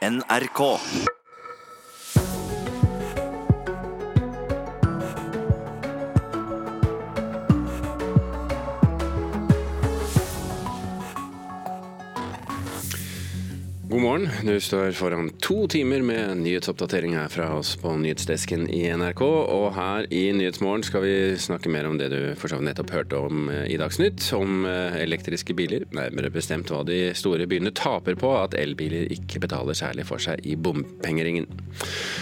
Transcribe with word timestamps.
NRK. 0.00 0.80
God 13.90 14.02
morgen. 14.02 14.28
Du 14.46 14.60
står 14.62 14.92
foran 14.94 15.32
to 15.42 15.64
timer 15.66 15.98
med 16.06 16.36
nyhetsoppdatering 16.44 17.16
her 17.18 17.30
fra 17.32 17.48
oss 17.58 17.72
på 17.74 17.90
nyhetsdesken 17.98 18.68
i 18.70 18.84
NRK. 18.94 19.22
Og 19.26 19.64
her 19.74 20.06
i 20.14 20.20
Nyhetsmorgen 20.30 20.84
skal 20.86 21.02
vi 21.02 21.14
snakke 21.42 21.72
mer 21.74 21.88
om 21.88 21.96
det 21.98 22.06
du 22.12 22.20
for 22.38 22.46
så 22.46 22.60
vidt 22.60 22.68
nettopp 22.68 22.92
hørte 22.94 23.18
om 23.18 23.48
eh, 23.50 23.64
i 23.74 23.78
Dagsnytt. 23.80 24.22
Om 24.36 24.62
eh, 24.70 25.00
elektriske 25.00 25.56
biler, 25.58 25.88
nærmere 25.90 26.30
bestemt 26.30 26.70
hva 26.70 26.84
de 26.86 27.00
store 27.18 27.48
byene 27.50 27.72
taper 27.74 28.14
på 28.20 28.30
at 28.38 28.54
elbiler 28.60 29.10
ikke 29.10 29.42
betaler 29.42 29.74
særlig 29.74 30.06
for 30.06 30.22
seg 30.22 30.46
i 30.46 30.54
bompengeringen. 30.54 31.50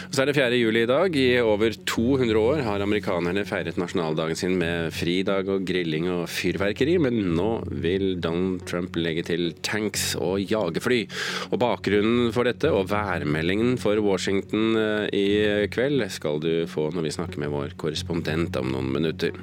Så 0.08 0.24
er 0.24 0.30
det 0.32 0.38
4. 0.38 0.56
juli 0.56 0.86
i 0.86 0.88
dag. 0.88 1.20
I 1.20 1.42
over 1.44 1.76
200 1.84 2.46
år 2.46 2.64
har 2.64 2.86
amerikanerne 2.86 3.44
feiret 3.44 3.76
nasjonaldagen 3.76 4.40
sin 4.40 4.56
med 4.56 4.88
fridag 4.96 5.52
og 5.52 5.68
grilling 5.68 6.08
og 6.16 6.24
fyrverkeri, 6.32 6.96
men 6.96 7.20
nå 7.36 7.50
vil 7.84 8.14
Donald 8.24 8.64
Trump 8.72 8.96
legge 8.96 9.28
til 9.28 9.50
tanks 9.60 10.14
og 10.16 10.40
jagerfly. 10.48 11.04
Og 11.52 11.57
Bakgrunnen 11.58 12.32
for 12.34 12.48
dette 12.48 12.70
og 12.74 12.88
værmeldingen 12.92 13.76
for 13.80 13.98
Washington 14.04 14.78
eh, 14.78 15.06
i 15.14 15.28
kveld 15.72 16.04
skal 16.14 16.42
du 16.42 16.52
få 16.70 16.88
når 16.94 17.08
vi 17.08 17.14
snakker 17.18 17.42
med 17.42 17.54
vår 17.54 17.78
korrespondent 17.80 18.56
om 18.60 18.70
noen 18.74 18.92
minutter. 18.94 19.34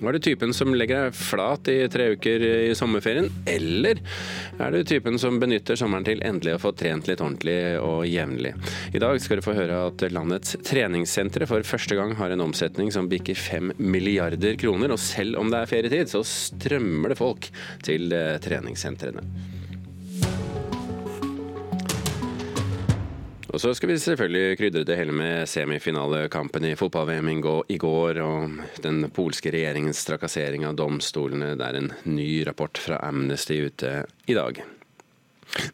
Er 0.00 0.16
du 0.16 0.18
typen 0.22 0.54
som 0.56 0.72
legger 0.72 1.10
deg 1.10 1.16
flat 1.16 1.68
i 1.68 1.76
tre 1.92 2.06
uker 2.14 2.44
i 2.70 2.76
sommerferien, 2.78 3.26
eller 3.50 4.00
er 4.56 4.72
du 4.72 4.80
typen 4.88 5.18
som 5.20 5.36
benytter 5.42 5.76
sommeren 5.76 6.06
til 6.06 6.22
endelig 6.24 6.54
å 6.56 6.62
få 6.62 6.72
trent 6.72 7.10
litt 7.10 7.20
ordentlig 7.20 7.58
og 7.84 8.06
jevnlig? 8.08 8.54
I 8.96 9.02
dag 9.02 9.20
skal 9.20 9.40
du 9.40 9.44
få 9.44 9.56
høre 9.58 9.82
at 9.90 10.06
landets 10.14 10.56
treningssentre 10.64 11.48
for 11.50 11.66
første 11.68 11.98
gang 11.98 12.16
har 12.16 12.32
en 12.32 12.46
omsetning 12.46 12.88
som 12.94 13.10
bikker 13.12 13.36
fem 13.36 13.74
milliarder 13.76 14.56
kroner, 14.60 14.94
og 14.94 15.02
selv 15.04 15.36
om 15.42 15.52
det 15.52 15.60
er 15.60 15.72
ferietid, 15.74 16.12
så 16.14 16.24
strømmer 16.24 17.12
det 17.12 17.20
folk 17.20 17.50
til 17.84 18.08
eh, 18.16 18.38
treningssentrene. 18.40 19.26
Og 23.50 23.58
så 23.58 23.72
skal 23.74 23.90
vi 23.90 23.98
selvfølgelig 23.98 24.58
krydre 24.60 24.84
det 24.86 24.96
hele 24.98 25.14
med 25.14 25.48
semifinalekampen 25.50 26.68
i 26.68 26.76
fotball-VM 26.78 27.32
i 27.34 27.78
går, 27.82 28.20
og 28.22 28.60
den 28.84 29.02
polske 29.14 29.50
regjeringens 29.50 30.04
trakassering 30.06 30.66
av 30.68 30.78
domstolene. 30.78 31.56
Det 31.58 31.66
er 31.66 31.80
en 31.80 31.92
ny 32.06 32.44
rapport 32.46 32.78
fra 32.78 33.00
Amnesty 33.08 33.58
ute 33.66 34.04
i 34.30 34.38
dag. 34.38 34.62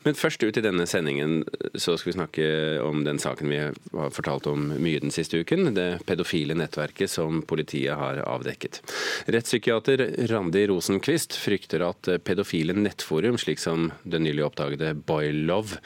Men 0.04 0.16
først 0.16 0.40
ut 0.40 0.56
i 0.56 0.62
denne 0.64 0.86
sendingen 0.88 1.42
så 1.74 1.96
skal 1.98 2.10
vi 2.10 2.16
snakke 2.16 2.46
om 2.80 3.02
den 3.04 3.18
saken 3.20 3.50
vi 3.52 3.58
har 3.60 4.12
fortalt 4.14 4.48
om 4.48 4.70
mye 4.72 5.02
den 5.02 5.12
siste 5.12 5.42
uken. 5.42 5.74
Det 5.76 6.00
pedofile 6.08 6.56
nettverket 6.56 7.12
som 7.12 7.42
politiet 7.46 7.98
har 7.98 8.22
avdekket. 8.24 8.80
Rettspsykiater 9.28 10.06
Randi 10.30 10.64
Rosenquist 10.70 11.36
frykter 11.40 11.84
at 11.90 12.08
pedofile 12.24 12.76
nettforum, 12.76 13.36
slik 13.40 13.60
som 13.62 13.90
det 14.04 14.22
nylig 14.24 14.46
oppdagede 14.48 14.94
Boylove, 14.96 15.80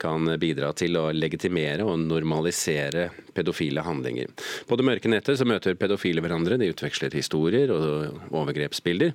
kan 0.00 0.28
bidra 0.40 0.72
til 0.78 0.96
å 0.98 1.08
legitimere 1.14 1.86
og 1.86 1.98
normalisere 2.04 3.08
pedofile 3.36 3.84
handlinger. 3.86 4.30
På 4.68 4.78
det 4.78 4.86
mørke 4.86 5.10
nettet 5.10 5.40
så 5.40 5.46
møter 5.48 5.78
pedofile 5.78 6.22
hverandre, 6.24 6.58
de 6.60 6.70
utveksler 6.72 7.14
historier 7.16 7.72
og 7.74 8.32
overgrepsbilder. 8.34 9.12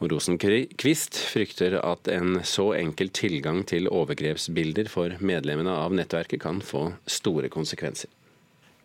Og 0.00 0.12
Rosenquist 0.12 1.18
frykter 1.32 1.78
at 1.82 2.10
en 2.12 2.40
så 2.46 2.70
enkel 2.78 3.12
tilgang 3.14 3.64
til 3.68 3.90
overgrepsbilder 3.90 4.92
for 4.92 5.16
medlemmene 5.20 5.74
av 5.74 5.96
nettverket 5.96 6.42
kan 6.44 6.62
få 6.64 6.90
store 7.08 7.50
konsekvenser. 7.52 8.12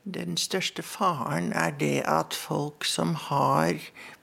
Den 0.03 0.35
største 0.35 0.83
faren 0.83 1.53
er 1.55 1.71
det 1.79 2.01
at 2.11 2.35
folk 2.35 2.83
som 2.83 3.13
har 3.15 3.77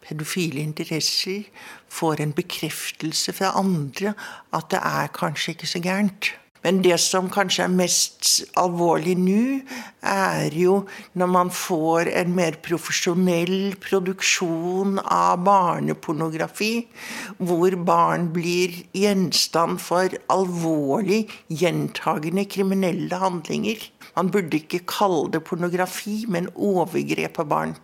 pedofile 0.05 0.61
interesser, 0.61 1.47
får 1.89 2.21
en 2.21 2.35
bekreftelse 2.37 3.33
fra 3.33 3.55
andre 3.57 4.13
at 4.53 4.69
det 4.71 4.81
er 4.85 5.09
kanskje 5.17 5.55
ikke 5.55 5.71
så 5.71 5.81
gærent. 5.81 6.35
Men 6.65 6.83
det 6.85 6.99
som 7.01 7.31
kanskje 7.33 7.65
er 7.65 7.73
mest 7.73 8.29
alvorlig 8.61 9.15
nå, 9.17 9.45
er 10.05 10.53
jo 10.57 10.83
når 11.17 11.31
man 11.33 11.53
får 11.55 12.11
en 12.21 12.35
mer 12.37 12.59
profesjonell 12.65 13.77
produksjon 13.81 15.01
av 15.01 15.41
barnepornografi, 15.47 16.73
hvor 17.39 17.77
barn 17.89 18.29
blir 18.35 18.77
gjenstand 18.97 19.81
for 19.81 20.13
alvorlig 20.33 21.23
gjentagende 21.49 22.45
kriminelle 22.45 23.23
handlinger. 23.25 23.87
Man 24.17 24.33
burde 24.35 24.61
ikke 24.61 24.85
kalle 24.91 25.31
det 25.33 25.45
pornografi, 25.49 26.25
men 26.29 26.53
overgrep 26.55 27.41
av 27.41 27.55
barn. 27.55 27.79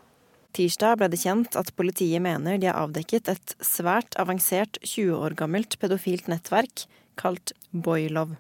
Tirsdag 0.57 0.97
ble 1.01 1.11
det 1.13 1.21
kjent 1.21 1.57
at 1.61 1.75
politiet 1.77 2.23
mener 2.25 2.57
de 2.61 2.71
har 2.71 2.87
avdekket 2.87 3.29
et 3.29 3.57
svært 3.61 4.17
avansert 4.21 4.79
20 4.85 5.13
år 5.17 5.37
gammelt 5.37 5.77
pedofilt 5.83 6.31
nettverk 6.33 6.87
kalt 7.21 7.53
Boylove. 7.73 8.39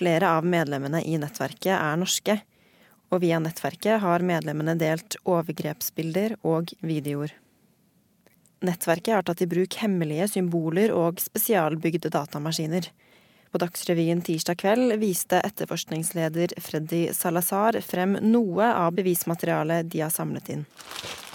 Flere 0.00 0.30
av 0.32 0.46
medlemmene 0.48 1.02
i 1.04 1.18
nettverket 1.20 1.74
er 1.76 1.98
norske, 2.00 2.38
og 3.12 3.20
via 3.20 3.36
nettverket 3.42 3.98
har 4.00 4.22
medlemmene 4.24 4.72
delt 4.80 5.18
overgrepsbilder 5.28 6.38
og 6.48 6.72
videoer. 6.80 7.34
Nettverket 8.64 9.12
har 9.12 9.26
tatt 9.28 9.42
i 9.44 9.48
bruk 9.50 9.76
hemmelige 9.82 10.30
symboler 10.38 10.94
og 10.96 11.20
spesialbygde 11.20 12.08
datamaskiner. 12.16 12.88
På 13.50 13.58
Dagsrevyen 13.58 14.20
tirsdag 14.22 14.60
kveld 14.62 14.92
viste 15.02 15.40
etterforskningsleder 15.42 16.52
Freddy 16.62 17.08
Salazar 17.12 17.80
frem 17.82 18.12
noe 18.22 18.68
av 18.78 18.94
bevismaterialet 18.94 19.88
de 19.90 20.04
har 20.04 20.12
samlet 20.14 20.52
inn. 20.54 20.62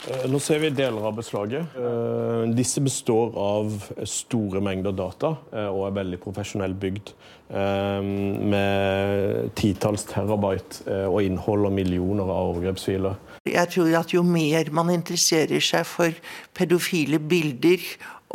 Eh, 0.07 0.23
nå 0.31 0.39
ser 0.39 0.61
vi 0.63 0.69
deler 0.71 1.09
av 1.09 1.17
beslaget. 1.17 1.75
Eh, 1.75 2.45
disse 2.55 2.79
består 2.85 3.35
av 3.35 3.75
store 4.07 4.63
mengder 4.63 4.95
data 4.95 5.33
eh, 5.51 5.67
og 5.67 5.89
er 5.89 5.99
veldig 5.99 6.21
profesjonelt 6.23 6.79
bygd. 6.81 7.15
Med 7.45 9.51
titalls 9.53 10.07
terabyte 10.09 10.95
og 11.05 11.19
innhold 11.21 11.67
og 11.67 11.75
millioner 11.77 12.25
av 12.25 12.55
overgrepsfiler. 12.55 13.19
Jeg 13.45 13.69
tror 13.75 13.91
at 13.99 14.15
jo 14.15 14.23
mer 14.25 14.71
man 14.73 14.89
interesserer 14.89 15.61
seg 15.61 15.85
for 15.85 16.17
pedofile 16.57 17.19
bilder 17.21 17.85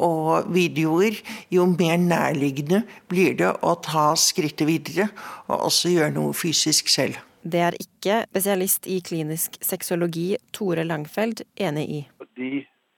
og 0.00 0.48
videoer, 0.54 1.20
jo 1.52 1.66
mer 1.70 2.00
nærliggende 2.00 2.82
blir 3.10 3.36
det 3.38 3.52
å 3.62 3.76
ta 3.84 4.10
skrittet 4.18 4.68
videre 4.68 5.10
og 5.48 5.68
også 5.70 5.92
gjøre 5.94 6.16
noe 6.16 6.36
fysisk 6.36 6.90
selv. 6.92 7.20
Det 7.40 7.60
er 7.64 7.76
ikke 7.80 8.24
spesialist 8.28 8.88
i 8.90 8.98
klinisk 9.04 9.56
sexologi 9.64 10.34
Tore 10.52 10.84
Langfeld 10.84 11.44
enig 11.56 11.86
i. 11.88 12.00
De 12.36 12.50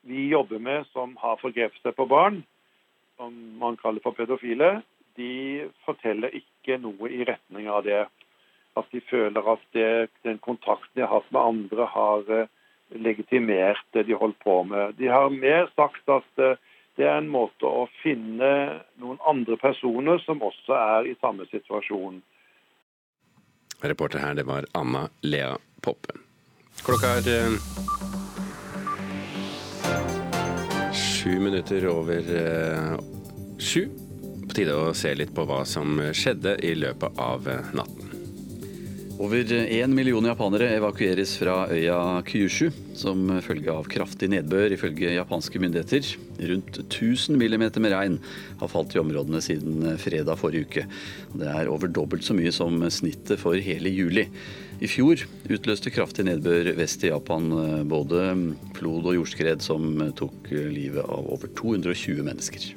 vi 0.02 0.28
jobber 0.28 0.58
med 0.58 0.86
som 0.90 1.14
har 1.22 1.38
forgrepet 1.38 1.78
seg 1.84 1.94
på 1.94 2.08
barn, 2.10 2.40
som 3.16 3.34
man 3.60 3.78
kaller 3.78 4.02
for 4.02 4.16
pedofile, 4.18 4.80
de 5.16 5.68
forteller 5.86 6.34
ikke 6.34 6.80
noe 6.82 7.10
i 7.10 7.22
retning 7.28 7.68
av 7.70 7.84
det. 7.86 8.02
At 8.78 8.88
de 8.90 9.02
føler 9.04 9.46
at 9.52 9.62
det, 9.76 10.10
den 10.26 10.40
kontakten 10.42 10.96
de 10.96 11.04
har 11.04 11.20
hatt 11.20 11.30
med 11.30 11.42
andre, 11.42 11.86
har 11.92 12.30
eh, 12.32 12.50
legitimert 12.96 13.84
det 13.92 14.06
de 14.08 14.16
holder 14.16 14.40
på 14.42 14.62
med. 14.64 14.96
De 14.98 15.10
har 15.12 15.28
mer 15.30 15.68
sagt 15.76 16.08
at 16.10 16.42
eh, 16.42 16.58
det 16.96 17.06
er 17.08 17.16
en 17.16 17.30
måte 17.32 17.64
å 17.66 17.86
finne 18.02 18.50
noen 19.00 19.20
andre 19.28 19.56
personer 19.60 20.20
som 20.26 20.42
også 20.44 20.76
er 20.76 21.08
i 21.12 21.16
samme 21.20 21.46
situasjon. 21.50 22.20
Reporter 23.82 24.22
her, 24.22 24.34
det 24.38 24.44
var 24.46 24.68
Anna 24.78 25.08
Lea 25.24 25.56
Poppe. 25.82 26.14
Klokka 26.84 27.16
er 27.18 27.28
eh, 27.32 27.56
sju 30.94 31.40
minutter 31.40 31.88
over 31.90 32.32
eh, 32.36 32.94
sju. 33.58 33.88
På 34.48 34.54
tide 34.54 34.76
å 34.76 34.92
se 34.94 35.14
litt 35.16 35.34
på 35.34 35.46
hva 35.48 35.62
som 35.68 35.98
skjedde 36.12 36.58
i 36.62 36.74
løpet 36.78 37.20
av 37.22 37.48
eh, 37.48 37.72
natten. 37.74 38.11
Over 39.20 39.52
én 39.52 39.92
million 39.92 40.24
japanere 40.24 40.70
evakueres 40.76 41.34
fra 41.36 41.66
øya 41.70 42.22
Kyushu 42.24 42.70
som 42.96 43.28
følge 43.44 43.70
av 43.72 43.86
kraftig 43.90 44.30
nedbør, 44.32 44.72
ifølge 44.72 45.12
japanske 45.14 45.60
myndigheter. 45.60 46.06
Rundt 46.50 46.78
1000 46.86 47.36
millimeter 47.36 47.84
med 47.84 47.92
regn 47.92 48.18
har 48.60 48.72
falt 48.72 48.96
i 48.96 49.00
områdene 49.02 49.42
siden 49.44 49.98
fredag 50.00 50.40
forrige 50.40 50.66
uke. 50.66 50.86
Det 51.36 51.48
er 51.48 51.70
over 51.70 51.92
dobbelt 51.92 52.24
så 52.24 52.36
mye 52.36 52.52
som 52.54 52.80
snittet 52.90 53.40
for 53.42 53.58
hele 53.60 53.92
juli. 53.92 54.26
I 54.82 54.90
fjor 54.90 55.20
utløste 55.52 55.92
kraftig 55.94 56.26
nedbør 56.26 56.72
vest 56.78 57.04
i 57.04 57.12
Japan 57.12 57.52
både 57.90 58.32
flod 58.78 59.06
og 59.06 59.18
jordskred 59.20 59.62
som 59.62 59.92
tok 60.18 60.50
livet 60.50 61.04
av 61.04 61.28
over 61.36 61.52
220 61.60 62.24
mennesker. 62.26 62.72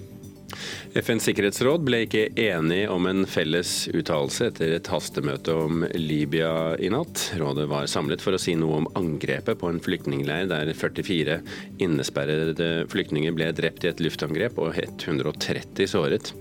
FNs 0.95 1.25
sikkerhetsråd 1.27 1.83
ble 1.83 2.03
ikke 2.05 2.27
enig 2.39 2.85
om 2.91 3.07
en 3.09 3.25
felles 3.27 3.89
uttalelse 3.91 4.49
etter 4.49 4.75
et 4.77 4.89
hastemøte 4.91 5.53
om 5.57 5.83
Libya 5.97 6.75
i 6.79 6.89
natt. 6.93 7.31
Rådet 7.39 7.65
var 7.71 7.89
samlet 7.91 8.23
for 8.23 8.37
å 8.37 8.39
si 8.41 8.55
noe 8.59 8.79
om 8.81 8.89
angrepet 8.95 9.59
på 9.59 9.69
en 9.71 9.81
flyktningleir 9.83 10.47
der 10.51 10.71
44 10.71 11.39
innesperrede 11.83 12.69
flyktninger 12.91 13.35
ble 13.35 13.49
drept 13.57 13.85
i 13.85 13.91
et 13.91 14.03
luftangrep 14.03 14.59
og 14.61 14.79
130 14.79 15.91
såret. 15.91 16.31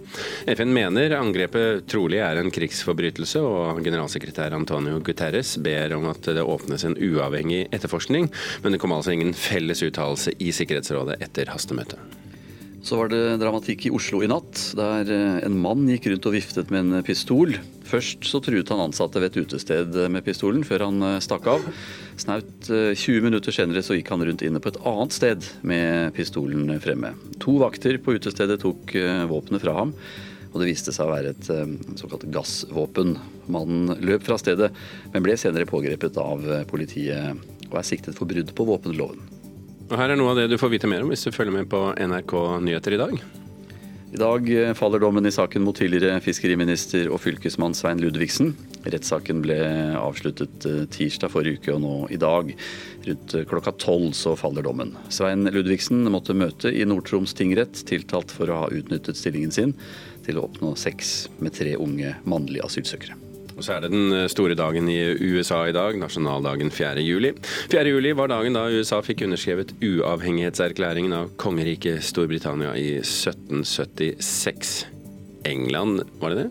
FN 0.54 0.74
mener 0.76 1.16
angrepet 1.18 1.88
trolig 1.90 2.22
er 2.22 2.38
en 2.40 2.52
krigsforbrytelse, 2.54 3.42
og 3.42 3.82
generalsekretær 3.84 4.54
Antonio 4.54 5.00
Guterres 5.04 5.56
ber 5.62 5.96
om 5.98 6.06
at 6.12 6.30
det 6.30 6.44
åpnes 6.44 6.86
en 6.86 6.98
uavhengig 6.98 7.64
etterforskning, 7.74 8.30
men 8.62 8.74
det 8.74 8.82
kom 8.82 8.94
altså 8.94 9.14
ingen 9.16 9.34
felles 9.34 9.82
uttalelse 9.82 10.36
i 10.38 10.52
Sikkerhetsrådet 10.54 11.18
etter 11.24 11.50
hastemøtet. 11.50 12.23
Så 12.84 12.98
var 13.00 13.08
det 13.08 13.38
dramatikk 13.40 13.86
i 13.88 13.90
Oslo 13.96 14.18
i 14.20 14.28
natt, 14.28 14.58
der 14.76 15.08
eh, 15.08 15.38
en 15.46 15.54
mann 15.56 15.86
gikk 15.88 16.10
rundt 16.10 16.26
og 16.28 16.34
viftet 16.34 16.68
med 16.72 16.82
en 16.84 17.04
pistol. 17.06 17.54
Først 17.88 18.26
så 18.28 18.42
truet 18.44 18.68
han 18.68 18.82
ansatte 18.84 19.22
ved 19.22 19.30
et 19.32 19.46
utested 19.46 19.96
med 20.12 20.24
pistolen, 20.26 20.60
før 20.68 20.84
han 20.84 21.00
eh, 21.08 21.22
stakk 21.24 21.48
av. 21.48 21.64
Snaut 22.20 22.68
20 22.68 22.92
eh, 22.92 23.22
minutter 23.24 23.56
senere 23.56 23.80
så 23.80 23.96
gikk 23.96 24.12
han 24.12 24.24
rundt 24.28 24.44
inne 24.44 24.60
på 24.60 24.68
et 24.68 24.80
annet 24.84 25.16
sted 25.16 25.48
med 25.64 26.12
pistolen 26.18 26.74
fremme. 26.84 27.14
To 27.40 27.56
vakter 27.62 27.96
på 28.04 28.18
utestedet 28.18 28.60
tok 28.60 28.92
våpenet 29.32 29.64
fra 29.64 29.78
ham, 29.78 29.94
og 30.52 30.60
det 30.60 30.68
viste 30.68 30.92
seg 30.92 31.08
å 31.08 31.14
være 31.14 31.32
et 31.32 31.48
såkalt 31.96 32.28
gassvåpen. 32.36 33.16
Mannen 33.48 33.96
løp 34.04 34.28
fra 34.28 34.36
stedet, 34.40 34.68
men 35.14 35.24
ble 35.24 35.38
senere 35.40 35.68
pågrepet 35.70 36.20
av 36.20 36.44
politiet 36.68 37.40
og 37.70 37.80
er 37.80 37.88
siktet 37.88 38.20
for 38.20 38.28
brudd 38.28 38.52
på 38.52 38.68
våpenloven. 38.68 39.33
Og 39.90 39.98
Her 40.00 40.14
er 40.14 40.16
noe 40.16 40.32
av 40.32 40.38
det 40.40 40.48
du 40.48 40.56
får 40.60 40.72
vite 40.72 40.88
mer 40.88 41.04
om 41.04 41.10
hvis 41.12 41.26
du 41.26 41.34
følger 41.34 41.52
med 41.52 41.68
på 41.70 41.80
NRK 41.92 42.36
Nyheter 42.64 42.96
i 42.96 43.00
dag. 43.00 43.18
I 44.14 44.18
dag 44.20 44.46
eh, 44.54 44.70
faller 44.78 45.02
dommen 45.02 45.26
i 45.26 45.32
saken 45.34 45.64
mot 45.66 45.74
tidligere 45.74 46.20
fiskeriminister 46.22 47.08
og 47.10 47.18
fylkesmann 47.18 47.74
Svein 47.74 47.98
Ludvigsen. 47.98 48.52
Rettssaken 48.86 49.40
ble 49.42 49.56
avsluttet 49.98 50.68
eh, 50.70 50.84
tirsdag 50.94 51.32
forrige 51.34 51.58
uke, 51.58 51.74
og 51.74 51.82
nå 51.82 51.94
i 52.14 52.20
dag 52.22 52.52
rundt 53.08 53.34
eh, 53.34 53.42
klokka 53.50 53.74
tolv 53.82 54.14
så 54.14 54.36
faller 54.38 54.62
dommen. 54.64 54.94
Svein 55.10 55.50
Ludvigsen 55.50 56.06
måtte 56.14 56.38
møte 56.38 56.70
i 56.70 56.86
Nord-Troms 56.86 57.34
tingrett, 57.34 57.82
tiltalt 57.90 58.30
for 58.30 58.54
å 58.54 58.62
ha 58.62 58.70
utnyttet 58.70 59.18
stillingen 59.18 59.52
sin 59.52 59.74
til 60.24 60.38
å 60.38 60.46
oppnå 60.46 60.76
sex 60.78 61.26
med 61.42 61.58
tre 61.58 61.74
unge 61.74 62.14
mannlige 62.22 62.70
asylsøkere. 62.70 63.23
Og 63.54 63.62
så 63.62 63.76
er 63.76 63.84
det 63.84 63.92
den 63.94 64.12
eh, 64.14 64.28
store 64.30 64.56
dagen 64.58 64.88
i 64.90 64.98
USA 65.34 65.64
i 65.68 65.74
dag, 65.76 65.98
nasjonaldagen 66.00 66.72
4. 66.74 67.02
juli. 67.06 67.32
4. 67.70 67.86
juli 67.92 68.14
var 68.18 68.32
dagen 68.32 68.56
da 68.56 68.66
USA 68.72 69.00
fikk 69.04 69.24
underskrevet 69.28 69.74
uavhengighetserklæringen 69.78 71.14
av 71.16 71.30
kongeriket 71.40 72.02
Storbritannia 72.04 72.74
i 72.78 72.98
1776. 73.02 74.74
England, 75.44 76.02
var 76.22 76.32
det 76.32 76.46
det? 76.46 76.50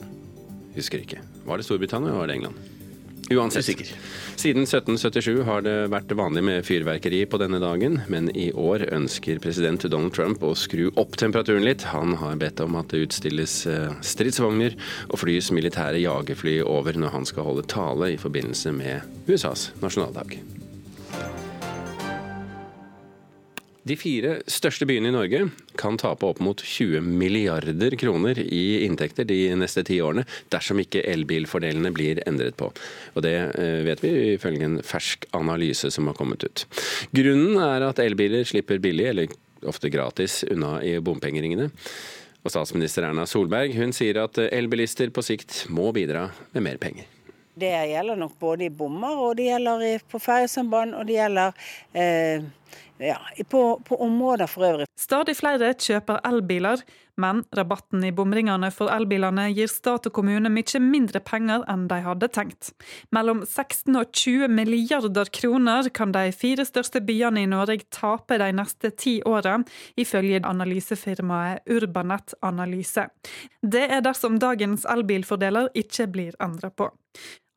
Husker 0.78 1.02
ikke. 1.04 1.20
Var 1.48 1.60
det 1.60 1.66
Storbritannia 1.68 2.12
eller 2.12 2.22
var 2.24 2.32
det 2.32 2.40
England? 2.40 2.73
Uansett. 3.32 3.96
Siden 4.36 4.66
1777 4.66 5.44
har 5.48 5.64
det 5.64 5.76
vært 5.94 6.12
vanlig 6.18 6.44
med 6.44 6.66
fyrverkeri 6.68 7.24
på 7.30 7.40
denne 7.42 7.60
dagen, 7.64 8.02
men 8.12 8.28
i 8.36 8.50
år 8.52 8.88
ønsker 8.92 9.40
president 9.44 9.86
Donald 9.88 10.16
Trump 10.16 10.44
å 10.44 10.54
skru 10.58 10.90
opp 11.00 11.16
temperaturen 11.20 11.64
litt. 11.66 11.86
Han 11.94 12.18
har 12.20 12.40
bedt 12.42 12.64
om 12.64 12.76
at 12.80 12.92
det 12.92 13.06
utstilles 13.08 13.62
eh, 13.70 13.94
stridsvogner 14.04 14.76
og 15.10 15.22
flys 15.24 15.54
militære 15.56 16.04
jagerfly 16.04 16.60
over 16.66 17.00
når 17.00 17.16
han 17.16 17.30
skal 17.30 17.48
holde 17.48 17.68
tale 17.72 18.14
i 18.14 18.20
forbindelse 18.20 18.76
med 18.76 19.32
USAs 19.32 19.72
nasjonaldag. 19.84 20.38
De 23.84 23.98
fire 24.00 24.38
største 24.48 24.86
byene 24.88 25.10
i 25.10 25.14
Norge 25.16 25.42
kan 25.80 25.98
tape 26.00 26.24
opp 26.24 26.40
mot 26.44 26.62
20 26.64 27.04
milliarder 27.04 27.98
kroner 28.00 28.40
i 28.40 28.86
inntekter 28.86 29.28
de 29.28 29.38
neste 29.60 29.84
ti 29.84 29.98
årene, 30.00 30.24
dersom 30.54 30.80
ikke 30.80 31.04
elbilfordelene 31.12 31.92
blir 31.92 32.22
endret 32.24 32.56
på. 32.60 32.70
Og 33.14 33.26
Det 33.26 33.36
eh, 33.36 33.82
vet 33.84 34.04
vi 34.06 34.14
ifølge 34.38 34.70
en 34.70 34.80
fersk 34.88 35.28
analyse 35.36 35.92
som 35.92 36.08
har 36.08 36.16
kommet 36.16 36.48
ut. 36.48 36.64
Grunnen 37.12 37.60
er 37.60 37.84
at 37.90 38.00
elbiler 38.00 38.48
slipper 38.48 38.80
billig, 38.80 39.10
eller 39.12 39.36
ofte 39.68 39.92
gratis, 39.92 40.46
unna 40.48 40.78
i 40.84 40.96
bompengeringene. 41.04 41.68
Og 42.44 42.52
statsminister 42.52 43.04
Erna 43.08 43.28
Solberg 43.28 43.76
hun 43.76 43.92
sier 43.96 44.22
at 44.24 44.40
elbilister 44.48 45.12
på 45.12 45.24
sikt 45.24 45.66
må 45.72 45.92
bidra 45.96 46.30
med 46.56 46.68
mer 46.70 46.80
penger. 46.80 47.08
Det 47.54 47.70
gjelder 47.70 48.18
nok 48.18 48.40
både 48.40 48.66
i 48.66 48.74
bommer, 48.74 49.20
og 49.28 49.36
det 49.38 49.52
gjelder 49.52 50.02
på 50.10 50.20
ferjesamband, 50.24 50.96
og 50.98 51.06
det 51.06 51.20
gjelder 51.20 51.66
eh, 51.94 52.46
ja, 53.04 53.20
på, 53.50 53.82
på, 53.86 53.96
områder 54.02 54.48
for 54.48 54.66
øvrig. 54.68 54.88
Stadig 55.00 55.36
flere 55.38 55.74
kjøper 55.76 56.22
elbiler, 56.28 56.82
men 57.20 57.44
rabatten 57.54 58.04
i 58.08 58.12
bomringene 58.16 58.70
for 58.74 58.90
elbilene 58.94 59.50
gir 59.54 59.70
stat 59.70 60.08
og 60.10 60.16
kommune 60.16 60.50
mye 60.50 60.82
mindre 60.82 61.22
penger 61.22 61.66
enn 61.70 61.86
de 61.92 62.00
hadde 62.06 62.30
tenkt. 62.34 62.72
Mellom 63.14 63.44
16 63.46 64.00
og 64.00 64.16
20 64.16 64.50
milliarder 64.56 65.30
kroner 65.36 65.90
kan 65.94 66.16
de 66.16 66.32
fire 66.34 66.66
største 66.66 67.04
byene 67.06 67.44
i 67.44 67.52
Norge 67.52 67.86
tape 67.94 68.40
de 68.42 68.50
neste 68.56 68.94
ti 68.98 69.20
årene, 69.28 69.68
ifølge 70.00 70.42
analysefirmaet 70.48 71.70
Urbanet 71.70 72.34
Analyse. 72.42 73.10
Det 73.62 73.86
er 73.92 74.02
dersom 74.06 74.40
dagens 74.42 74.88
elbilfordeler 74.90 75.70
ikke 75.78 76.10
blir 76.12 76.38
endra 76.42 76.72
på. 76.74 76.90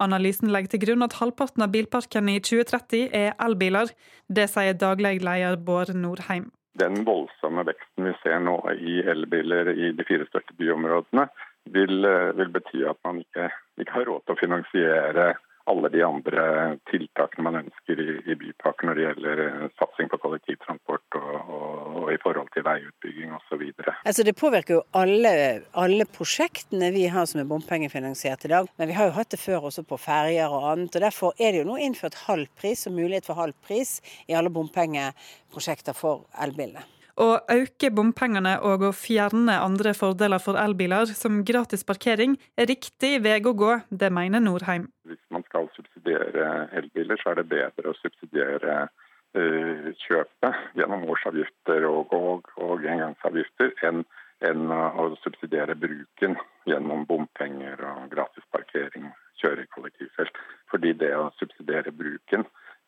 Analysen 0.02 0.50
legger 0.52 0.74
til 0.74 0.82
grunn 0.82 1.04
at 1.06 1.16
halvparten 1.16 1.64
av 1.64 1.72
bilparken 1.72 2.28
i 2.28 2.36
2030 2.44 3.08
er 3.16 3.32
elbiler. 3.40 3.92
Det 4.28 4.44
sier 4.52 4.76
daglig 4.76 5.22
leder 5.24 5.56
Bård 5.56 5.94
Nordheim. 5.96 6.50
Den 6.76 7.06
voldsomme 7.08 7.64
veksten 7.64 8.04
vi 8.04 8.12
ser 8.20 8.42
nå 8.44 8.58
i 8.76 8.98
elbiler 9.08 9.72
i 9.72 9.94
de 9.96 10.04
fire 10.04 10.26
største 10.28 10.52
byområdene, 10.60 11.24
vil, 11.72 12.04
eh, 12.04 12.36
vil 12.36 12.52
bety 12.52 12.84
at 12.84 12.98
man 13.04 13.22
ikke, 13.24 13.48
ikke 13.80 13.94
har 13.96 14.04
råd 14.10 14.26
til 14.26 14.36
å 14.36 14.40
finansiere 14.42 15.24
alle 15.70 15.88
de 15.90 16.02
andre 16.06 16.44
tiltakene 16.90 17.44
man 17.46 17.58
ønsker 17.60 18.00
i, 18.00 18.08
i 18.30 18.36
bypakken 18.38 18.88
når 18.88 18.98
det 18.98 19.04
gjelder 19.06 19.42
eh, 19.44 19.66
satsing 19.80 20.10
på 20.12 20.20
kollektivtransport 20.22 21.18
og, 21.18 21.34
og, 21.42 21.68
og 22.02 22.10
i 22.14 22.18
forhold 22.22 22.50
til 22.54 22.66
veiutbygging 22.66 23.34
osv. 23.34 23.64
Altså 24.06 24.26
det 24.26 24.36
påvirker 24.38 24.78
jo 24.78 24.82
alle, 24.96 25.34
alle, 25.74 26.08
prosjektene 26.16 26.92
vi 26.94 27.06
har 27.12 27.26
som 27.26 27.42
er 27.42 27.50
bompengefinansiert 27.50 28.46
i 28.46 28.52
dag. 28.54 28.70
Men 28.78 28.90
vi 28.90 28.98
har 28.98 29.10
jo 29.10 29.16
hatt 29.18 29.34
det 29.34 29.42
før 29.42 29.68
også 29.70 29.86
på 29.88 29.98
ferger 30.00 30.52
og 30.52 30.70
annet. 30.72 30.94
og 30.94 31.06
Derfor 31.08 31.34
er 31.38 31.52
det 31.52 31.64
jo 31.64 31.70
nå 31.70 31.80
innført 31.82 32.22
halv 32.26 32.46
pris 32.58 32.86
og 32.86 32.96
mulighet 32.98 33.26
for 33.26 33.38
halv 33.38 33.56
pris 33.66 33.98
i 34.30 34.38
alle 34.38 34.52
bompengeprosjekter 34.54 35.98
for 35.98 36.28
elbilene. 36.42 36.86
Å 37.16 37.28
øke 37.48 37.88
bompengene 37.96 38.58
og 38.68 38.82
å 38.84 38.92
fjerne 38.92 39.54
andre 39.64 39.94
fordeler 39.96 40.42
for 40.42 40.58
elbiler, 40.60 41.08
som 41.16 41.40
gratis 41.48 41.86
parkering, 41.88 42.36
er 42.60 42.68
riktig 42.68 43.14
vei 43.24 43.38
å 43.40 43.54
gå. 43.56 43.72
Det 43.88 44.10
mener 44.12 44.44
Norheim. 44.44 44.90
Hvis 45.08 45.22
man 45.32 45.46
skal 45.48 45.70
subsidiere 45.76 46.68
elbiler, 46.76 47.16
så 47.22 47.32
er 47.32 47.40
det 47.40 47.48
bedre 47.54 47.92
å 47.92 47.96
subsidiere 48.02 48.76
uh, 48.84 49.88
kjøpet 50.04 50.76
gjennom 50.76 51.08
årsavgifter 51.08 51.88
og, 51.88 52.12
og, 52.12 52.52
og 52.60 52.84
engangsavgifter 52.84 53.72
enn 53.88 54.04
enn 54.44 54.68
å 54.68 55.06
subsidiere 55.22 55.72
bruken 55.80 56.36
gjennom 56.68 57.06
bompenger 57.08 57.80
og 57.88 58.10
gratis 58.12 58.44
parkering, 58.52 59.08
kjøre 59.40 59.64
i 59.64 59.70
kollektivfelt. 59.72 60.40
Fordi 60.68 60.92
det 61.00 61.12
å 61.16 61.30
subsidiere 61.38 61.94
bruken, 61.96 62.44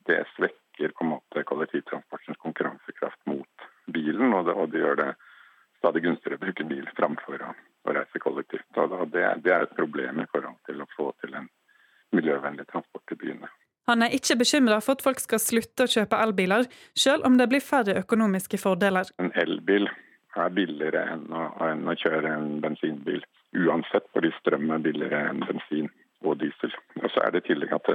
det 0.09 0.21
svekker 0.35 0.93
på 0.97 1.07
en 1.07 1.15
måte 1.15 1.45
kollektivtransportens 1.49 2.41
konkurransekraft 2.45 3.21
mot 3.31 3.68
bilen, 3.95 4.33
og 4.35 4.49
det, 4.49 4.55
og 4.55 4.73
det 4.73 4.83
gjør 4.85 5.01
det 5.03 5.13
stadig 5.79 6.03
gunstigere 6.05 6.39
å 6.39 6.43
bruke 6.43 6.67
bil 6.69 6.91
framfor 6.99 7.45
å, 7.45 7.55
å 7.87 7.95
reise 7.97 8.23
kollektivt. 8.23 8.69
Og 8.77 8.97
det, 9.15 9.25
det, 9.45 9.55
er 9.55 9.67
et 9.67 9.79
problem 9.79 10.21
i 10.23 10.29
forhold 10.33 10.59
til 10.69 10.83
å 10.83 10.91
få 10.97 11.13
til 11.23 11.39
en 11.39 11.49
miljøvennlig 12.17 12.67
transport 12.73 13.15
i 13.15 13.21
byene. 13.21 13.51
Han 13.89 14.05
er 14.05 14.13
ikke 14.13 14.37
bekymra 14.43 14.83
for 14.85 14.99
at 14.99 15.05
folk 15.05 15.21
skal 15.23 15.41
slutte 15.41 15.87
å 15.87 15.93
kjøpe 15.93 16.19
elbiler, 16.21 16.69
selv 16.97 17.25
om 17.25 17.39
det 17.41 17.49
blir 17.49 17.65
færre 17.65 17.97
økonomiske 18.03 18.61
fordeler. 18.61 19.09
En 19.23 19.33
elbil 19.41 19.89
er 20.37 20.53
billigere 20.55 21.07
enn 21.15 21.25
å, 21.33 21.47
enn 21.65 21.89
å 21.89 21.97
kjøre 21.97 22.35
en 22.37 22.59
bensinbil, 22.65 23.23
uansett 23.57 24.05
fordi 24.13 24.33
strøm 24.43 24.69
er 24.75 24.85
billigere 24.85 25.23
enn 25.31 25.41
bensin 25.47 25.89
og 26.27 26.37
diesel. 26.43 26.75
Og 27.01 27.09
så 27.15 27.25
er 27.25 27.33
det 27.33 27.45
i 27.45 27.49
tillegg 27.49 27.73
at 27.79 27.93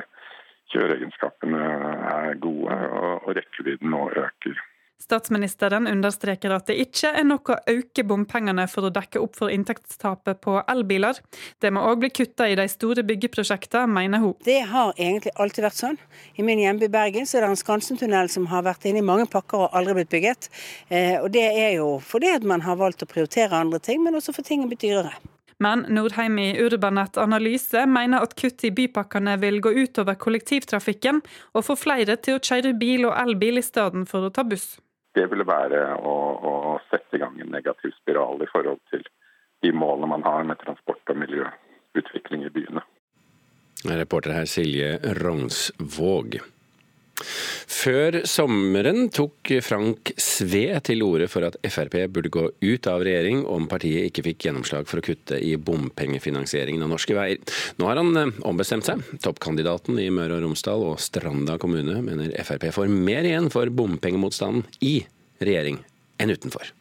kjøreegenskapene 0.73 1.61
er 2.09 2.37
gode, 2.41 2.77
og, 2.89 3.27
og 3.27 3.35
rekkevidden 3.37 3.93
nå 3.93 4.07
øker. 4.09 4.61
Statsministeren 5.03 5.87
understreker 5.89 6.53
at 6.55 6.69
det 6.69 6.77
ikke 6.79 7.09
er 7.19 7.25
nok 7.27 7.49
å 7.51 7.57
øke 7.67 8.05
bompengene 8.07 8.63
for 8.71 8.87
å 8.87 8.91
dekke 8.93 9.19
opp 9.19 9.35
for 9.35 9.51
inntektstapet 9.51 10.39
på 10.43 10.55
elbiler. 10.71 11.19
Det 11.59 11.73
må 11.75 11.83
òg 11.89 12.05
bli 12.05 12.11
kutta 12.21 12.47
i 12.47 12.55
de 12.55 12.69
store 12.71 13.03
byggeprosjektene, 13.09 13.89
mener 13.91 14.23
hun. 14.23 14.37
Det 14.47 14.61
har 14.71 14.93
egentlig 14.95 15.35
alltid 15.35 15.67
vært 15.67 15.79
sånn. 15.81 15.99
I 16.39 16.47
min 16.47 16.61
hjemby 16.63 16.87
Bergen 16.93 17.27
så 17.27 17.39
er 17.39 17.45
det 17.45 17.51
en 17.51 17.59
Skansentunnel 17.59 18.31
som 18.31 18.47
har 18.53 18.63
vært 18.63 18.87
inne 18.87 19.03
i 19.03 19.09
mange 19.11 19.27
pakker 19.31 19.65
og 19.65 19.75
aldri 19.75 19.97
blitt 19.99 20.13
bygget. 20.13 20.47
Eh, 20.87 21.17
og 21.19 21.29
det 21.35 21.49
er 21.51 21.75
jo 21.81 21.97
fordi 22.03 22.31
at 22.37 22.47
man 22.47 22.63
har 22.63 22.79
valgt 22.79 23.03
å 23.03 23.09
prioritere 23.09 23.59
andre 23.59 23.83
ting, 23.83 24.03
men 24.05 24.15
også 24.15 24.35
for 24.35 24.47
ting 24.47 24.63
er 24.63 24.71
blitt 24.71 24.85
dyrere. 24.85 25.17
Men 25.63 25.85
Nordheim 25.89 26.39
i 26.39 26.47
Urbanet 26.59 27.17
Analyse 27.21 27.85
mener 27.87 28.23
at 28.23 28.35
kutt 28.39 28.63
i 28.67 28.71
bypakkene 28.73 29.35
vil 29.43 29.59
gå 29.63 29.71
utover 29.83 30.17
kollektivtrafikken, 30.19 31.21
og 31.53 31.67
få 31.67 31.77
flere 31.79 32.17
til 32.23 32.39
å 32.39 32.43
kjøre 32.43 32.73
bil 32.79 33.07
og 33.09 33.15
elbil 33.19 33.61
i 33.61 33.65
stedet 33.65 34.07
for 34.09 34.27
å 34.27 34.33
ta 34.33 34.47
buss. 34.47 34.73
Det 35.13 35.27
ville 35.31 35.45
være 35.45 35.83
å, 35.99 36.15
å, 36.35 36.53
sette 36.89 37.17
i 37.17 37.21
gang 37.21 37.37
en 37.41 37.53
negativ 37.53 37.93
spiral 37.99 38.41
i 38.41 38.49
forhold 38.49 38.81
til 38.91 39.05
de 39.63 39.71
målene 39.75 40.09
man 40.15 40.25
har 40.25 40.43
med 40.47 40.59
transport 40.61 41.13
og 41.13 41.21
miljøutvikling 41.21 42.47
i 42.47 42.51
byene. 42.53 42.83
Reporter 43.83 44.33
her 44.37 44.49
Silje 44.49 44.97
Rognsvåg. 45.19 46.39
Før 47.13 48.15
sommeren 48.25 49.05
tok 49.13 49.51
Frank 49.61 50.13
Sve 50.17 50.79
til 50.85 51.03
orde 51.05 51.27
for 51.29 51.45
at 51.45 51.57
Frp 51.61 51.99
burde 52.11 52.31
gå 52.33 52.45
ut 52.49 52.89
av 52.89 53.03
regjering 53.05 53.43
om 53.49 53.67
partiet 53.69 54.09
ikke 54.09 54.25
fikk 54.29 54.47
gjennomslag 54.47 54.87
for 54.89 54.99
å 54.99 55.05
kutte 55.05 55.37
i 55.37 55.53
bompengefinansieringen 55.61 56.83
av 56.85 56.93
norske 56.95 57.15
veier. 57.17 57.41
Nå 57.77 57.89
har 57.89 58.01
han 58.01 58.17
eh, 58.17 58.33
ombestemt 58.49 58.87
seg. 58.89 59.03
Toppkandidaten 59.23 59.99
i 60.01 60.09
Møre 60.13 60.39
og 60.39 60.47
Romsdal 60.47 60.85
og 60.87 61.01
Stranda 61.03 61.59
kommune 61.61 61.99
mener 62.05 62.33
Frp 62.47 62.69
får 62.73 62.89
mer 62.89 63.29
igjen 63.29 63.51
for 63.53 63.69
bompengemotstanden 63.69 64.65
i 64.81 64.95
regjering 65.43 65.77
enn 66.21 66.33
utenfor. 66.33 66.73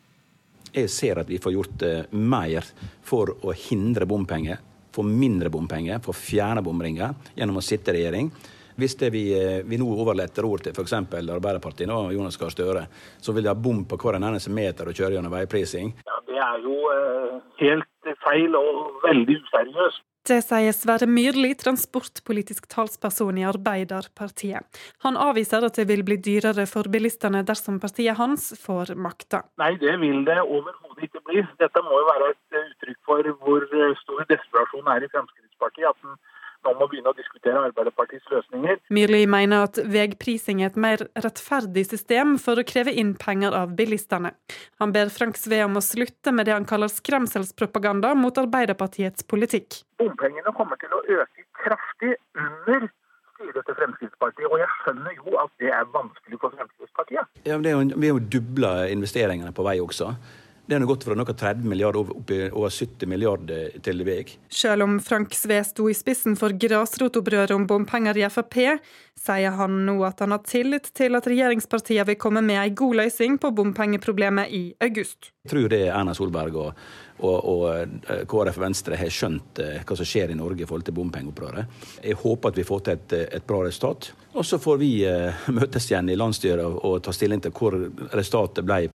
Jeg 0.73 0.89
ser 0.89 1.21
at 1.21 1.29
vi 1.29 1.41
får 1.43 1.57
gjort 1.59 1.85
eh, 1.85 2.09
mer 2.17 2.65
for 3.05 3.35
å 3.45 3.53
hindre 3.69 4.09
bompenger, 4.09 4.65
få 4.93 5.05
mindre 5.05 5.53
bompenger, 5.53 6.01
få 6.05 6.17
fjerne 6.17 6.65
bomringer 6.65 7.13
gjennom 7.37 7.61
å 7.61 7.65
sitte 7.65 7.93
i 7.93 8.01
regjering. 8.01 8.33
Hvis 8.77 8.97
det 9.01 9.13
vi, 9.13 9.25
eh, 9.37 9.63
vi 9.69 9.79
nå 9.81 9.89
overletter 9.93 10.47
ord 10.49 10.65
til 10.65 10.73
f.eks. 10.73 10.95
Arbeiderpartiet 10.95 11.91
og 11.93 12.13
Jonas 12.15 12.39
Gahr 12.41 12.55
Støre, 12.55 12.87
så 13.21 13.35
vil 13.35 13.45
de 13.45 13.53
ha 13.53 13.59
bom 13.59 13.85
på 13.89 13.99
hver 14.01 14.21
eneste 14.21 14.53
meter 14.55 14.89
og 14.89 14.97
kjøre 14.97 15.19
gjennom 15.19 15.35
veiprising. 15.35 15.93
Ja, 16.07 16.21
Det 16.27 16.41
er 16.41 16.65
jo 16.65 16.79
eh, 16.93 17.37
helt 17.61 18.17
feil 18.25 18.57
og 18.57 19.05
veldig 19.05 19.39
useriøst. 19.45 20.03
Det 20.23 20.37
sier 20.47 20.71
Sverre 20.71 21.09
Myrli, 21.11 21.49
transportpolitisk 21.59 22.69
talsperson 22.71 23.41
i 23.41 23.47
Arbeiderpartiet. 23.49 24.63
Han 25.03 25.17
avviser 25.19 25.67
at 25.67 25.81
det 25.81 25.89
vil 25.89 26.05
bli 26.07 26.15
dyrere 26.23 26.63
for 26.71 26.87
bilistene 26.87 27.41
dersom 27.43 27.81
partiet 27.83 28.15
hans 28.21 28.53
får 28.63 28.95
makta. 28.95 29.43
Nei, 29.59 29.73
det 29.83 29.97
vil 29.99 30.23
det 30.29 30.39
overhodet 30.45 31.09
ikke 31.09 31.25
bli. 31.27 31.43
Dette 31.59 31.83
må 31.83 31.99
jo 31.99 32.07
være 32.13 32.31
et 32.37 32.61
uttrykk 32.61 33.01
for 33.11 33.33
hvor 33.43 33.67
stor 34.05 34.23
desperasjon 34.31 34.93
er 34.95 35.09
i 35.09 35.11
Fremskrittspartiet. 35.11 35.91
at 35.91 36.32
den 36.63 36.77
nå 36.77 36.83
må 36.83 36.89
begynne 36.91 37.11
å 37.13 37.17
diskutere 37.19 37.63
Arbeiderpartiets 37.69 38.29
løsninger. 38.31 38.81
Myrli 38.95 39.23
mener 39.31 39.67
at 39.67 39.81
veiprising 39.83 40.63
er 40.63 40.71
et 40.71 40.79
mer 40.81 41.05
rettferdig 41.25 41.85
system 41.89 42.37
for 42.43 42.61
å 42.61 42.67
kreve 42.67 42.95
inn 43.03 43.15
penger 43.19 43.57
av 43.59 43.75
bilistene. 43.79 44.33
Han 44.83 44.95
ber 44.95 45.13
Frank 45.15 45.39
Sve 45.41 45.63
om 45.67 45.79
å 45.79 45.85
slutte 45.85 46.35
med 46.35 46.49
det 46.49 46.57
han 46.57 46.69
kaller 46.69 46.93
skremselspropaganda 46.93 48.15
mot 48.19 48.39
Arbeiderpartiets 48.43 49.27
politikk. 49.29 49.83
Bompengene 50.03 50.55
kommer 50.57 50.79
til 50.83 50.95
å 50.95 51.03
øke 51.21 51.47
kraftig 51.63 52.17
under 52.35 52.89
styret 53.43 53.67
til 53.67 53.79
Fremskrittspartiet, 53.79 54.47
og 54.47 54.61
jeg 54.61 54.71
skjønner 54.83 55.19
jo 55.19 55.35
at 55.43 55.53
det 55.63 55.73
er 55.75 55.89
vanskelig 55.95 56.39
for 56.43 56.55
Fremskrittspartiet. 56.55 57.43
Ja, 57.47 57.59
det 57.59 57.73
er 57.73 57.79
jo, 57.79 57.83
vi 57.97 58.11
har 58.11 58.19
jo 58.19 58.31
dubla 58.37 58.73
investeringene 58.93 59.55
på 59.57 59.67
vei 59.67 59.79
også. 59.83 60.13
Det 60.73 60.79
har 60.79 60.87
gått 60.87 61.05
fra 61.05 61.15
noe 61.19 61.35
30 61.37 61.67
milliarder 61.69 62.01
opp 62.15 62.31
i 62.33 62.39
over 62.49 62.71
70 62.73 63.09
milliarder 63.11 63.75
til 63.85 63.99
vei. 64.07 64.23
Selv 64.49 64.87
om 64.87 64.95
Frank 65.05 65.35
Sve 65.37 65.59
sto 65.69 65.91
i 65.91 65.97
spissen 65.97 66.33
for 66.41 66.55
grasrotopprøret 66.57 67.53
om 67.53 67.67
bompenger 67.69 68.17
i 68.17 68.25
Frp, 68.33 68.57
sier 69.21 69.59
han 69.59 69.83
nå 69.85 69.99
at 70.09 70.23
han 70.25 70.33
har 70.33 70.41
tillit 70.49 70.89
til 70.97 71.19
at 71.19 71.29
regjeringspartiene 71.29 72.07
vil 72.09 72.17
komme 72.17 72.41
med 72.41 72.63
en 72.63 72.79
god 72.79 73.03
løsning 73.03 73.37
på 73.43 73.51
bompengeproblemet 73.53 74.49
i 74.57 74.63
august. 74.81 75.29
Jeg 75.45 75.53
tror 75.53 75.69
det 75.75 75.83
er 75.83 75.93
Erna 75.93 76.15
Solberg 76.17 76.57
og, 76.57 76.81
og, 77.21 77.37
og 77.53 78.25
KrF 78.33 78.53
KrF 78.53 78.63
Venstre 78.65 78.97
har 78.97 79.13
skjønt 79.13 79.61
eh, 79.61 79.85
hva 79.85 79.99
som 79.99 80.09
skjer 80.09 80.33
i 80.33 80.39
Norge 80.39 80.65
i 80.65 80.69
forhold 80.69 80.87
til 80.89 80.97
bompengeopprøret. 80.97 81.85
Jeg 82.01 82.17
håper 82.25 82.49
at 82.49 82.63
vi 82.63 82.65
får 82.65 82.81
til 82.87 82.97
et, 82.97 83.15
et 83.41 83.47
bra 83.47 83.61
resultat. 83.67 84.13
Og 84.33 84.49
så 84.49 84.57
får 84.57 84.81
vi 84.81 84.91
uh, 85.05 85.45
møtes 85.59 85.91
igjen 85.91 86.09
i 86.09 86.17
landsstyret 86.17 86.65
og, 86.65 86.81
og 86.81 86.99
ta 87.05 87.13
stilling 87.13 87.45
til 87.45 87.53
hvor 87.57 87.77
resultatet 88.17 88.65
ble. 88.65 88.87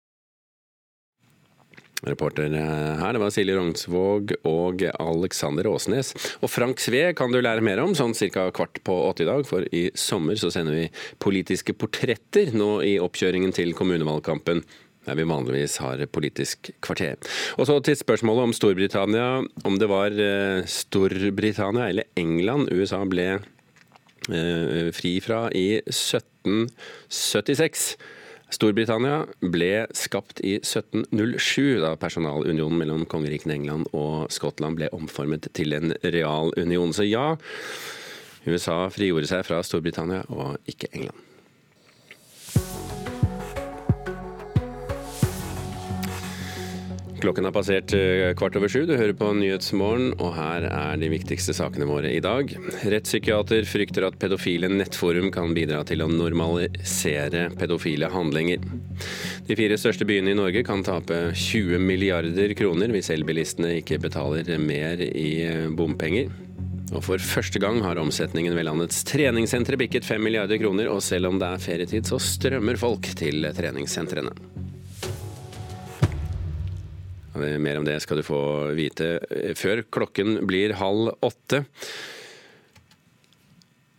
Reporter 2.05 2.53
her, 2.53 3.15
det 3.15 3.21
var 3.23 3.31
Silje 3.33 3.55
Rognsvåg 3.57 4.35
og 4.45 4.83
Alexander 5.01 5.65
Åsnes. 5.65 6.11
Og 6.45 6.51
Frank 6.53 6.77
Sve 6.83 7.09
kan 7.17 7.31
du 7.33 7.39
lære 7.41 7.65
mer 7.65 7.81
om 7.81 7.95
sånn 7.97 8.13
ca. 8.13 8.51
kvart 8.53 8.77
på 8.85 8.93
åtte 9.07 9.25
i 9.25 9.29
dag, 9.29 9.41
for 9.49 9.65
i 9.73 9.89
sommer 9.97 10.37
så 10.37 10.51
sender 10.53 10.77
vi 10.77 10.91
politiske 11.17 11.73
portretter 11.73 12.53
nå 12.53 12.85
i 12.85 13.01
oppkjøringen 13.01 13.49
til 13.55 13.73
kommunevalgkampen. 13.77 14.61
Der 15.07 15.15
vi 15.15 15.23
vanligvis 15.23 15.77
har 15.81 16.05
Politisk 16.11 16.69
kvarter. 16.83 17.15
Og 17.57 17.67
så 17.69 17.79
til 17.81 17.95
spørsmålet 17.97 18.43
om 18.43 18.53
Storbritannia. 18.53 19.43
Om 19.65 19.79
det 19.79 19.89
var 19.89 20.11
eh, 20.11 20.65
Storbritannia 20.67 21.87
eller 21.87 22.03
England 22.19 22.69
USA 22.75 23.05
ble 23.07 23.39
eh, 23.39 24.91
fri 24.93 25.19
fra 25.23 25.49
i 25.55 25.81
1776. 25.87 27.97
Storbritannia 28.53 29.25
ble 29.43 29.87
skapt 29.97 30.39
i 30.39 30.55
1707, 30.61 31.81
da 31.83 31.95
personalunionen 31.99 32.79
mellom 32.79 33.05
kongerikene 33.11 33.57
England 33.57 33.89
og 33.91 34.31
Skottland 34.31 34.79
ble 34.79 34.87
omformet 34.95 35.49
til 35.57 35.75
en 35.75 35.91
real 36.05 36.53
union. 36.55 36.95
Så 36.95 37.07
ja, 37.09 37.33
USA 38.47 38.85
frigjorde 38.93 39.27
seg 39.27 39.43
fra 39.47 39.59
Storbritannia 39.67 40.23
og 40.31 40.55
ikke 40.71 40.93
England. 40.93 41.26
Klokken 47.17 47.47
har 47.47 47.53
passert 47.55 47.93
eh, 47.97 48.31
kvart 48.37 48.55
over 48.59 48.69
sju. 48.69 48.83
Du 48.85 48.93
hører 48.93 49.15
på 49.17 49.31
Nyhetsmorgen, 49.33 50.11
og 50.21 50.35
her 50.37 50.67
er 50.69 50.99
de 51.01 51.09
viktigste 51.09 51.55
sakene 51.57 51.87
våre 51.89 52.11
i 52.13 52.21
dag. 52.21 52.51
Rettspsykiater 52.85 53.65
frykter 53.65 54.05
at 54.05 54.19
pedofile 54.21 54.69
nettforum 54.69 55.31
kan 55.33 55.55
bidra 55.57 55.81
til 55.87 56.05
å 56.05 56.09
normalisere 56.11 57.47
pedofile 57.57 58.11
handlinger. 58.13 58.61
De 59.47 59.57
fire 59.57 59.79
største 59.81 60.05
byene 60.05 60.35
i 60.35 60.37
Norge 60.37 60.61
kan 60.67 60.85
tape 60.85 61.31
20 61.33 61.81
milliarder 61.81 62.53
kroner 62.57 62.93
hvis 62.93 63.09
elbilistene 63.15 63.79
ikke 63.79 63.97
betaler 64.05 64.53
mer 64.61 65.01
i 65.07 65.31
eh, 65.47 65.65
bompenger. 65.73 66.29
Og 66.93 67.01
For 67.03 67.19
første 67.19 67.59
gang 67.59 67.81
har 67.83 67.99
omsetningen 67.99 68.53
ved 68.55 68.69
landets 68.69 69.01
treningssentre 69.09 69.79
bikket 69.81 70.05
5 70.07 70.21
milliarder 70.23 70.61
kroner, 70.61 70.93
og 70.93 71.01
selv 71.03 71.33
om 71.33 71.41
det 71.41 71.49
er 71.49 71.65
ferietid, 71.65 72.07
så 72.07 72.21
strømmer 72.21 72.79
folk 72.79 73.09
til 73.17 73.49
treningssentrene. 73.57 74.66
Mer 77.37 77.79
om 77.79 77.85
det 77.87 77.99
skal 78.03 78.19
du 78.19 78.25
få 78.25 78.41
vite 78.77 79.17
før 79.59 79.83
klokken 79.93 80.41
blir 80.49 80.75
halv 80.79 81.13
åtte. 81.25 81.63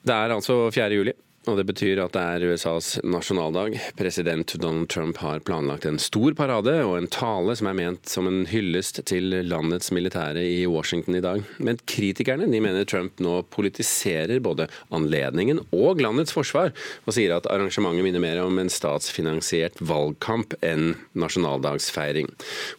Det 0.09 0.15
er 0.15 0.35
altså 0.35 0.69
4. 0.73 0.91
juli. 0.97 1.15
Og 1.49 1.57
det 1.57 1.65
betyr 1.65 2.03
at 2.03 2.13
det 2.13 2.21
er 2.21 2.45
USAs 2.51 2.99
nasjonaldag. 3.09 3.79
President 3.97 4.53
Donald 4.61 4.91
Trump 4.93 5.17
har 5.23 5.41
planlagt 5.41 5.87
en 5.89 5.97
stor 6.03 6.35
parade 6.37 6.75
og 6.85 6.99
en 6.99 7.09
tale 7.09 7.55
som 7.57 7.71
er 7.71 7.77
ment 7.79 8.11
som 8.11 8.27
en 8.29 8.43
hyllest 8.51 9.01
til 9.09 9.33
landets 9.49 9.89
militære 9.95 10.43
i 10.45 10.67
Washington 10.69 11.17
i 11.17 11.23
dag. 11.25 11.41
Men 11.65 11.81
kritikerne 11.89 12.51
de 12.53 12.61
mener 12.61 12.85
Trump 12.89 13.23
nå 13.25 13.39
politiserer 13.55 14.43
både 14.45 14.67
anledningen 14.93 15.63
og 15.73 16.03
landets 16.05 16.37
forsvar, 16.37 16.75
og 17.07 17.17
sier 17.17 17.33
at 17.39 17.49
arrangementet 17.49 18.05
minner 18.05 18.23
mer 18.23 18.43
om 18.45 18.61
en 18.61 18.73
statsfinansiert 18.73 19.81
valgkamp 19.81 20.53
enn 20.61 20.99
nasjonaldagsfeiring. 21.17 22.29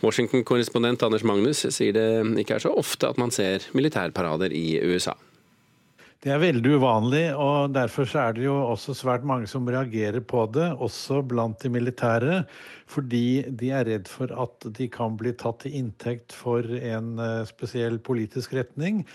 Washington-korrespondent 0.06 1.08
Anders 1.08 1.26
Magnus 1.26 1.66
sier 1.66 1.98
det 1.98 2.08
ikke 2.44 2.60
er 2.60 2.68
så 2.68 2.76
ofte 2.78 3.10
at 3.10 3.18
man 3.18 3.34
ser 3.34 3.66
militærparader 3.74 4.54
i 4.54 4.78
USA. 4.86 5.18
Det 6.20 6.34
er 6.36 6.42
veldig 6.42 6.74
uvanlig, 6.76 7.22
og 7.40 7.72
derfor 7.72 8.10
er 8.20 8.34
det 8.36 8.44
jo 8.44 8.58
også 8.74 8.92
svært 8.98 9.24
mange 9.24 9.48
som 9.48 9.68
reagerer 9.72 10.20
på 10.20 10.42
det, 10.52 10.66
også 10.76 11.22
blant 11.24 11.62
de 11.64 11.70
militære, 11.72 12.42
fordi 12.92 13.46
de 13.48 13.70
er 13.72 13.86
redd 13.88 14.10
for 14.12 14.34
at 14.44 14.68
de 14.76 14.90
kan 14.92 15.16
bli 15.16 15.32
tatt 15.40 15.62
til 15.64 15.78
inntekt 15.80 16.36
for 16.36 16.68
en 16.76 17.14
eh, 17.24 17.46
spesiell 17.48 18.02
politisk 18.04 18.58
retning. 18.58 19.06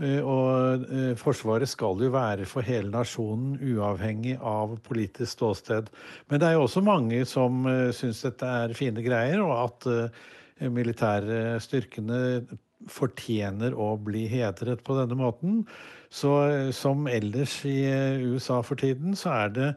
Eh, 0.00 0.22
og 0.24 0.86
eh, 0.88 1.12
Forsvaret 1.20 1.68
skal 1.68 2.00
jo 2.00 2.08
være 2.14 2.48
for 2.48 2.64
hele 2.64 2.88
nasjonen, 2.94 3.58
uavhengig 3.60 4.38
av 4.40 4.78
politisk 4.88 5.34
ståsted. 5.36 5.92
Men 6.30 6.40
det 6.40 6.48
er 6.48 6.56
jo 6.56 6.64
også 6.70 6.84
mange 6.88 7.20
som 7.28 7.68
syns 7.92 8.24
dette 8.24 8.54
er 8.62 8.72
fine 8.78 9.04
greier, 9.04 9.44
og 9.44 9.58
at 9.66 10.72
militære 10.72 11.58
styrkene 11.60 12.46
fortjener 12.88 13.76
å 13.76 13.92
bli 14.00 14.24
hedret 14.30 14.80
på 14.88 14.96
denne 14.96 15.20
måten. 15.20 15.66
Så 16.10 16.32
eh, 16.48 16.70
som 16.70 17.06
ellers 17.10 17.58
i 17.66 17.80
eh, 17.90 18.22
USA 18.22 18.60
for 18.62 18.78
tiden, 18.78 19.16
så 19.16 19.32
er 19.34 19.52
det 19.54 19.72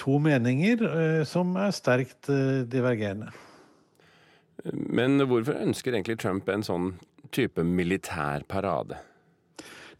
to 0.00 0.18
meninger 0.22 0.84
eh, 0.86 1.24
som 1.28 1.56
er 1.60 1.74
sterkt 1.74 2.30
divergerende. 2.70 3.32
Men 4.72 5.20
hvorfor 5.28 5.58
ønsker 5.60 5.94
egentlig 5.94 6.18
Trump 6.22 6.48
en 6.50 6.64
sånn 6.66 6.94
type 7.34 7.62
militær 7.62 8.46
parade? 8.48 8.98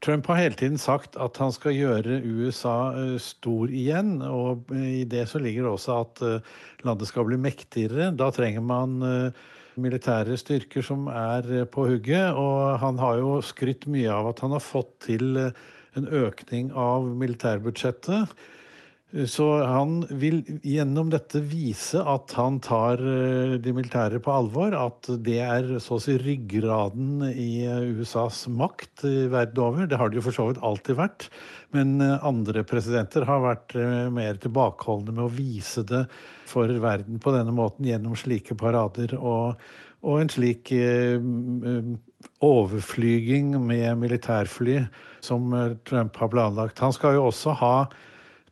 Trump 0.04 0.26
har 0.28 0.40
hele 0.40 0.58
tiden 0.58 0.78
sagt 0.78 1.16
at 1.20 1.38
han 1.40 1.52
skal 1.54 1.72
gjøre 1.72 2.18
USA 2.20 2.92
stor 3.22 3.70
igjen. 3.72 4.18
Og 4.22 4.68
i 4.76 5.06
det 5.08 5.24
så 5.30 5.40
ligger 5.40 5.64
det 5.64 5.70
også 5.72 6.00
at 6.02 6.20
landet 6.84 7.08
skal 7.08 7.24
bli 7.28 7.38
mektigere. 7.40 8.10
Da 8.12 8.28
trenger 8.34 8.64
man 8.66 8.98
militære 9.80 10.36
styrker 10.40 10.84
som 10.84 11.06
er 11.12 11.46
eh, 11.52 11.68
på 11.68 11.86
hugget. 11.88 12.36
Og 12.36 12.78
han 12.82 13.00
har 13.02 13.20
jo 13.22 13.38
skrytt 13.44 13.86
mye 13.90 14.12
av 14.12 14.32
at 14.32 14.42
han 14.44 14.54
har 14.56 14.64
fått 14.64 14.92
til 15.08 15.36
eh, 15.40 15.64
en 15.96 16.08
økning 16.08 16.72
av 16.76 17.06
militærbudsjettet. 17.16 18.32
Så 19.24 19.46
han 19.64 20.02
vil 20.20 20.42
gjennom 20.66 21.08
dette 21.08 21.40
vise 21.48 22.02
at 22.04 22.34
han 22.36 22.58
tar 22.60 23.00
eh, 23.00 23.54
de 23.62 23.72
militære 23.72 24.18
på 24.20 24.32
alvor. 24.34 24.74
At 24.76 25.08
det 25.24 25.38
er 25.40 25.70
så 25.80 25.96
å 25.96 26.02
si 26.02 26.18
ryggraden 26.20 27.22
i 27.30 27.64
eh, 27.64 27.86
USAs 27.96 28.42
makt 28.52 29.06
verden 29.32 29.62
over. 29.64 29.86
Det 29.88 29.96
har 29.96 30.12
det 30.12 30.18
jo 30.20 30.26
for 30.26 30.36
så 30.36 30.48
vidt 30.50 30.60
alltid 30.60 30.98
vært. 31.00 31.28
Men 31.72 31.94
eh, 32.04 32.26
andre 32.28 32.64
presidenter 32.68 33.24
har 33.28 33.40
vært 33.46 33.72
mer 34.12 34.36
tilbakeholdne 34.42 35.14
med 35.16 35.24
å 35.24 35.32
vise 35.32 35.86
det 35.88 36.04
for 36.50 36.68
verden 36.82 37.22
på 37.22 37.32
denne 37.32 37.54
måten 37.56 37.88
gjennom 37.88 38.18
slike 38.20 38.58
parader. 38.60 39.14
Og, 39.16 39.56
og 40.04 40.18
en 40.20 40.32
slik 40.32 40.74
overflyging 42.44 43.56
med 43.64 43.96
militærfly 44.02 44.82
som 45.24 45.56
Trump 45.88 46.20
har 46.20 46.30
planlagt. 46.34 46.84
Han 46.84 46.92
skal 46.92 47.16
jo 47.16 47.30
også 47.30 47.56
ha 47.62 47.78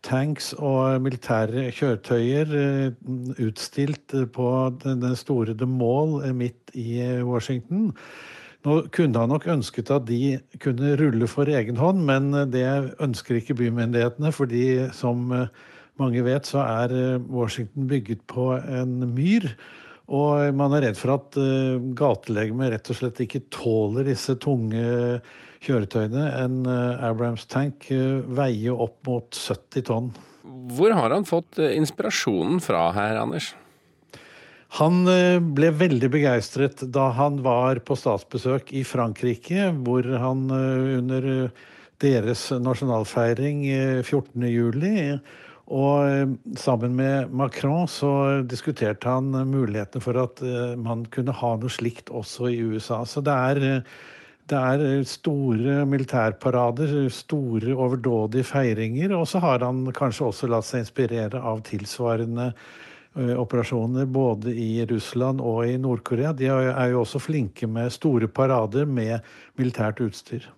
tanks 0.04 0.52
og 0.61 1.00
militære 1.04 1.68
kjøretøyer 1.75 2.54
eh, 2.58 3.11
utstilt 3.44 4.14
på 4.34 4.49
den 4.84 5.04
store 5.18 5.56
The 5.56 5.68
Mall 5.68 6.20
eh, 6.25 6.34
midt 6.37 6.75
i 6.76 7.00
eh, 7.02 7.23
Washington. 7.26 7.92
Nå 8.64 8.78
kunne 8.94 9.20
han 9.20 9.32
nok 9.32 9.46
ønsket 9.52 9.92
at 9.92 10.06
de 10.08 10.38
kunne 10.62 10.94
rulle 11.00 11.28
for 11.28 11.49
egen 11.52 11.76
hånd, 11.76 12.00
men 12.08 12.30
det 12.52 12.64
ønsker 13.04 13.37
ikke 13.37 13.58
bymyndighetene, 13.58 14.32
fordi 14.32 14.87
som 14.96 15.26
mange 16.00 16.23
vet, 16.25 16.49
så 16.49 16.62
er 16.64 17.18
Washington 17.28 17.90
bygget 17.90 18.23
på 18.25 18.54
en 18.56 19.02
myr. 19.12 19.50
Og 20.08 20.56
man 20.56 20.73
er 20.78 20.87
redd 20.87 20.96
for 20.96 21.12
at 21.18 21.37
gatelegemet 22.00 22.73
rett 22.73 22.88
og 22.88 22.96
slett 22.96 23.20
ikke 23.20 23.44
tåler 23.52 24.08
disse 24.08 24.38
tunge 24.40 25.20
kjøretøyene. 25.64 26.28
En 26.44 26.62
eh, 26.68 27.04
Abrams-tank 27.09 27.90
eh, 27.94 28.23
veier 28.37 28.78
opp 28.87 29.00
mot 29.09 29.28
70 29.35 29.87
tonn. 29.88 30.11
Hvor 30.75 30.94
har 30.97 31.14
han 31.14 31.26
fått 31.28 31.61
eh, 31.62 31.76
inspirasjonen 31.78 32.62
fra 32.64 32.88
her, 32.97 33.18
Anders? 33.21 33.54
Han 34.80 35.04
ble 35.54 35.68
veldig 35.71 36.09
begeistret 36.11 36.80
da 36.90 37.04
han 37.14 37.37
var 37.44 37.78
på 37.87 37.94
statsbesøk 37.94 38.73
i 38.75 38.80
Frankrike, 38.83 39.68
hvor 39.87 40.09
han 40.18 40.49
under 40.50 41.28
deres 42.02 42.42
nasjonalfeiring 42.59 43.61
14.07. 44.02 45.21
Og 45.78 46.59
sammen 46.59 46.99
med 46.99 47.30
Macron 47.30 47.87
så 47.87 48.11
diskuterte 48.50 49.14
han 49.14 49.30
mulighetene 49.52 50.02
for 50.02 50.18
at 50.25 50.42
man 50.75 51.06
kunne 51.14 51.38
ha 51.38 51.52
noe 51.54 51.71
slikt 51.71 52.11
også 52.11 52.50
i 52.50 52.59
USA. 52.75 53.04
Så 53.06 53.23
det 53.23 53.38
er 53.54 53.87
det 54.50 54.60
er 54.60 54.82
eh, 54.84 55.04
store 55.08 55.82
militærparader, 55.88 56.96
store 57.12 57.74
overdådige 57.74 58.44
feiringer. 58.44 59.14
Og 59.16 59.28
så 59.28 59.40
har 59.44 59.64
han 59.64 59.86
kanskje 59.96 60.28
også 60.28 60.50
latt 60.52 60.68
seg 60.68 60.84
inspirere 60.84 61.40
av 61.40 61.62
tilsvarende 61.64 62.50
eh, 62.50 63.32
operasjoner 63.40 64.10
både 64.10 64.52
i 64.52 64.84
Russland 64.90 65.40
og 65.40 65.64
i 65.68 65.78
Nord-Korea. 65.80 66.34
De 66.36 66.50
er 66.50 66.92
jo 66.92 67.00
også 67.04 67.22
flinke 67.22 67.70
med 67.70 67.94
store 67.94 68.28
parader 68.28 68.84
med 68.84 69.24
militært 69.56 70.04
utstyr. 70.04 70.50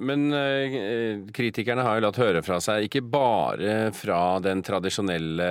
Men 0.00 0.32
eh, 0.32 1.22
kritikerne 1.36 1.84
har 1.84 1.98
jo 1.98 2.06
latt 2.08 2.18
høre 2.18 2.42
fra 2.42 2.58
seg, 2.64 2.88
ikke 2.88 3.04
bare 3.04 3.78
fra 3.94 4.40
den 4.42 4.64
tradisjonelle 4.64 5.50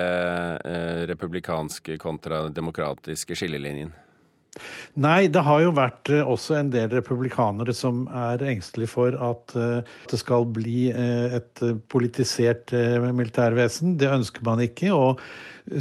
republikanske 1.07 1.99
kontra 2.01 2.47
demokratiske 2.51 3.37
skillelinjen. 3.37 3.93
Nei, 4.99 5.29
det 5.31 5.43
har 5.45 5.61
jo 5.63 5.73
vært 5.77 6.09
eh, 6.11 6.25
også 6.25 6.57
en 6.57 6.71
del 6.73 6.89
republikanere 6.91 7.73
som 7.75 8.03
er 8.09 8.41
engstelige 8.49 8.91
for 8.91 9.15
at 9.15 9.53
eh, 9.55 9.91
det 10.09 10.19
skal 10.19 10.47
bli 10.49 10.89
eh, 10.89 11.37
et 11.37 11.63
politisert 11.91 12.73
militærvesen. 13.15 13.95
Det 14.01 14.09
ønsker 14.11 14.45
man 14.47 14.63
ikke. 14.65 14.91
og 14.95 15.21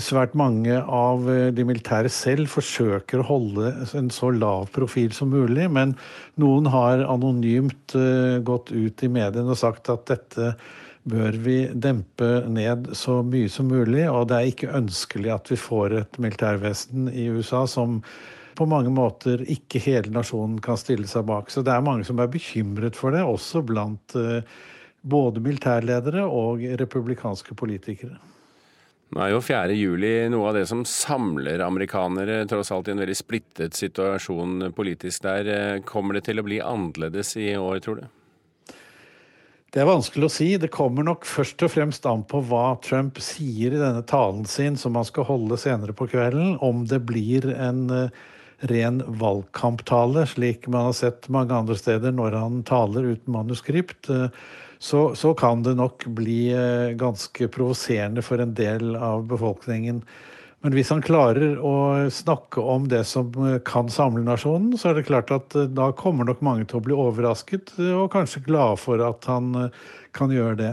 Svært 0.04 0.34
mange 0.36 0.74
av 0.76 1.22
de 1.56 1.64
militære 1.64 2.10
selv 2.12 2.50
forsøker 2.52 3.22
å 3.22 3.24
holde 3.24 3.70
en 3.96 4.10
så 4.12 4.28
lav 4.36 4.66
profil 4.74 5.14
som 5.16 5.30
mulig, 5.32 5.64
men 5.72 5.94
noen 6.36 6.68
har 6.68 7.06
anonymt 7.08 7.94
gått 8.44 8.68
ut 8.68 9.04
i 9.06 9.08
mediene 9.08 9.54
og 9.54 9.56
sagt 9.56 9.88
at 9.88 10.04
dette 10.10 10.50
bør 11.08 11.38
vi 11.40 11.56
dempe 11.72 12.28
ned 12.52 12.90
så 13.00 13.22
mye 13.24 13.48
som 13.48 13.72
mulig, 13.72 14.04
og 14.12 14.28
det 14.28 14.36
er 14.36 14.50
ikke 14.50 14.74
ønskelig 14.76 15.32
at 15.38 15.48
vi 15.54 15.56
får 15.56 15.96
et 16.02 16.20
militærvesen 16.20 17.08
i 17.08 17.30
USA 17.32 17.64
som 17.70 18.02
på 18.58 18.66
mange 18.66 18.90
måter 18.90 19.44
ikke 19.46 19.80
hele 19.84 20.10
nasjonen 20.14 20.58
kan 20.62 20.78
stille 20.80 21.06
seg 21.10 21.28
bak. 21.28 21.52
Så 21.52 21.62
det 21.66 21.74
er 21.74 21.84
mange 21.84 22.06
som 22.08 22.18
er 22.18 22.30
bekymret 22.32 22.98
for 22.98 23.14
det, 23.14 23.22
også 23.22 23.62
blant 23.66 24.16
eh, 24.18 24.42
både 25.06 25.42
militærledere 25.44 26.26
og 26.26 26.64
republikanske 26.80 27.54
politikere. 27.58 28.18
Nå 29.08 29.22
er 29.24 29.30
jo 29.32 29.40
4. 29.40 29.72
juli 29.72 30.12
noe 30.28 30.50
av 30.50 30.58
det 30.58 30.66
som 30.68 30.82
samler 30.84 31.62
amerikanere, 31.64 32.42
tross 32.50 32.72
alt 32.74 32.90
i 32.90 32.92
en 32.92 33.00
veldig 33.00 33.16
splittet 33.16 33.78
situasjon 33.78 34.68
politisk 34.76 35.24
der. 35.24 35.48
Eh, 35.48 35.82
kommer 35.86 36.18
det 36.18 36.26
til 36.28 36.42
å 36.42 36.44
bli 36.44 36.60
annerledes 36.60 37.36
i 37.40 37.54
år, 37.56 37.80
tror 37.84 38.02
du? 38.02 38.08
Det 39.72 39.80
er 39.82 39.88
vanskelig 39.88 40.28
å 40.28 40.32
si. 40.32 40.48
Det 40.60 40.70
kommer 40.72 41.04
nok 41.04 41.26
først 41.28 41.62
og 41.64 41.72
fremst 41.72 42.06
an 42.08 42.24
på 42.28 42.40
hva 42.50 42.78
Trump 42.84 43.20
sier 43.20 43.74
i 43.76 43.80
denne 43.80 44.04
talen 44.08 44.46
sin 44.48 44.76
som 44.80 44.96
han 44.96 45.06
skal 45.08 45.28
holde 45.28 45.60
senere 45.60 45.96
på 45.96 46.08
kvelden. 46.08 46.56
Om 46.64 46.86
det 46.88 47.02
blir 47.08 47.50
en 47.52 47.82
uh, 47.92 48.22
ren 48.60 49.02
valgkamptale, 49.06 50.26
slik 50.26 50.66
man 50.66 50.84
har 50.84 50.92
sett 50.92 51.28
mange 51.28 51.54
andre 51.54 51.76
steder 51.78 52.14
når 52.14 52.38
han 52.38 52.62
taler 52.66 53.12
uten 53.14 53.32
manuskript, 53.32 54.10
eh, 54.10 54.26
så, 54.78 55.14
så 55.18 55.34
kan 55.34 55.62
det 55.62 55.76
nok 55.78 56.06
bli 56.14 56.48
eh, 56.54 56.94
ganske 56.98 57.48
provoserende 57.54 58.22
for 58.22 58.42
en 58.42 58.54
del 58.58 58.96
av 58.96 59.26
befolkningen. 59.30 60.02
Men 60.58 60.74
hvis 60.74 60.90
han 60.90 61.04
klarer 61.06 61.60
å 61.62 62.08
snakke 62.10 62.62
om 62.62 62.88
det 62.90 63.04
som 63.06 63.30
eh, 63.46 63.60
kan 63.66 63.90
samle 63.90 64.24
nasjonen, 64.26 64.74
så 64.78 64.90
er 64.90 64.98
det 64.98 65.08
klart 65.10 65.30
at 65.34 65.54
da 65.74 65.92
kommer 65.94 66.26
nok 66.26 66.42
mange 66.42 66.66
til 66.66 66.80
å 66.80 66.86
bli 66.86 66.98
overrasket 66.98 67.76
og 67.92 68.10
kanskje 68.14 68.46
glade 68.46 68.80
for 68.82 69.02
at 69.06 69.30
han 69.30 69.70
kan 70.16 70.34
gjøre 70.34 70.58
det. 70.58 70.72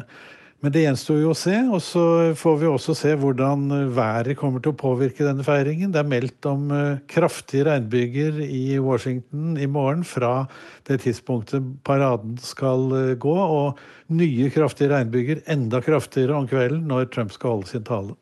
Men 0.64 0.74
det 0.74 0.86
gjenstår 0.86 1.20
jo 1.22 1.30
å 1.34 1.38
se. 1.38 1.56
Og 1.70 1.82
så 1.84 2.04
får 2.40 2.56
vi 2.62 2.70
også 2.70 2.96
se 2.98 3.12
hvordan 3.20 3.68
været 3.96 4.38
kommer 4.40 4.64
til 4.64 4.74
å 4.74 4.80
påvirke 4.80 5.28
denne 5.28 5.46
feiringen. 5.46 5.92
Det 5.94 6.02
er 6.02 6.10
meldt 6.10 6.48
om 6.50 6.72
eh, 6.74 7.02
kraftige 7.12 7.68
regnbyger 7.68 8.40
i 8.46 8.80
Washington 8.82 9.60
i 9.62 9.68
morgen 9.70 10.02
fra 10.08 10.48
det 10.90 11.02
tidspunktet 11.06 11.68
paraden 11.86 12.40
skal 12.42 12.88
eh, 12.98 13.14
gå. 13.20 13.36
Og 13.36 14.16
nye 14.16 14.50
kraftige 14.54 14.94
regnbyger, 14.96 15.44
enda 15.52 15.84
kraftigere 15.86 16.38
om 16.40 16.50
kvelden 16.50 16.88
når 16.90 17.12
Trump 17.14 17.36
skal 17.36 17.58
holde 17.58 17.74
sin 17.76 17.86
tale. 17.86 18.18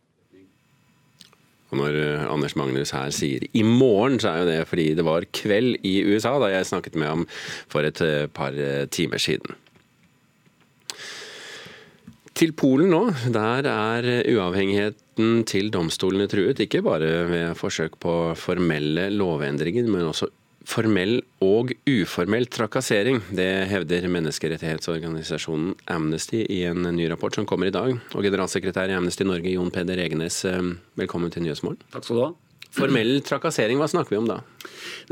Og 1.72 1.80
når 1.80 1.96
eh, 2.02 2.28
Anders 2.28 2.58
Magnus 2.60 2.92
her 2.98 3.14
sier 3.16 3.48
'i 3.48 3.64
morgen', 3.64 4.20
så 4.20 4.34
er 4.34 4.44
jo 4.44 4.52
det 4.52 4.62
fordi 4.68 4.94
det 5.00 5.06
var 5.06 5.32
kveld 5.32 5.80
i 5.88 6.02
USA 6.12 6.36
da 6.44 6.52
jeg 6.52 6.74
snakket 6.74 7.00
med 7.00 7.08
ham 7.08 7.28
for 7.70 7.88
et 7.88 8.04
par 8.34 8.52
timer 8.92 9.22
siden. 9.22 9.56
Til 12.44 12.52
Polen 12.60 12.90
nå. 12.92 13.06
Der 13.32 13.64
er 13.72 14.06
uavhengigheten 14.28 15.46
til 15.48 15.70
domstolene 15.72 16.26
truet. 16.28 16.60
Ikke 16.60 16.82
bare 16.84 17.12
ved 17.30 17.54
forsøk 17.56 17.94
på 18.04 18.34
formelle 18.36 19.06
lovendringer, 19.14 19.86
men 19.88 20.10
også 20.10 20.28
formell 20.68 21.22
og 21.46 21.72
uformell 21.88 22.50
trakassering. 22.52 23.22
Det 23.32 23.48
hevder 23.72 24.10
menneskerettighetsorganisasjonen 24.12 25.78
Amnesty 25.96 26.42
i 26.44 26.66
en 26.68 26.84
ny 26.98 27.08
rapport 27.14 27.40
som 27.40 27.48
kommer 27.48 27.72
i 27.72 27.76
dag. 27.76 27.96
Og 28.12 28.28
generalsekretær 28.28 28.92
i 28.92 28.98
Amnesty 28.98 29.24
Norge, 29.24 29.54
Jon 29.54 29.72
Peder 29.72 30.04
Egenes, 30.04 30.42
eh, 30.44 30.74
velkommen 31.00 31.32
til 31.32 31.46
Nyhetsmorgen. 31.46 31.80
Takk 31.96 32.10
skal 32.10 32.20
du 32.20 32.26
ha. 32.26 32.34
Formell 32.76 33.22
trakassering, 33.24 33.80
hva 33.80 33.88
snakker 33.88 34.18
vi 34.18 34.20
om 34.20 34.28
da? 34.28 34.42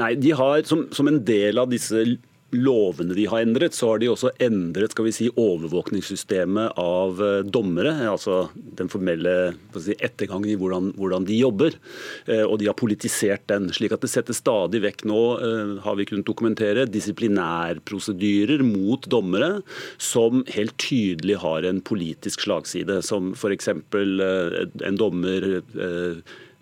Nei, 0.04 0.15
de 0.20 0.36
har 0.36 0.67
som, 0.67 0.89
som 0.91 1.08
en 1.08 1.24
del 1.24 1.63
av 1.63 1.72
disse 1.72 2.04
lovene 2.52 3.16
de 3.16 3.26
har 3.32 3.44
endret, 3.46 3.76
så 3.76 3.92
har 3.92 4.02
de 4.02 4.10
også 4.12 4.32
endret 4.44 4.94
skal 4.94 5.08
vi 5.08 5.14
si, 5.16 5.30
overvåkningssystemet 5.40 6.78
av 6.80 7.22
eh, 7.24 7.40
dommere. 7.48 7.94
Altså 8.12 8.44
den 8.56 8.92
formelle 8.92 9.54
si, 9.78 9.96
ettergangen 9.98 10.52
i 10.52 10.58
hvordan, 10.60 10.92
hvordan, 11.00 11.28
de 11.30 11.40
jobber. 11.40 11.78
Eh, 12.26 12.44
og 12.44 12.60
de 12.62 12.70
har 12.70 12.78
politisert 12.80 13.48
den. 13.52 13.70
Slik 13.76 13.96
at 13.96 14.04
det 14.04 14.12
settes 14.12 14.42
stadig 14.44 14.84
vekk 14.84 15.06
nå, 15.10 15.22
eh, 15.48 15.74
har 15.86 15.98
vi 16.00 16.08
kunnet 16.10 16.28
dokumentere, 16.28 16.88
disiplinærprosedyrer 16.92 18.66
mot 18.68 19.08
dommere 19.12 19.62
som 20.02 20.46
helt 20.52 20.78
tydelig 20.82 21.40
har 21.44 21.68
en 21.68 21.82
politisk 21.86 22.48
slagside. 22.48 23.02
Som 23.06 23.34
f.eks. 23.38 23.72
en 23.72 25.00
dommer 25.00 25.52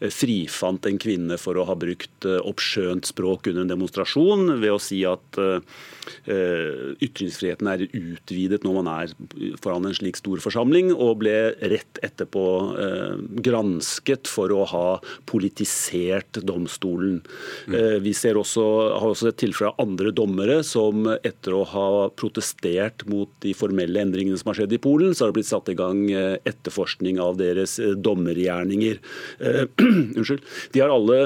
frifant 0.08 0.86
en 0.88 1.00
kvinne 1.02 1.38
for 1.42 1.60
å 1.60 1.68
ha 1.68 1.76
brukt 1.80 2.26
oppskjønt 2.26 3.10
språk 3.10 3.50
under 3.52 3.66
en 3.66 3.74
demonstrasjon 3.74 4.60
ved 4.62 4.72
å 4.72 4.82
si 4.82 5.02
at 5.08 5.40
ytringsfriheten 7.04 7.68
er 7.70 7.84
utvidet 7.86 8.64
når 8.66 8.78
man 8.80 8.88
er 8.92 9.12
foran 9.62 9.86
en 9.86 9.96
slik 9.96 10.18
stor 10.18 10.42
forsamling, 10.42 10.90
og 10.96 11.20
ble 11.22 11.36
rett 11.60 12.00
etterpå 12.06 12.46
gransket 13.46 14.30
for 14.32 14.54
å 14.56 14.64
ha 14.72 14.88
politisert 15.30 16.42
domstolen. 16.48 17.20
Mm. 17.68 18.00
Vi 18.06 18.14
ser 18.18 18.40
også, 18.40 18.66
har 18.96 19.10
også 19.12 19.30
et 19.32 19.40
tilfelle 19.44 19.74
av 19.74 19.84
andre 19.86 20.14
dommere 20.16 20.62
som 20.66 21.06
etter 21.18 21.56
å 21.56 21.66
ha 21.76 21.90
protestert 22.18 23.06
mot 23.10 23.30
de 23.44 23.54
formelle 23.58 24.02
endringene 24.02 24.40
som 24.40 24.50
har 24.54 24.62
skjedd 24.62 24.74
i 24.76 24.82
Polen, 24.82 25.14
så 25.14 25.26
har 25.26 25.34
det 25.34 25.40
blitt 25.42 25.52
satt 25.52 25.70
i 25.70 25.78
gang 25.78 26.06
etterforskning 26.10 27.22
av 27.22 27.38
deres 27.42 27.78
dommergjerninger. 28.00 29.00
Unnskyld. 30.18 30.46
De 30.74 30.84
har 30.84 30.94
alle 30.94 31.20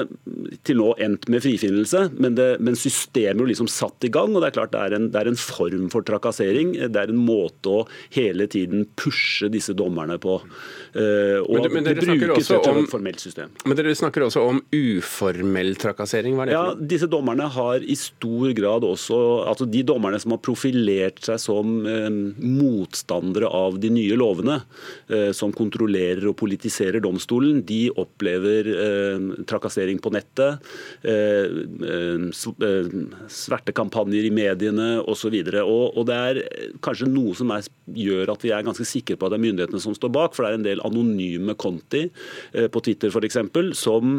til 0.66 0.80
nå 0.80 0.90
endt 1.02 1.28
med 1.32 1.44
frifinnelse, 1.44 2.06
men, 2.16 2.36
det, 2.38 2.48
men 2.64 2.78
systemet 2.78 3.44
er 3.44 3.52
liksom 3.52 3.70
satt 3.70 4.06
i 4.06 4.12
gang. 4.12 4.34
og 4.34 4.44
Det 4.44 4.50
er 4.50 4.56
klart 4.58 4.74
det 4.74 4.82
er, 4.82 4.96
en, 4.98 5.10
det 5.14 5.20
er 5.22 5.30
en 5.30 5.40
form 5.40 5.88
for 5.92 6.06
trakassering. 6.06 6.74
Det 6.74 7.00
er 7.00 7.12
en 7.12 7.20
måte 7.20 7.72
å 7.72 7.84
hele 8.14 8.48
tiden 8.50 8.86
pushe 8.98 9.50
disse 9.52 9.74
dommerne 9.76 10.18
på. 10.22 10.38
og 10.38 11.54
men, 11.64 11.78
men 11.78 11.88
det 11.88 11.96
brukes 12.00 12.50
et 12.54 12.68
om, 12.70 12.84
formelt 12.90 13.22
system. 13.22 13.52
Men 13.64 13.78
dere 13.78 13.94
snakker 13.98 14.26
også 14.26 14.44
om 14.50 14.60
uformell 14.74 15.74
trakassering. 15.80 16.36
Hva 16.36 16.46
er 16.46 16.52
det 16.52 16.58
for 16.58 16.72
Ja, 16.72 16.88
Disse 16.94 17.08
dommerne 17.10 17.48
har 17.50 17.82
i 17.82 17.96
stor 17.98 18.52
grad 18.56 18.84
også 18.86 19.18
altså 19.48 19.66
De 19.70 19.82
dommerne 19.86 20.18
som 20.20 20.34
har 20.34 20.42
profilert 20.44 21.20
seg 21.24 21.40
som 21.42 21.74
eh, 21.88 22.08
motstandere 22.38 23.48
av 23.50 23.78
de 23.82 23.90
nye 23.92 24.16
lovene, 24.18 24.60
eh, 25.08 25.30
som 25.36 25.52
kontrollerer 25.54 26.26
og 26.30 26.36
politiserer 26.40 27.02
domstolen, 27.04 27.62
de 27.66 27.88
opplever 28.00 28.53
eh, 28.62 29.28
trakassering 29.50 30.00
på 30.02 30.12
nettet, 30.14 30.62
eh, 31.02 31.58
eh, 31.88 32.86
svertekampanjer 33.28 34.28
i 34.28 34.32
mediene 34.34 34.88
osv. 35.02 35.34
Og, 35.34 35.60
og, 35.64 35.98
og 35.98 36.08
det 36.08 36.18
er 36.18 36.40
kanskje 36.84 37.10
noe 37.10 37.34
som 37.38 37.52
er, 37.54 37.66
gjør 37.94 38.34
at 38.34 38.44
vi 38.44 38.52
er 38.54 38.66
ganske 38.66 38.86
sikre 38.88 39.18
på 39.18 39.26
at 39.26 39.34
det 39.34 39.40
er 39.40 39.46
myndighetene 39.46 39.82
som 39.82 39.96
står 39.96 40.12
bak, 40.14 40.36
for 40.36 40.44
det 40.44 40.52
er 40.52 40.60
en 40.60 40.68
del 40.68 40.84
anonyme 40.86 41.56
konti 41.60 42.06
eh, 42.06 42.68
på 42.68 42.84
Twitter 42.84 43.12
f.eks. 43.12 43.40
som 43.78 44.18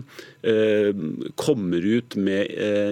kommer 1.39 1.85
ut 1.85 2.15
med 2.21 2.51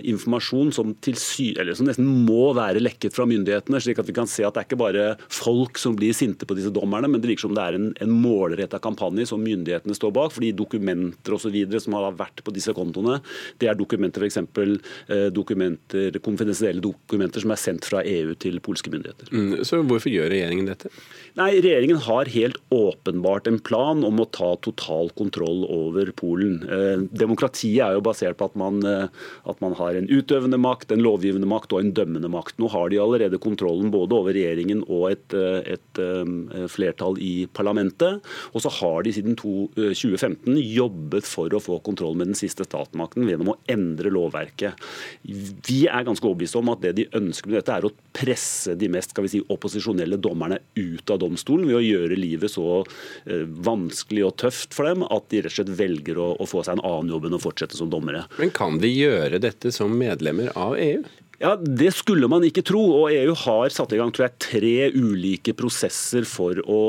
informasjon 0.10 0.72
som, 0.74 0.94
til 1.04 1.18
sy 1.20 1.52
eller 1.60 1.76
som 1.78 1.88
nesten 1.88 2.08
må 2.26 2.52
være 2.58 2.82
lekket 2.82 3.14
fra 3.16 3.28
myndighetene, 3.30 3.82
slik 3.84 4.02
at 4.02 4.10
vi 4.10 4.16
kan 4.16 4.30
se 4.30 4.46
at 4.46 4.56
det 4.56 4.64
er 4.64 4.68
ikke 4.68 4.80
bare 4.82 5.06
folk 5.32 5.80
som 5.82 5.98
blir 5.98 6.16
sinte 6.18 6.48
på 6.50 6.58
disse 6.58 6.72
dommerne, 6.74 7.10
men 7.12 7.22
det 7.22 7.30
virker 7.30 7.48
som 7.48 7.56
det 7.56 7.66
er 7.66 7.78
en, 7.78 7.92
en 8.02 8.14
målretta 8.24 8.80
kampanje 8.84 9.28
som 9.30 9.44
myndighetene 9.44 9.98
står 9.98 10.14
bak. 10.16 10.34
fordi 10.36 10.54
dokumenter 10.58 11.36
og 11.36 11.42
så 11.44 11.52
videre 11.54 11.82
som 11.84 11.98
har 11.98 12.16
vært 12.18 12.44
på 12.46 12.54
disse 12.56 12.74
kontoene, 12.76 13.20
det 13.62 13.70
er 13.70 13.78
dokumenter 13.80 14.24
f.eks. 14.24 14.40
Eh, 14.44 15.28
dokumenter, 15.34 16.20
konfidensielle 16.24 16.84
dokumenter 16.84 17.44
som 17.44 17.54
er 17.54 17.62
sendt 17.62 17.88
fra 17.90 18.04
EU 18.08 18.34
til 18.40 18.60
polske 18.64 18.92
myndigheter. 18.94 19.30
Mm, 19.34 19.64
så 19.68 19.82
hvorfor 19.84 20.12
gjør 20.14 20.32
regjeringen 20.34 20.70
dette? 20.70 20.92
Nei, 21.40 21.52
Regjeringen 21.64 22.02
har 22.06 22.30
helt 22.34 22.60
åpenbart 22.74 23.48
en 23.50 23.60
plan 23.64 24.04
om 24.06 24.22
å 24.22 24.28
ta 24.30 24.54
total 24.64 25.12
kontroll 25.18 25.64
over 25.70 26.12
Polen. 26.18 26.60
Eh, 26.68 27.06
demokratiet 27.44 27.84
er 27.84 27.98
jo 27.98 28.04
basert 28.04 28.38
på 28.40 28.48
at 28.48 28.56
man, 28.56 28.82
eh, 28.86 29.08
at 29.50 29.62
man, 29.62 29.74
har 29.74 29.96
en 29.96 30.08
utøvende 30.08 30.58
makt, 30.58 30.92
en 30.92 31.04
lovgivende 31.04 31.48
makt 31.48 31.74
og 31.74 31.82
en 31.82 31.94
dømmende 31.94 32.30
makt. 32.30 32.60
Nå 32.60 32.70
har 32.70 32.90
de 32.90 33.00
allerede 33.02 33.40
kontrollen 33.42 33.92
både 33.92 34.16
over 34.16 34.34
regjeringen 34.34 34.84
og 34.88 35.12
et, 35.12 35.34
eh, 35.34 35.76
et, 35.76 36.00
et 36.00 36.70
flertall 36.72 37.18
i 37.20 37.48
parlamentet. 37.54 38.22
Og 38.54 38.62
så 38.62 38.70
har 38.80 39.04
de 39.04 39.14
siden 39.14 39.36
to, 39.36 39.70
2015 39.76 40.58
jobbet 40.62 41.26
for 41.28 41.50
å 41.54 41.62
få 41.62 41.80
kontroll 41.84 42.16
med 42.16 42.32
den 42.32 42.38
siste 42.38 42.66
statsmakten 42.68 43.28
gjennom 43.28 43.54
å 43.54 43.58
endre 43.68 44.12
lovverket. 44.14 44.80
Vi 45.24 45.84
er 45.88 46.06
ganske 46.06 46.26
overbevist 46.26 46.58
om 46.60 46.72
at 46.74 46.84
det 46.84 46.96
de 47.00 47.10
ønsker 47.18 47.50
med 47.50 47.60
dette, 47.60 47.74
er 47.74 47.88
å 47.88 47.94
presse 48.14 48.76
de 48.78 48.90
mest 48.92 49.14
skal 49.14 49.26
vi 49.26 49.34
si, 49.36 49.44
opposisjonelle 49.54 50.20
dommerne 50.22 50.60
ut 50.78 51.10
av 51.12 51.20
domstolen 51.24 51.68
ved 51.68 51.80
å 51.80 51.84
gjøre 51.84 52.20
livet 52.20 52.54
så 52.54 52.84
eh, 53.26 53.44
vanskelig 53.44 54.28
og 54.28 54.38
tøft 54.44 54.76
for 54.76 54.88
dem 54.88 55.06
at 55.08 55.28
de 55.34 55.44
rett 55.44 55.54
og 55.54 55.58
slett 55.58 55.74
velger 55.80 56.20
å, 56.22 56.30
å 56.38 56.48
få 56.50 56.64
seg 56.64 56.78
en 56.78 56.86
annen 56.86 57.12
jobb 57.14 57.28
enn 57.28 57.33
å 57.38 57.42
fortsette 57.42 57.78
som 57.80 57.92
dommere. 57.92 58.26
Men 58.40 58.54
kan 58.56 58.80
de 58.82 58.92
gjøre 58.92 59.42
dette 59.44 59.72
som 59.76 59.94
medlemmer 59.98 60.52
av 60.60 60.78
EU? 60.80 61.04
Ja, 61.42 61.56
Det 61.58 61.90
skulle 61.96 62.28
man 62.30 62.44
ikke 62.46 62.62
tro. 62.62 62.82
og 63.02 63.12
EU 63.12 63.34
har 63.34 63.74
satt 63.74 63.94
i 63.94 63.98
gang 63.98 64.12
tror 64.14 64.28
jeg, 64.28 64.40
tre 64.44 64.76
ulike 64.94 65.56
prosesser 65.58 66.28
for 66.30 66.60
å, 66.62 66.82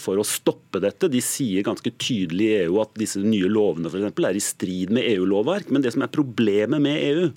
for 0.00 0.18
å 0.18 0.26
stoppe 0.26 0.80
dette. 0.82 1.08
De 1.08 1.20
sier 1.22 1.62
ganske 1.62 1.92
tydelig 2.02 2.48
i 2.48 2.56
EU 2.64 2.80
at 2.82 2.90
disse 2.98 3.22
nye 3.22 3.46
lovene 3.46 3.88
for 3.88 4.00
eksempel, 4.00 4.26
er 4.26 4.38
i 4.38 4.42
strid 4.42 4.90
med 4.90 5.06
EU-lovverk. 5.12 5.70
Men 5.70 5.84
det 5.84 5.94
som 5.94 6.02
er 6.02 6.12
problemet 6.12 6.82
med 6.82 6.98
EU, 7.06 7.28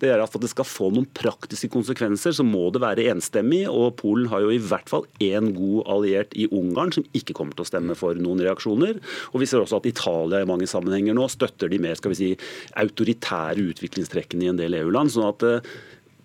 det 0.00 0.08
er 0.08 0.22
at 0.22 0.32
for 0.32 0.40
at 0.40 0.46
det 0.46 0.52
skal 0.54 0.68
få 0.68 0.90
noen 0.94 1.08
praktiske 1.16 1.68
konsekvenser, 1.72 2.32
så 2.32 2.46
må 2.46 2.70
det 2.72 2.82
være 2.84 3.08
enstemmig. 3.12 3.66
og 3.68 3.98
Polen 4.00 4.30
har 4.32 4.46
jo 4.46 4.54
i 4.54 4.62
hvert 4.62 4.88
fall 4.88 5.04
én 5.20 5.52
god 5.56 5.84
alliert 5.92 6.32
i 6.32 6.48
Ungarn, 6.48 6.94
som 6.96 7.04
ikke 7.12 7.36
kommer 7.36 7.56
til 7.58 7.66
å 7.66 7.70
stemme 7.70 7.98
for 7.98 8.16
noen 8.16 8.40
reaksjoner. 8.40 9.02
Og 9.34 9.42
Vi 9.44 9.50
ser 9.50 9.60
også 9.60 9.82
at 9.82 9.90
Italia 9.92 10.40
i 10.40 10.48
mange 10.48 10.66
sammenhenger 10.66 11.14
nå 11.14 11.28
støtter 11.28 11.68
de 11.68 11.78
mer 11.82 11.94
skal 12.00 12.14
vi 12.14 12.22
si, 12.22 12.30
autoritære 12.80 13.68
utviklingstrekkene 13.74 14.48
i 14.48 14.50
en 14.54 14.58
del 14.58 14.80
EU-land. 14.80 15.12
sånn 15.12 15.28
at 15.28 15.44
eh, 15.46 15.76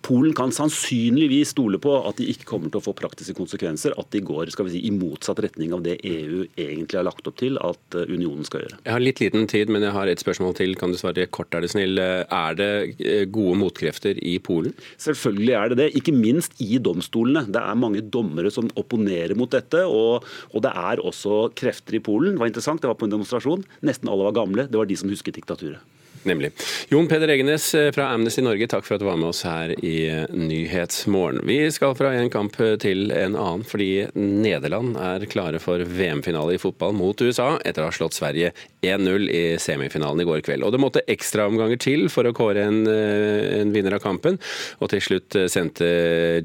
Polen 0.02 0.34
kan 0.34 0.50
sannsynligvis 0.54 1.52
stole 1.54 1.78
på 1.82 1.92
at 2.08 2.18
de 2.18 2.26
ikke 2.32 2.46
kommer 2.48 2.72
til 2.72 2.80
å 2.80 2.84
få 2.84 2.94
praktiske 2.98 3.36
konsekvenser, 3.38 3.94
at 3.98 4.08
de 4.14 4.22
går 4.24 4.50
skal 4.50 4.66
vi 4.66 4.74
si, 4.74 4.80
i 4.88 4.92
motsatt 4.94 5.38
retning 5.44 5.74
av 5.76 5.84
det 5.84 5.98
EU 6.08 6.42
egentlig 6.58 6.98
har 6.98 7.06
lagt 7.06 7.28
opp 7.30 7.38
til 7.38 7.58
at 7.62 7.98
eh, 7.98 8.10
unionen 8.10 8.46
skal 8.48 8.64
gjøre. 8.64 8.80
Jeg 8.82 8.96
har 8.96 9.04
litt 9.04 9.22
liten 9.22 9.46
tid, 9.50 9.70
men 9.72 9.86
jeg 9.86 9.94
har 9.94 10.10
et 10.10 10.22
spørsmål 10.22 10.56
til. 10.58 10.74
Kan 10.80 10.94
du 10.94 10.98
svare 10.98 11.28
kort, 11.30 11.54
er 11.54 11.62
du 11.62 11.70
snill. 11.70 12.00
Er 12.02 12.58
det 12.58 12.70
eh, 12.98 13.24
gode 13.30 13.60
motkrefter 13.62 14.18
i 14.18 14.36
Polen? 14.42 14.74
Selvfølgelig 15.02 15.56
er 15.58 15.72
det 15.72 15.80
det, 15.84 15.88
ikke 16.02 16.16
minst 16.16 16.58
i 16.62 16.80
domstolene. 16.82 17.46
Det 17.52 17.62
er 17.62 17.78
mange 17.78 18.02
dommere 18.02 18.50
som 18.54 18.70
opponerer 18.78 19.36
mot 19.38 19.52
dette, 19.54 19.86
og, 19.86 20.26
og 20.50 20.66
det 20.66 20.74
er 20.82 21.06
også 21.06 21.46
krefter 21.58 21.98
i 21.98 22.02
Polen. 22.02 22.34
Det 22.34 22.42
var 22.42 22.52
interessant, 22.52 22.82
det 22.82 22.90
var 22.90 22.98
på 22.98 23.06
en 23.08 23.16
demonstrasjon. 23.16 23.66
Nesten 23.86 24.10
alle 24.10 24.30
var 24.30 24.38
gamle. 24.42 24.66
Det 24.66 24.80
var 24.82 24.90
de 24.90 24.98
som 24.98 25.12
husket 25.12 25.38
diktaturet. 25.38 25.82
Nemlig. 26.22 26.52
Jon 26.88 27.08
Peder 27.08 27.28
Egenes 27.28 27.74
eh, 27.74 27.90
fra 27.94 28.08
Amnesty 28.14 28.42
Norge, 28.44 28.68
takk 28.70 28.86
for 28.86 28.94
at 28.94 29.02
du 29.02 29.08
var 29.08 29.18
med 29.18 29.32
oss 29.32 29.42
her 29.46 29.72
i 29.82 29.94
eh, 30.06 30.28
Nyhetsmorgen. 30.30 31.42
Vi 31.48 31.58
skal 31.74 31.96
fra 31.98 32.12
en 32.14 32.30
kamp 32.30 32.58
eh, 32.62 32.76
til 32.82 33.10
en 33.10 33.34
annen, 33.34 33.64
fordi 33.66 34.06
Nederland 34.14 34.94
er 35.02 35.26
klare 35.30 35.58
for 35.62 35.82
VM-finale 35.82 36.54
i 36.54 36.60
fotball 36.62 36.94
mot 36.94 37.18
USA 37.24 37.56
etter 37.64 37.82
å 37.82 37.90
ha 37.90 37.96
slått 37.96 38.18
Sverige 38.18 38.52
1-0 38.86 39.26
i 39.32 39.42
semifinalen 39.62 40.22
i 40.22 40.28
går 40.28 40.44
kveld. 40.46 40.66
Og 40.66 40.74
det 40.74 40.82
måtte 40.82 41.04
ekstraomganger 41.10 41.82
til 41.82 42.06
for 42.12 42.28
å 42.28 42.34
kåre 42.36 42.68
en, 42.70 42.84
en, 42.86 43.74
vinner 43.74 43.98
av 43.98 44.04
kampen, 44.04 44.38
og 44.78 44.92
til 44.92 45.02
slutt 45.02 45.38
sendte 45.50 45.88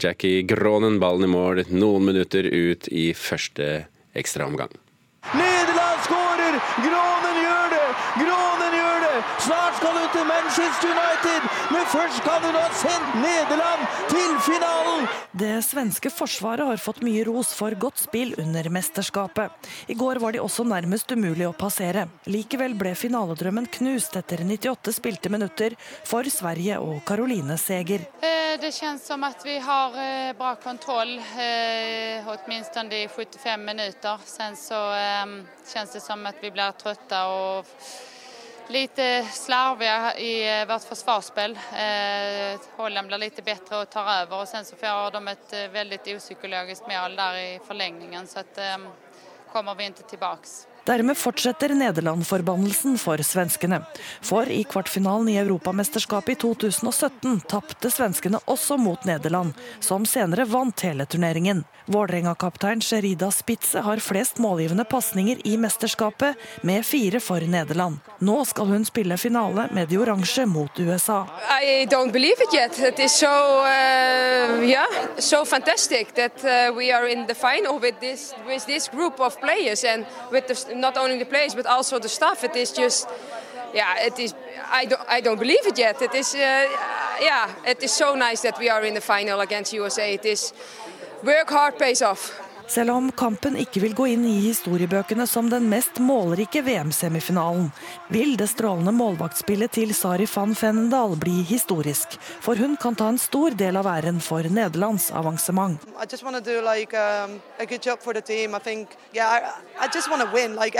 Jackie 0.02 0.46
Gronen 0.48 0.98
ballen 1.02 1.28
i 1.28 1.32
mål 1.32 1.64
noen 1.70 2.10
minutter 2.10 2.50
ut 2.50 2.90
i 2.90 3.12
første 3.18 3.88
ekstraomgang. 4.18 4.74
Nederland 5.36 6.00
skårer! 6.06 6.56
Gronen 6.86 7.40
gjør 7.44 7.74
det! 7.74 7.88
Gronen 8.22 8.78
gjør 8.80 9.02
det! 9.04 9.16
Snart 9.44 9.76
skal 9.80 9.98
hun 9.98 10.10
til 10.14 10.26
Manchester 10.58 10.90
United, 10.90 11.42
men 11.72 11.84
først 11.86 12.24
kan 12.26 12.42
hun 12.42 12.56
ha 12.58 12.70
sendt 12.74 13.18
Nederland 13.22 13.84
til 14.10 14.32
finalen! 14.42 15.04
Det 15.38 15.52
svenske 15.62 16.10
forsvaret 16.10 16.66
har 16.66 16.82
fått 16.82 17.04
mye 17.06 17.22
ros 17.28 17.52
for 17.54 17.76
godt 17.78 18.02
spill 18.02 18.34
under 18.42 18.66
mesterskapet. 18.74 19.54
I 19.86 19.94
går 20.00 20.18
var 20.24 20.34
de 20.34 20.42
også 20.42 20.66
nærmest 20.66 21.14
umulig 21.14 21.46
å 21.46 21.54
passere. 21.54 22.08
Likevel 22.26 22.74
ble 22.80 22.96
finaledrømmen 22.98 23.70
knust 23.78 24.18
etter 24.18 24.42
98 24.42 24.96
spilte 24.98 25.30
minutter 25.30 25.78
for 26.10 26.26
Sverige 26.26 26.82
og 26.82 27.06
Caroline 27.06 27.60
Seger. 27.62 28.10
Eh, 28.26 28.58
det 28.58 28.74
kjennes 28.74 29.06
som 29.06 29.30
at 29.30 29.46
vi 29.46 29.60
har 29.62 30.02
eh, 30.02 30.34
bra 30.42 30.56
kontroll, 30.58 31.20
minst 32.50 32.82
i 32.82 33.06
75 33.06 33.62
minutter. 33.62 34.26
Sen 34.26 34.58
så 34.58 34.84
kjennes 35.70 35.98
det 36.00 36.02
som 36.02 36.26
at 36.26 36.42
vi 36.42 36.50
blir 36.50 36.74
trøtte 36.82 37.26
og 37.30 37.76
lite 38.70 39.24
slarviga 39.24 40.18
i 40.18 40.66
vårt 40.66 40.84
försvarsspel. 40.84 41.52
Eh, 41.52 42.60
Holland 42.76 43.08
blir 43.08 43.18
lite 43.18 43.42
bättre 43.42 43.78
och 43.78 43.90
tar 43.90 44.10
över 44.10 44.42
och 44.42 44.48
sen 44.48 44.66
så 44.66 44.76
får 44.76 45.12
de 45.12 45.28
ett 45.28 45.54
veldig 45.54 45.72
väldigt 45.72 46.16
opsykologiskt 46.16 46.88
mål 46.88 47.16
där 47.16 47.36
i 47.36 47.60
förlängningen 47.68 48.28
så 48.28 48.40
att, 48.40 48.58
eh, 48.58 48.78
kommer 49.52 49.76
vi 49.76 49.84
inte 49.84 50.04
tillbaks. 50.04 50.67
Dermed 50.88 51.18
fortsetter 51.18 51.70
Nederland-forbannelsen 51.70 52.98
for 52.98 53.18
svenskene. 53.18 53.82
For 54.22 54.48
i 54.50 54.64
kvartfinalen 54.64 55.28
i 55.30 55.38
Europamesterskapet 55.42 56.38
i 56.38 56.40
2017 56.40 57.42
tapte 57.52 57.92
svenskene 57.92 58.40
også 58.48 58.78
mot 58.80 59.04
Nederland, 59.04 59.52
som 59.84 60.06
senere 60.08 60.46
vant 60.48 60.86
hele 60.88 61.04
turneringen. 61.06 61.66
Vålerenga-kaptein 61.92 62.82
Sherida 62.82 63.32
Spitze 63.32 63.84
har 63.84 64.00
flest 64.00 64.40
målgivende 64.40 64.84
pasninger 64.84 65.42
i 65.44 65.58
mesterskapet, 65.58 66.36
med 66.62 66.86
fire 66.86 67.20
for 67.20 67.44
Nederland. 67.44 68.00
Nå 68.20 68.38
skal 68.48 68.72
hun 68.72 68.88
spille 68.88 69.18
finale 69.20 69.68
med 69.76 69.92
de 69.92 70.00
oransje 70.00 70.46
mot 70.48 70.80
USA. 70.80 71.26
I 71.64 71.86
don't 71.86 72.12
believe 72.12 72.40
it 72.48 72.54
yet. 72.54 72.80
It 72.80 73.00
is 73.00 73.12
so, 73.12 73.28
uh, 73.28 74.64
yeah, 74.64 74.88
so 75.20 75.44
fantastic 75.46 76.16
that 76.16 76.44
uh, 76.44 76.76
we 76.76 76.92
are 76.92 77.08
in 77.08 77.28
the 77.28 77.36
final 77.36 77.80
with 77.80 78.00
this, 78.00 78.34
with 78.48 78.66
this 78.66 78.88
not 80.80 80.98
only 80.98 81.18
the 81.18 81.26
players 81.26 81.56
but 81.56 81.66
also 81.66 82.00
the 82.00 82.10
staff. 82.10 82.44
It 82.44 82.56
is 82.56 82.72
just 82.72 83.08
yeah, 83.74 84.06
it 84.06 84.20
is. 84.20 84.34
I 84.72 84.86
don't. 84.86 85.02
I 85.08 85.22
don't 85.22 85.40
believe 85.40 85.66
it 85.66 85.78
yet. 85.78 86.02
It 86.02 86.14
is. 86.14 86.34
Uh, 86.34 86.68
yeah, 87.20 87.54
it 87.66 87.84
is 87.84 87.92
so 87.92 88.16
nice 88.16 88.42
that 88.42 88.58
we 88.60 88.70
are 88.70 88.84
in 88.84 88.94
the 88.94 89.02
final 89.02 89.40
against 89.42 89.74
USA. 89.74 90.14
It 90.14 90.26
is. 90.26 90.54
Work 91.24 91.50
hard 91.50 91.78
pays 91.78 92.02
off. 92.02 92.47
Selv 92.68 92.92
om 92.92 93.12
kampen 93.16 93.56
ikke 93.56 93.80
vil 93.80 93.94
gå 93.96 94.06
inn 94.12 94.26
i 94.28 94.42
historiebøkene 94.44 95.24
som 95.30 95.48
den 95.48 95.70
mest 95.72 96.02
målrike 96.04 96.60
VM-semifinalen, 96.66 97.70
vil 98.12 98.36
det 98.40 98.50
strålende 98.52 98.92
målvaktspillet 98.92 99.72
til 99.78 99.94
Sari 99.96 100.28
van 100.28 100.52
Fennendal 100.52 101.16
bli 101.16 101.46
historisk. 101.48 102.18
For 102.44 102.60
hun 102.60 102.76
kan 102.76 102.98
ta 103.00 103.08
en 103.08 103.22
stor 103.24 103.56
del 103.56 103.80
av 103.80 103.88
æren 103.88 104.20
for 104.20 104.44
Nederlands 104.44 105.08
avansement. 105.16 105.80
Like 105.88 106.94
um, 106.94 107.40
the 107.58 107.78
yeah, 109.14 109.32
like 110.54 110.76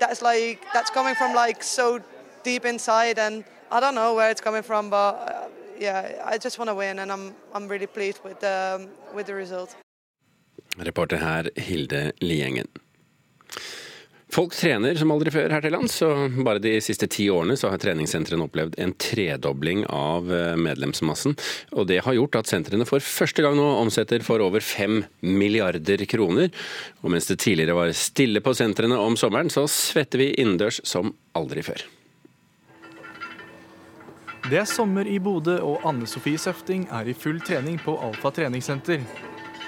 that's 0.00 0.20
like 0.22 0.60
that's 0.74 0.90
coming 0.90 1.14
from 1.14 1.34
like 1.34 1.62
so 1.62 2.00
deep 2.42 2.64
inside, 2.66 3.18
and 3.18 3.44
I 3.70 3.80
don't 3.80 3.94
know 3.94 4.14
where 4.14 4.30
it's 4.30 4.40
coming 4.40 4.62
from, 4.62 4.90
but 4.90 5.14
uh, 5.14 5.48
yeah, 5.78 6.22
I 6.24 6.38
just 6.38 6.58
want 6.58 6.68
to 6.68 6.74
win, 6.74 6.98
and 6.98 7.10
I'm 7.10 7.34
I'm 7.54 7.68
really 7.68 7.86
pleased 7.86 8.20
with 8.24 8.42
um, 8.44 8.88
with 9.14 9.26
the 9.26 9.34
result. 9.34 9.81
Reporter 10.78 11.20
her 11.22 11.50
Hilde 11.56 12.12
Liengen. 12.20 12.68
Folk 14.32 14.54
trener 14.56 14.96
som 14.96 15.10
aldri 15.12 15.28
før 15.28 15.52
her 15.52 15.60
til 15.60 15.74
lands, 15.74 15.98
og 16.06 16.38
bare 16.46 16.60
de 16.64 16.78
siste 16.80 17.04
ti 17.12 17.26
årene 17.28 17.52
så 17.60 17.68
har 17.68 17.80
treningssentrene 17.82 18.46
opplevd 18.46 18.78
en 18.80 18.94
tredobling 18.96 19.82
av 19.92 20.30
eh, 20.32 20.54
medlemsmassen. 20.56 21.34
Og 21.76 21.84
det 21.90 21.98
har 22.06 22.16
gjort 22.16 22.38
at 22.40 22.48
sentrene 22.48 22.86
for 22.88 23.04
første 23.04 23.44
gang 23.44 23.58
nå 23.58 23.66
omsetter 23.82 24.24
for 24.24 24.40
over 24.40 24.64
fem 24.64 25.02
milliarder 25.20 26.06
kroner. 26.08 26.48
Og 27.04 27.12
mens 27.12 27.28
det 27.28 27.42
tidligere 27.44 27.76
var 27.76 27.92
stille 27.92 28.40
på 28.40 28.54
sentrene 28.56 28.96
om 28.96 29.18
sommeren, 29.20 29.52
så 29.52 29.66
svetter 29.68 30.24
vi 30.24 30.30
innendørs 30.40 30.80
som 30.88 31.12
aldri 31.36 31.66
før. 31.66 31.84
Det 34.48 34.62
er 34.62 34.66
sommer 34.66 35.06
i 35.06 35.20
Bodø, 35.22 35.58
og 35.60 35.84
Anne 35.86 36.08
Sofie 36.08 36.40
Søfting 36.40 36.88
er 36.88 37.12
i 37.12 37.14
full 37.14 37.36
trening 37.44 37.76
på 37.84 37.98
Alfa 38.00 38.32
treningssenter. 38.32 39.04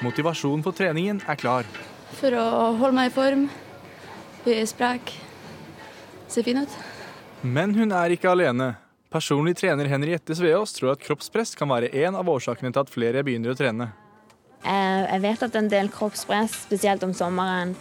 Motivasjonen 0.02 0.62
for 0.64 0.72
treningen 0.76 1.20
er 1.28 1.38
klar. 1.38 1.68
For 2.18 2.34
å 2.34 2.46
holde 2.78 2.94
meg 2.96 3.10
i 3.10 3.14
form, 3.14 3.44
bli 4.44 4.56
sprek, 4.66 5.12
se 6.28 6.42
fin 6.46 6.62
ut. 6.64 6.78
Men 7.44 7.74
hun 7.76 7.92
er 7.92 8.14
ikke 8.14 8.30
alene. 8.32 8.74
Personlig 9.12 9.54
trener 9.60 9.86
Henriette 9.86 10.34
Sveås 10.34 10.72
tror 10.74 10.94
at 10.94 11.02
kroppspress 11.04 11.54
kan 11.58 11.70
være 11.70 11.92
en 12.04 12.16
av 12.18 12.28
årsakene 12.28 12.72
til 12.74 12.82
at 12.82 12.90
flere 12.90 13.22
begynner 13.26 13.52
å 13.52 13.58
trene. 13.58 13.92
Eh, 14.64 15.04
Jeg 15.12 15.20
vet 15.20 15.42
at 15.42 15.56
en 15.60 15.68
del 15.68 15.90
kroppspress, 15.92 16.64
spesielt 16.64 17.02
om 17.04 17.12
sommeren. 17.14 17.74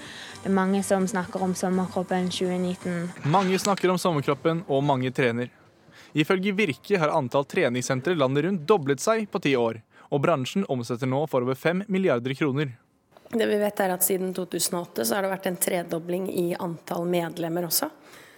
Det 0.43 0.51
er 0.51 0.53
mange 0.53 0.83
som 0.83 1.07
snakker 1.07 1.41
om 1.41 1.55
sommerkroppen 1.55 2.27
2019. 2.29 3.25
Mange 3.31 3.57
snakker 3.57 3.89
om 3.89 3.97
sommerkroppen, 3.97 4.65
og 4.67 4.83
mange 4.83 5.09
trener. 5.11 5.49
Ifølge 6.13 6.53
Virke 6.53 6.99
har 6.99 7.09
antall 7.15 7.45
treningssentre 7.45 8.13
landet 8.15 8.45
rundt 8.45 8.67
doblet 8.67 8.99
seg 9.01 9.25
på 9.31 9.41
ti 9.41 9.55
år. 9.57 9.79
Og 10.13 10.21
bransjen 10.21 10.67
omsetter 10.69 11.09
nå 11.09 11.23
for 11.27 11.41
over 11.45 11.57
5 11.57 11.87
milliarder 11.87 12.35
kroner. 12.37 12.75
Det 13.33 13.47
vi 13.49 13.57
vet 13.57 13.79
er 13.81 13.95
at 13.95 14.05
Siden 14.05 14.33
2008 14.37 15.05
så 15.05 15.15
har 15.15 15.25
det 15.25 15.31
vært 15.31 15.47
en 15.49 15.57
tredobling 15.57 16.27
i 16.29 16.51
antall 16.61 17.07
medlemmer 17.09 17.65
også. 17.65 17.89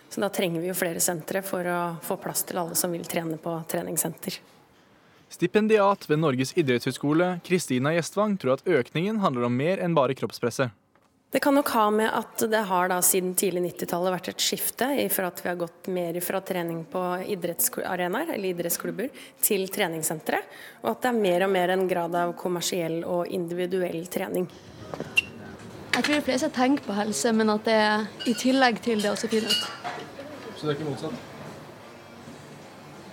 Så 0.10 0.22
da 0.24 0.30
trenger 0.32 0.64
vi 0.64 0.70
jo 0.70 0.78
flere 0.78 1.02
sentre 1.04 1.42
for 1.44 1.68
å 1.68 1.80
få 2.06 2.16
plass 2.22 2.46
til 2.48 2.62
alle 2.62 2.78
som 2.80 2.94
vil 2.96 3.04
trene 3.04 3.36
på 3.42 3.58
treningssenter. 3.68 4.38
Stipendiat 5.36 6.06
ved 6.08 6.22
Norges 6.22 6.54
idrettshøgskole, 6.56 7.42
Kristina 7.44 7.92
Gjestvang, 7.92 8.38
tror 8.40 8.56
at 8.56 8.68
økningen 8.70 9.20
handler 9.20 9.50
om 9.50 9.58
mer 9.58 9.82
enn 9.84 9.98
bare 9.98 10.16
kroppspresset. 10.16 10.72
Det 11.36 11.40
kan 11.40 11.56
nok 11.56 11.70
ha 11.70 11.90
med 11.92 12.08
at 12.16 12.40
det 12.48 12.60
har 12.70 12.88
da 12.88 13.02
siden 13.04 13.34
tidlig 13.36 13.60
90-tallet 13.66 14.14
vært 14.14 14.28
et 14.32 14.44
skifte 14.46 14.88
for 15.12 15.28
at 15.28 15.42
vi 15.44 15.50
har 15.50 15.58
gått 15.60 15.90
mer 15.92 16.16
fra 16.24 16.40
trening 16.40 16.86
på 16.88 17.02
idrettsarenaer 17.34 18.32
eller 18.38 18.54
idrettsklubber 18.54 19.10
til 19.44 19.68
treningssentre, 19.68 20.40
og 20.86 20.94
at 20.94 21.02
det 21.04 21.12
er 21.12 21.20
mer 21.26 21.44
og 21.44 21.52
mer 21.52 21.74
en 21.76 21.84
grad 21.92 22.16
av 22.16 22.32
kommersiell 22.40 23.02
og 23.04 23.28
individuell 23.36 24.08
trening. 24.08 24.48
Jeg 25.02 26.08
tror 26.08 26.14
de 26.14 26.22
fleste 26.30 26.52
tenker 26.56 26.88
på 26.88 26.96
helse, 27.02 27.36
men 27.36 27.52
at 27.58 27.68
det 27.68 27.78
er 27.82 28.08
i 28.32 28.38
tillegg 28.46 28.80
til 28.88 29.04
det 29.04 29.12
også 29.12 29.34
finnes. 29.36 29.60
Så 30.56 30.64
det 30.64 30.72
er 30.72 30.80
ikke 30.80 30.88
motsatt? 30.94 31.20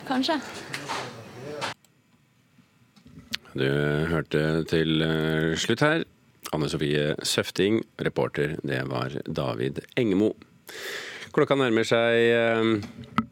Kanskje. 0.06 0.38
Du 3.58 3.70
hørte 4.14 4.48
til 4.70 5.08
eh, 5.10 5.58
slutt 5.58 5.88
her 5.90 6.10
Anne 6.52 6.68
Sofie 6.68 7.14
Søfting, 7.24 7.80
reporter 8.02 8.56
det 8.62 8.82
var 8.90 9.14
David 9.24 9.80
Engemo. 9.96 10.34
Klokka 11.32 11.56
nærmer 11.56 11.86
seg 11.88 12.18
eh, 12.28 13.22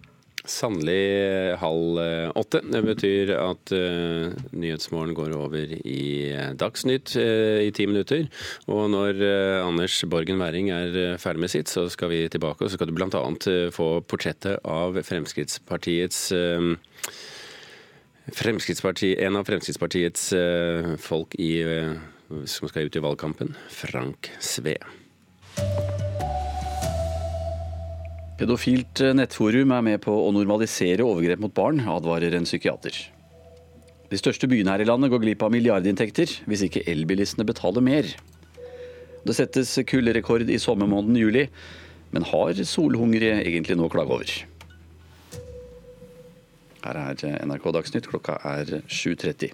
sannelig 0.48 1.56
halv 1.60 1.98
eh, 2.00 2.28
åtte. 2.40 2.62
Det 2.64 2.80
betyr 2.86 3.32
at 3.36 3.72
uh, 3.76 4.32
Nyhetsmorgen 4.56 5.14
går 5.16 5.34
over 5.36 5.74
i 5.76 6.04
uh, 6.32 6.52
Dagsnytt 6.58 7.12
uh, 7.20 7.60
i 7.60 7.70
ti 7.76 7.86
minutter. 7.90 8.28
Og 8.72 8.88
når 8.92 9.20
Anders 9.66 10.00
Borgen 10.10 10.40
Werring 10.40 10.70
er 10.72 11.18
ferdig 11.20 11.44
med 11.44 11.52
sitt, 11.52 11.68
så 11.68 11.88
skal 11.92 12.12
vi 12.12 12.22
tilbake. 12.32 12.64
Og 12.64 12.70
så 12.70 12.78
skal 12.78 12.88
du 12.88 12.96
bl.a. 12.96 13.24
få 13.74 13.90
portrettet 14.08 14.64
av 14.64 14.96
Fremskrittspartiets 15.04 16.30
Fremskrittsparti, 18.30 19.16
en 19.24 19.36
av 19.40 19.46
Fremskrittspartiets 19.48 20.28
folk 21.02 21.34
i 21.40 21.52
som 22.46 22.70
skal 22.70 22.88
ut 22.88 22.96
i 22.96 23.02
valgkampen, 23.02 23.54
Frank 23.68 24.30
Sve. 24.40 24.76
Pedofilt 28.40 29.02
nettforum 29.12 29.74
er 29.76 29.82
med 29.84 30.00
på 30.00 30.14
å 30.16 30.30
normalisere 30.32 31.04
overgrep 31.04 31.42
mot 31.42 31.52
barn, 31.52 31.82
advarer 31.84 32.38
en 32.38 32.48
psykiater. 32.48 32.96
De 34.10 34.18
største 34.18 34.48
byene 34.50 34.72
her 34.72 34.82
i 34.82 34.88
landet 34.88 35.12
går 35.12 35.20
glipp 35.22 35.42
av 35.44 35.52
milliardinntekter 35.54 36.32
hvis 36.48 36.64
ikke 36.66 36.86
elbilistene 36.88 37.44
betaler 37.46 37.84
mer. 37.84 38.08
Det 39.26 39.36
settes 39.36 39.74
kulderekord 39.86 40.48
i 40.48 40.58
sommermåneden 40.58 41.18
juli, 41.20 41.44
men 42.10 42.26
har 42.26 42.64
solhungrige 42.64 43.42
egentlig 43.44 43.76
noe 43.78 43.90
å 43.90 43.92
klage 43.92 44.16
over? 44.16 44.32
Her 46.80 46.96
er 46.96 47.44
NRK 47.44 47.66
Dagsnytt, 47.76 48.08
klokka 48.08 48.38
er 48.40 48.80
7.30. 48.88 49.52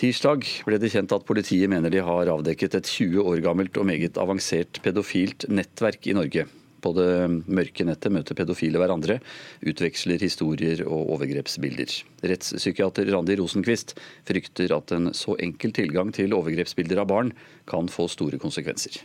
Tirsdag 0.00 0.46
ble 0.64 0.78
det 0.80 0.88
kjent 0.94 1.12
at 1.12 1.26
politiet 1.28 1.68
mener 1.68 1.92
de 1.92 2.00
har 2.00 2.30
avdekket 2.32 2.78
et 2.78 2.88
20 2.88 3.20
år 3.20 3.42
gammelt 3.44 3.76
og 3.76 3.84
meget 3.90 4.16
avansert 4.16 4.80
pedofilt 4.80 5.44
nettverk 5.52 6.08
i 6.08 6.14
Norge. 6.16 6.46
På 6.80 6.94
det 6.96 7.10
mørke 7.44 7.84
nettet 7.84 8.14
møter 8.14 8.38
pedofile 8.38 8.80
hverandre, 8.80 9.18
utveksler 9.60 10.22
historier 10.24 10.80
og 10.86 11.12
overgrepsbilder. 11.18 11.92
Rettspsykiater 12.32 13.12
Randi 13.12 13.36
Rosenquist 13.42 13.92
frykter 14.24 14.72
at 14.78 14.96
en 14.96 15.12
så 15.12 15.36
enkel 15.36 15.76
tilgang 15.76 16.14
til 16.16 16.32
overgrepsbilder 16.32 17.02
av 17.04 17.10
barn 17.12 17.34
kan 17.68 17.92
få 17.92 18.08
store 18.08 18.40
konsekvenser. 18.40 19.02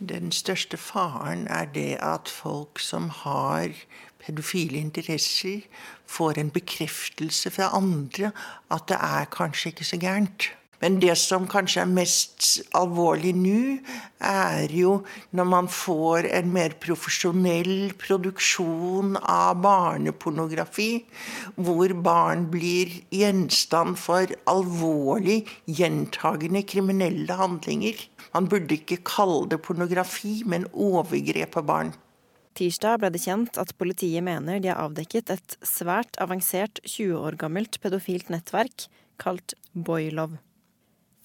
Den 0.00 0.28
største 0.32 0.76
faren 0.80 1.46
er 1.48 1.72
det 1.72 1.94
at 2.04 2.28
folk 2.28 2.80
som 2.84 3.08
har 3.24 3.72
pedofile 4.22 4.80
interesser, 4.80 5.66
får 6.06 6.40
en 6.40 6.54
bekreftelse 6.54 7.52
fra 7.54 7.72
andre 7.76 8.32
at 8.70 8.88
det 8.90 8.98
er 9.00 9.30
kanskje 9.34 9.74
ikke 9.74 9.90
så 9.92 10.00
gærent. 10.00 10.50
Men 10.80 10.96
det 10.96 11.12
som 11.20 11.44
kanskje 11.48 11.82
er 11.82 11.90
mest 11.92 12.46
alvorlig 12.76 13.34
nå, 13.36 13.64
er 14.24 14.72
jo 14.72 14.94
når 15.36 15.48
man 15.50 15.68
får 15.68 16.28
en 16.38 16.48
mer 16.54 16.72
profesjonell 16.80 17.92
produksjon 18.00 19.18
av 19.20 19.60
barnepornografi, 19.60 21.04
hvor 21.60 21.92
barn 22.00 22.46
blir 22.52 22.96
gjenstand 23.12 24.00
for 24.00 24.32
alvorlig 24.48 25.42
gjentagende 25.68 26.64
kriminelle 26.64 27.36
handlinger. 27.36 28.00
Man 28.32 28.48
burde 28.48 28.80
ikke 28.80 29.02
kalle 29.04 29.50
det 29.52 29.60
pornografi, 29.66 30.40
men 30.48 30.68
overgrep 30.72 31.60
av 31.60 31.68
barn. 31.68 31.92
Tirsdag 32.58 33.00
ble 33.00 33.10
det 33.14 33.22
kjent 33.22 33.58
at 33.62 33.72
politiet 33.78 34.24
mener 34.26 34.60
de 34.60 34.70
har 34.72 34.80
avdekket 34.82 35.30
et 35.32 35.56
svært 35.66 36.18
avansert 36.22 36.80
20 36.84 37.18
år 37.20 37.38
gammelt 37.40 37.78
pedofilt 37.82 38.32
nettverk 38.32 38.88
kalt 39.22 39.54
Boylove. 39.72 40.40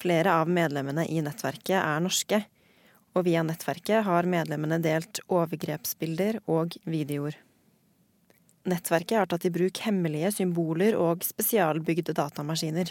Flere 0.02 0.34
av 0.42 0.50
medlemmene 0.52 1.06
i 1.08 1.22
nettverket 1.24 1.78
er 1.80 2.04
norske, 2.04 2.42
og 3.16 3.24
via 3.26 3.42
nettverket 3.42 4.04
har 4.04 4.28
medlemmene 4.28 4.78
delt 4.84 5.22
overgrepsbilder 5.32 6.42
og 6.52 6.76
videoer. 6.84 7.38
Nettverket 8.66 9.16
har 9.20 9.28
tatt 9.30 9.46
i 9.46 9.54
bruk 9.54 9.78
hemmelige 9.86 10.32
symboler 10.40 10.98
og 10.98 11.24
spesialbygde 11.24 12.14
datamaskiner. 12.18 12.90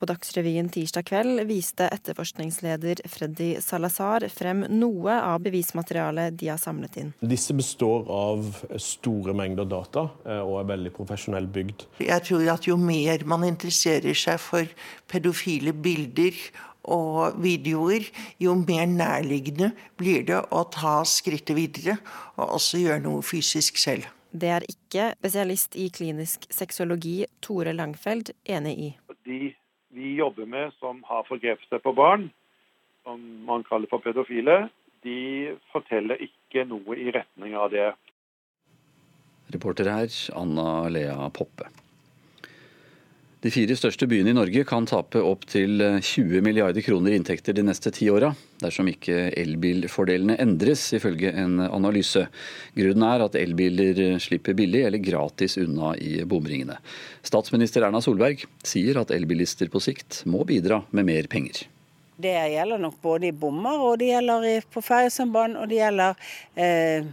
På 0.00 0.06
Dagsrevyen 0.08 0.68
tirsdag 0.72 1.04
kveld 1.10 1.42
viste 1.44 1.84
etterforskningsleder 1.92 3.02
Freddy 3.12 3.50
Salazar 3.60 4.24
frem 4.32 4.62
noe 4.72 5.12
av 5.12 5.42
bevismaterialet 5.44 6.38
de 6.40 6.48
har 6.48 6.56
samlet 6.62 6.96
inn. 7.02 7.10
Disse 7.20 7.52
består 7.52 8.08
av 8.08 8.48
store 8.80 9.34
mengder 9.36 9.68
data 9.68 10.06
eh, 10.24 10.40
og 10.40 10.56
er 10.62 10.70
veldig 10.72 10.94
profesjonell 10.96 11.50
bygd. 11.52 11.84
Jeg 12.00 12.24
tror 12.30 12.48
at 12.54 12.70
jo 12.70 12.78
mer 12.80 13.26
man 13.28 13.44
interesserer 13.44 14.16
seg 14.16 14.40
for 14.40 14.72
pedofile 15.12 15.76
bilder 15.76 16.40
og 16.88 17.36
videoer, 17.44 18.08
jo 18.40 18.56
mer 18.56 18.88
nærliggende 18.88 19.74
blir 20.00 20.24
det 20.32 20.40
å 20.48 20.64
ta 20.72 21.02
skrittet 21.04 21.58
videre 21.60 22.00
og 22.38 22.56
også 22.56 22.80
gjøre 22.86 23.04
noe 23.04 23.20
fysisk 23.20 23.76
selv. 23.76 24.08
Det 24.32 24.48
er 24.48 24.64
ikke 24.64 25.12
spesialist 25.18 25.76
i 25.76 25.90
klinisk 25.92 26.48
sexologi 26.54 27.26
Tore 27.44 27.76
Langfeld 27.76 28.30
enig 28.48 28.78
i. 28.78 28.92
De 29.26 29.50
vi 29.94 30.14
jobber 30.14 30.46
med 30.46 30.72
som 30.78 31.02
har 31.08 31.26
forgrepet 31.28 31.68
seg 31.70 31.82
på 31.82 31.92
barn, 31.96 32.28
som 33.04 33.20
man 33.46 33.64
kaller 33.66 33.90
for 33.90 34.02
pedofile, 34.04 34.68
de 35.04 35.56
forteller 35.72 36.20
ikke 36.20 36.66
noe 36.68 36.96
i 36.96 37.10
retning 37.14 37.56
av 37.56 37.70
det. 37.72 37.90
Reporter 39.50 39.88
her, 39.90 40.10
Anna 40.38 40.88
Lea 40.92 41.30
Poppe. 41.34 41.70
De 43.40 43.48
fire 43.48 43.72
største 43.72 44.04
byene 44.04 44.34
i 44.34 44.36
Norge 44.36 44.66
kan 44.68 44.84
tape 44.84 45.22
opptil 45.24 45.80
20 46.04 46.42
milliarder 46.44 46.84
kroner 46.84 47.14
i 47.14 47.16
inntekter 47.16 47.54
de 47.56 47.62
neste 47.64 47.88
ti 47.96 48.10
åra, 48.12 48.34
dersom 48.60 48.90
ikke 48.92 49.30
elbilfordelene 49.40 50.36
endres, 50.44 50.82
ifølge 50.92 51.32
en 51.32 51.54
analyse. 51.64 52.26
Grunnen 52.76 53.06
er 53.08 53.24
at 53.24 53.38
elbiler 53.40 54.18
slipper 54.20 54.58
billig 54.58 54.82
eller 54.84 55.00
gratis 55.00 55.56
unna 55.62 55.94
i 55.96 56.18
bomringene. 56.28 56.76
Statsminister 57.24 57.86
Erna 57.88 58.02
Solberg 58.04 58.44
sier 58.60 59.00
at 59.00 59.14
elbilister 59.16 59.72
på 59.72 59.80
sikt 59.80 60.20
må 60.28 60.44
bidra 60.44 60.82
med 60.92 61.08
mer 61.08 61.30
penger. 61.32 61.64
Det 62.20 62.36
gjelder 62.52 62.84
nok 62.84 63.00
både 63.00 63.30
i 63.30 63.32
bommer, 63.32 63.80
og 63.80 63.96
det 64.02 64.10
gjelder 64.10 64.68
på 64.68 64.84
ferjesamband, 64.84 65.56
og 65.56 65.72
det 65.72 65.80
gjelder 65.80 66.28
eh, 66.60 67.08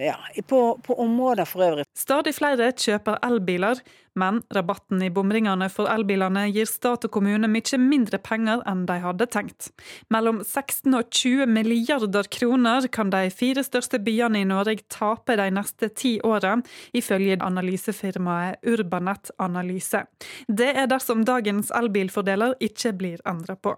ja, 0.00 0.16
på, 0.48 0.62
på 0.80 0.96
områder 1.04 1.44
for 1.44 1.68
øvrig. 1.68 1.84
Stadig 1.92 2.32
flere 2.38 2.72
kjøper 2.72 3.20
elbiler, 3.28 3.84
men 4.18 4.40
rabatten 4.54 5.02
i 5.04 5.10
bomringene 5.12 5.68
for 5.72 5.90
elbilene 5.92 6.46
gir 6.50 6.68
stat 6.68 7.06
og 7.06 7.12
kommune 7.14 7.48
mye 7.50 7.80
mindre 7.80 8.18
penger 8.22 8.62
enn 8.68 8.84
de 8.88 8.98
hadde 9.04 9.28
tenkt. 9.32 9.70
Mellom 10.12 10.42
16 10.42 10.96
og 10.96 11.10
20 11.10 11.50
milliarder 11.52 12.28
kroner 12.32 12.88
kan 12.92 13.12
de 13.12 13.26
fire 13.30 13.64
største 13.66 14.00
byene 14.02 14.42
i 14.42 14.48
Norge 14.48 14.84
tape 14.92 15.36
de 15.38 15.48
neste 15.54 15.90
ti 15.94 16.16
åra, 16.24 16.56
ifølge 16.96 17.38
analysefirmaet 17.44 18.64
Urbanet 18.66 19.30
Analyse. 19.42 20.06
Det 20.48 20.72
er 20.74 20.88
dersom 20.90 21.24
dagens 21.28 21.72
elbilfordeler 21.74 22.56
ikke 22.64 22.94
blir 22.96 23.22
endra 23.28 23.56
på. 23.56 23.76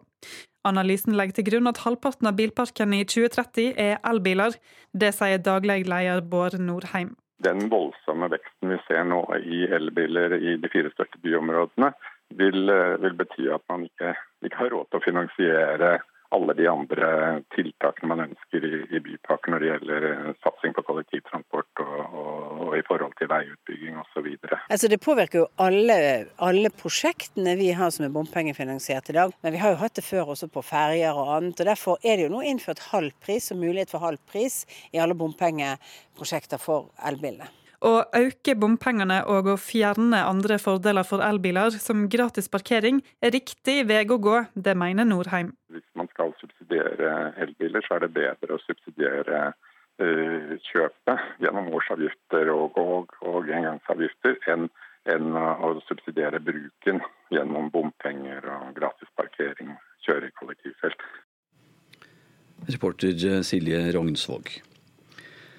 Analysen 0.68 1.14
legger 1.16 1.38
til 1.38 1.46
grunn 1.48 1.70
at 1.70 1.80
halvparten 1.84 2.28
av 2.28 2.36
bilparken 2.38 2.92
i 2.96 3.04
2030 3.08 3.78
er 3.78 3.96
elbiler. 4.06 4.58
Det 4.92 5.14
sier 5.16 5.40
daglig 5.40 5.84
leder 5.88 6.24
Bård 6.26 6.58
Nordheim. 6.60 7.14
Den 7.44 7.68
voldsomme 7.70 8.28
veksten 8.32 8.72
vi 8.72 8.78
ser 8.88 9.04
nå 9.06 9.20
i 9.38 9.64
elbiler 9.78 10.34
i 10.38 10.56
de 10.58 10.70
fire 10.72 10.90
største 10.90 11.20
byområdene, 11.22 11.92
vil, 12.38 12.70
vil 13.00 13.14
bety 13.16 13.46
at 13.54 13.62
man 13.70 13.86
ikke, 13.86 14.14
ikke 14.44 14.58
har 14.58 14.72
råd 14.74 14.88
til 14.90 14.98
å 14.98 15.04
finansiere 15.04 15.92
alle 16.30 16.54
de 16.54 16.66
andre 16.68 17.08
tiltakene 17.54 18.08
man 18.10 18.22
ønsker 18.26 18.64
i, 18.64 18.80
i 18.96 19.00
bypakken 19.04 19.54
når 19.54 19.62
det 19.62 19.70
gjelder 19.70 20.06
eh, 20.10 20.30
satsing 20.44 20.74
på 20.76 20.84
kollektivtransport 20.88 21.82
og, 21.84 21.94
og, 22.04 22.32
og 22.66 22.74
i 22.76 22.84
forhold 22.88 23.14
til 23.18 23.30
veiutbygging 23.32 23.96
osv. 24.02 24.28
Altså 24.68 24.90
det 24.92 25.00
påvirker 25.04 25.42
jo 25.42 25.46
alle, 25.64 25.98
alle, 26.44 26.72
prosjektene 26.82 27.56
vi 27.60 27.70
har 27.76 27.92
som 27.94 28.04
er 28.06 28.12
bompengefinansiert 28.14 29.08
i 29.08 29.16
dag. 29.16 29.32
Men 29.42 29.56
vi 29.56 29.62
har 29.62 29.72
jo 29.72 29.80
hatt 29.80 29.96
det 29.96 30.04
før 30.04 30.34
også 30.34 30.50
på 30.52 30.64
ferjer 30.66 31.16
og 31.16 31.32
annet. 31.38 31.62
og 31.62 31.70
Derfor 31.70 32.02
er 32.04 32.18
det 32.18 32.28
jo 32.28 32.34
nå 32.34 32.44
innført 32.44 32.90
halv 32.90 33.14
pris 33.24 33.48
og 33.54 33.62
mulighet 33.62 33.94
for 33.94 34.04
halv 34.04 34.20
pris 34.28 34.64
i 34.92 35.00
alle 35.00 35.16
bompengeprosjekter 35.16 36.60
for 36.60 36.92
elbilene. 37.08 37.48
Å 37.78 37.92
øke 38.18 38.56
bompengene 38.58 39.20
og 39.30 39.52
å 39.52 39.56
fjerne 39.60 40.24
andre 40.26 40.56
fordeler 40.58 41.06
for 41.06 41.22
elbiler, 41.22 41.70
som 41.78 42.08
gratis 42.10 42.50
parkering, 42.50 42.98
er 43.22 43.34
riktig 43.36 43.84
vei 43.86 44.02
å 44.02 44.18
gå. 44.18 44.40
Det 44.54 44.74
mener 44.74 45.06
Norheim. 45.06 45.52
Hvis 45.70 45.86
man 45.94 46.10
skal 46.10 46.34
subsidiere 46.40 47.34
elbiler, 47.38 47.84
så 47.86 47.98
er 47.98 48.06
det 48.06 48.16
bedre 48.16 48.56
å 48.56 48.62
subsidiere 48.64 49.44
uh, 49.52 50.52
kjøpet 50.72 51.30
gjennom 51.44 51.70
årsavgifter 51.78 52.50
og, 52.50 52.82
og, 52.82 53.14
og 53.22 53.50
engangsavgifter 53.60 54.42
enn 54.50 54.70
enn 55.08 55.36
å 55.36 55.70
subsidiere 55.88 56.40
bruken 56.42 57.00
gjennom 57.32 57.70
bompenger 57.72 58.44
og 58.52 58.74
gratis 58.76 59.10
parkering, 59.16 59.72
kjøre 60.04 60.28
i 60.28 60.34
kollektivfelt. 60.36 61.04
Reporter 62.68 63.42
Silje 63.46 63.86
Rognsvåg. 63.94 64.58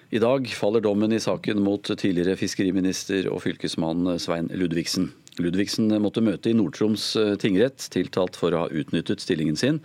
I 0.09 0.17
dag 0.17 0.47
faller 0.57 0.81
dommen 0.81 1.11
i 1.13 1.19
saken 1.21 1.59
mot 1.61 1.85
tidligere 1.85 2.33
fiskeriminister 2.33 3.27
og 3.29 3.43
fylkesmann 3.43 4.15
Svein 4.17 4.47
Ludvigsen. 4.57 5.11
Ludvigsen 5.37 5.91
måtte 6.01 6.23
møte 6.25 6.49
i 6.49 6.55
Nord-Troms 6.57 7.03
eh, 7.19 7.35
tingrett, 7.37 7.85
tiltalt 7.93 8.39
for 8.39 8.55
å 8.55 8.63
ha 8.63 8.71
utnyttet 8.73 9.21
stillingen 9.21 9.59
sin 9.59 9.77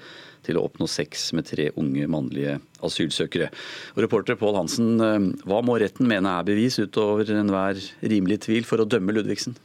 til 0.47 0.57
å 0.57 0.63
oppnå 0.65 0.89
sex 0.89 1.27
med 1.37 1.45
tre 1.51 1.67
unge 1.77 2.09
mannlige 2.09 2.57
asylsøkere. 2.81 3.51
Og 3.93 4.01
reporter 4.07 4.39
Pål 4.41 4.57
Hansen, 4.63 4.95
eh, 5.05 5.27
hva 5.45 5.61
må 5.61 5.77
retten 5.83 6.09
mene 6.09 6.33
er 6.39 6.49
bevis 6.49 6.81
utover 6.81 7.29
enhver 7.37 7.83
rimelig 8.01 8.47
tvil 8.47 8.65
for 8.65 8.81
å 8.81 8.89
dømme 8.89 9.13
Ludvigsen? 9.19 9.59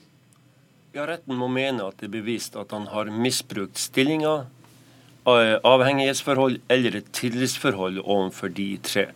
Ja, 0.91 1.05
Retten 1.07 1.39
må 1.39 1.47
mene 1.53 1.87
at 1.87 2.01
det 2.01 2.09
er 2.09 2.17
bevist 2.17 2.59
at 2.59 2.75
han 2.75 2.89
har 2.91 3.07
misbrukt 3.13 3.79
stillinga, 3.79 4.41
eh, 5.23 5.55
avhengighetsforhold 5.63 6.59
eller 6.67 6.99
et 6.99 7.09
tillitsforhold 7.15 8.03
overfor 8.03 8.51
de 8.59 8.67
tre. 8.83 9.07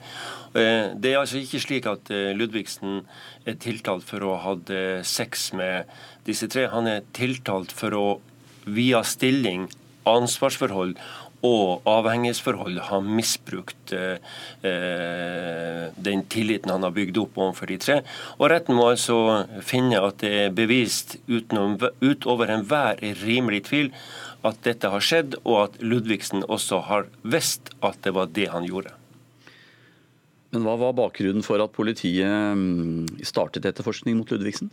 Eh, 0.53 0.93
det 0.93 1.13
er 1.13 1.17
altså 1.17 1.39
ikke 1.41 1.61
slik 1.63 1.87
at 1.89 2.11
eh, 2.13 2.31
Ludvigsen 2.37 3.01
er 3.49 3.57
tiltalt 3.61 4.05
for 4.05 4.21
å 4.21 4.35
ha 4.37 4.51
hatt 4.51 4.69
eh, 4.73 5.01
sex 5.01 5.49
med 5.57 5.89
disse 6.27 6.47
tre. 6.51 6.67
Han 6.69 6.89
er 6.89 7.07
tiltalt 7.17 7.73
for 7.73 7.97
å 7.97 8.05
via 8.69 9.01
stilling, 9.03 9.65
ansvarsforhold 10.07 10.93
og 11.43 11.83
avhengighetsforhold 11.89 12.77
ha 12.87 13.01
misbrukt 13.03 13.91
den 14.63 16.21
tilliten 16.31 16.71
han 16.71 16.85
har 16.87 16.93
bygd 16.95 17.19
opp 17.19 17.35
overfor 17.35 17.67
de 17.67 17.77
tre. 17.83 17.97
Og 18.37 18.47
Retten 18.51 18.79
må 18.79 18.87
altså 18.93 19.17
finne 19.59 19.99
at 20.07 20.23
det 20.23 20.31
er 20.45 20.55
bevist 20.55 21.17
utenom, 21.27 21.75
utover 21.99 22.55
enhver 22.55 23.03
rimelig 23.25 23.65
tvil 23.67 23.91
at 24.47 24.63
dette 24.63 24.95
har 24.95 25.03
skjedd, 25.03 25.39
og 25.43 25.65
at 25.65 25.79
Ludvigsen 25.83 26.47
også 26.47 26.85
har 26.87 27.11
visst 27.27 27.75
at 27.83 27.99
det 28.07 28.15
var 28.15 28.31
det 28.31 28.47
han 28.55 28.63
gjorde. 28.67 28.95
Men 30.53 30.67
hva 30.67 30.75
var 30.77 30.93
bakgrunnen 30.97 31.45
for 31.45 31.61
at 31.63 31.73
politiet 31.73 32.29
mm, 32.29 33.21
startet 33.25 33.65
etterforskning 33.65 34.19
mot 34.19 34.29
Ludvigsen? 34.29 34.69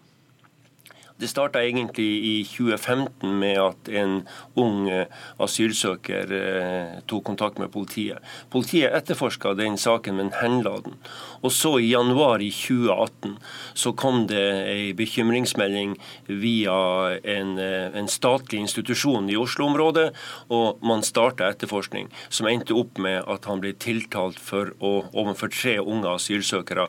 Det 1.20 1.28
starta 1.28 1.60
egentlig 1.60 2.08
i 2.24 2.36
2015 2.48 3.34
med 3.42 3.58
at 3.60 3.88
en 3.92 4.12
ung 4.56 4.86
eh, 4.88 5.10
asylsøker 5.36 6.30
eh, 6.32 6.94
tok 7.10 7.26
kontakt 7.28 7.58
med 7.60 7.68
politiet. 7.74 8.24
Politiet 8.48 8.94
etterforska 8.96 9.52
den 9.58 9.76
saken, 9.76 10.16
men 10.16 10.32
henla 10.40 10.78
den. 10.86 10.96
Og 11.44 11.52
så 11.52 11.74
i 11.76 11.90
januar 11.90 12.40
i 12.40 12.48
2018 12.48 13.34
så 13.76 13.92
kom 13.92 14.22
det 14.30 14.46
ei 14.70 14.94
bekymringsmelding 14.96 15.98
via 16.28 16.78
en, 17.20 17.52
eh, 17.58 17.92
en 18.00 18.08
statlig 18.08 18.62
institusjon 18.64 19.28
i 19.28 19.36
Oslo-området, 19.36 20.08
og 20.48 20.80
man 20.80 21.04
starta 21.04 21.50
etterforskning, 21.52 22.08
som 22.30 22.48
endte 22.48 22.76
opp 22.80 22.96
med 22.96 23.28
at 23.28 23.44
han 23.50 23.60
ble 23.60 23.74
tiltalt 23.76 24.40
for 24.40 24.72
å 24.80 24.94
overfor 25.12 25.52
tre 25.52 25.76
unge 25.84 26.16
asylsøkere 26.16 26.88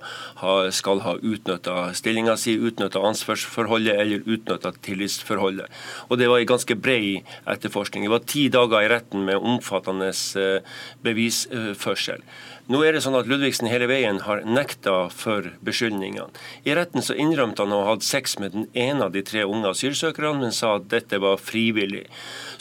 skal 0.71 1.03
ha 1.03 1.17
utnytta 1.19 1.91
stillinga 1.97 2.37
si, 2.39 2.55
utnytta 2.55 3.03
ansvarsforholdet 3.11 3.99
eller 3.99 4.20
utnytta 4.25 4.73
tillitsforholdet. 4.81 5.67
Og 6.09 6.17
Det 6.17 6.29
var 6.29 6.39
en 6.39 6.53
ganske 6.53 6.75
bred 6.75 7.27
etterforskning. 7.49 8.05
Det 8.05 8.13
var 8.13 8.25
ti 8.25 8.47
dager 8.49 8.81
i 8.81 8.89
retten 8.91 9.25
med 9.25 9.41
omfattende 9.41 10.11
eh, 10.11 10.61
bevisførsel. 11.03 12.23
Nå 12.71 12.79
er 12.85 12.93
det 12.93 13.01
sånn 13.03 13.17
at 13.17 13.27
Ludvigsen 13.27 13.67
hele 13.67 13.87
veien 13.89 14.21
har 14.23 14.43
nekta 14.47 15.09
for 15.11 15.49
beskyldningene. 15.65 16.29
I 16.63 16.75
retten 16.77 17.03
så 17.03 17.17
innrømte 17.19 17.65
han 17.65 17.73
å 17.75 17.81
ha 17.81 17.95
hatt 17.95 18.05
sex 18.05 18.37
med 18.39 18.53
den 18.53 18.69
ene 18.77 19.07
av 19.07 19.15
de 19.15 19.23
tre 19.27 19.43
unge 19.43 19.73
asylsøkerne, 19.73 20.37
men 20.39 20.55
sa 20.55 20.77
at 20.77 20.87
dette 20.93 21.19
var 21.19 21.41
frivillig. 21.41 22.05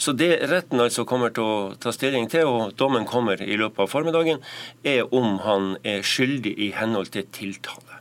Så 0.01 0.11
det 0.17 0.41
retten 0.51 0.83
altså 0.83 1.05
kommer 1.07 1.31
til 1.31 1.47
å 1.47 1.71
ta 1.79 1.93
stilling 1.95 2.27
til, 2.33 2.49
og 2.49 2.75
dommen 2.81 3.07
kommer 3.07 3.39
i 3.39 3.55
løpet 3.61 3.85
av 3.85 3.93
formiddagen, 3.93 4.43
er 4.83 5.05
om 5.15 5.37
han 5.45 5.75
er 5.87 6.03
skyldig 6.03 6.57
i 6.57 6.73
henhold 6.75 7.13
til 7.15 7.29
tiltale. 7.31 8.00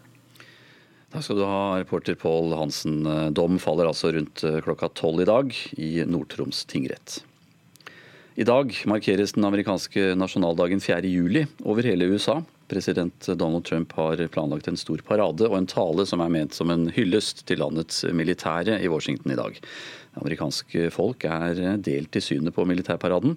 Takk 1.10 1.24
skal 1.26 1.40
du 1.40 1.42
ha, 1.42 1.62
reporter 1.80 2.14
Pål 2.14 2.52
Hansen. 2.54 3.02
Dom 3.34 3.56
faller 3.58 3.88
altså 3.90 4.12
rundt 4.14 4.44
eh, 4.46 4.60
klokka 4.62 4.92
tolv 4.94 5.24
i 5.24 5.26
dag 5.26 5.48
i 5.74 5.88
Nord-Troms 6.06 6.62
tingrett. 6.70 7.16
I 8.38 8.44
dag 8.46 8.70
markeres 8.86 9.34
den 9.34 9.44
amerikanske 9.44 10.12
nasjonaldagen 10.14 10.78
4. 10.80 11.00
juli 11.10 11.42
over 11.66 11.82
hele 11.82 12.06
USA. 12.12 12.36
President 12.70 13.26
Donald 13.26 13.66
Trump 13.66 13.92
har 13.98 14.22
planlagt 14.30 14.68
en 14.70 14.78
stor 14.78 15.02
parade 15.02 15.48
og 15.48 15.56
en 15.58 15.66
tale 15.66 16.04
som 16.06 16.22
er 16.22 16.30
ment 16.30 16.54
som 16.54 16.70
en 16.70 16.86
hyllest 16.94 17.42
til 17.50 17.58
landets 17.58 18.04
militære 18.14 18.78
i 18.78 18.90
Washington 18.92 19.34
i 19.34 19.38
dag. 19.40 19.58
Amerikanske 20.22 20.92
folk 20.94 21.26
er 21.26 21.58
delt 21.82 22.14
i 22.14 22.22
synet 22.22 22.54
på 22.54 22.68
militærparaden. 22.70 23.34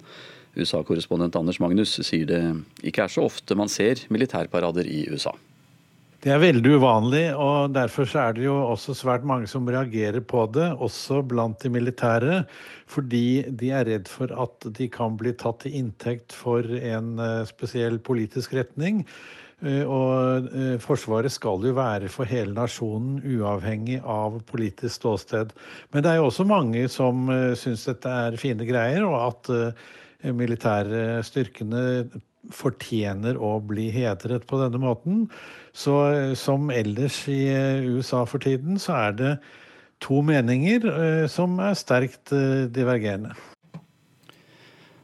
USA-korrespondent 0.53 1.41
Anders 1.41 1.57
Magnus 1.57 1.97
sier 2.05 2.29
det 2.29 2.43
ikke 2.85 3.07
er 3.07 3.15
så 3.17 3.25
ofte 3.25 3.57
man 3.57 3.73
ser 3.73 4.05
militærparader 4.13 4.85
i 4.85 5.07
USA. 5.09 5.33
Det 6.23 6.31
er 6.31 6.39
veldig 6.39 6.77
uvanlig, 6.79 7.23
og 7.35 7.73
derfor 7.75 8.07
er 8.15 8.35
det 8.37 8.45
jo 8.45 8.53
også 8.55 8.93
svært 8.95 9.25
mange 9.27 9.47
som 9.51 9.65
reagerer 9.67 10.23
på 10.23 10.45
det, 10.55 10.69
også 10.79 11.17
blant 11.27 11.59
de 11.59 11.71
militære, 11.73 12.37
fordi 12.87 13.43
de 13.51 13.71
er 13.75 13.83
redd 13.89 14.07
for 14.07 14.31
at 14.45 14.69
de 14.77 14.87
kan 14.93 15.17
bli 15.19 15.33
tatt 15.35 15.65
til 15.65 15.75
inntekt 15.81 16.31
for 16.31 16.63
en 16.63 17.19
eh, 17.19 17.43
spesiell 17.49 17.99
politisk 17.99 18.55
retning. 18.55 19.03
Eh, 19.67 19.83
og 19.83 20.47
eh, 20.55 20.79
Forsvaret 20.79 21.35
skal 21.35 21.67
jo 21.67 21.75
være 21.75 22.07
for 22.13 22.31
hele 22.31 22.55
nasjonen, 22.55 23.19
uavhengig 23.19 23.99
av 23.99 24.39
politisk 24.47 25.01
ståsted. 25.01 25.51
Men 25.91 26.07
det 26.07 26.13
er 26.13 26.21
jo 26.21 26.29
også 26.31 26.47
mange 26.47 26.87
som 26.87 27.27
syns 27.59 27.83
dette 27.91 28.19
er 28.29 28.39
fine 28.39 28.63
greier, 28.69 29.03
og 29.03 29.19
at 29.27 30.31
militære 30.31 31.19
styrkene 31.27 31.83
fortjener 32.51 33.39
å 33.39 33.55
bli 33.63 33.87
hedret 33.93 34.47
på 34.49 34.59
denne 34.59 34.81
måten. 34.81 35.27
Så 35.71 35.95
som 36.39 36.71
ellers 36.73 37.21
i 37.31 37.45
USA 37.87 38.25
for 38.29 38.43
tiden, 38.43 38.81
så 38.81 38.97
er 39.07 39.17
det 39.19 39.33
to 40.03 40.19
meninger 40.25 40.83
som 41.31 41.55
er 41.63 41.79
sterkt 41.79 42.33
divergerende. 42.75 43.31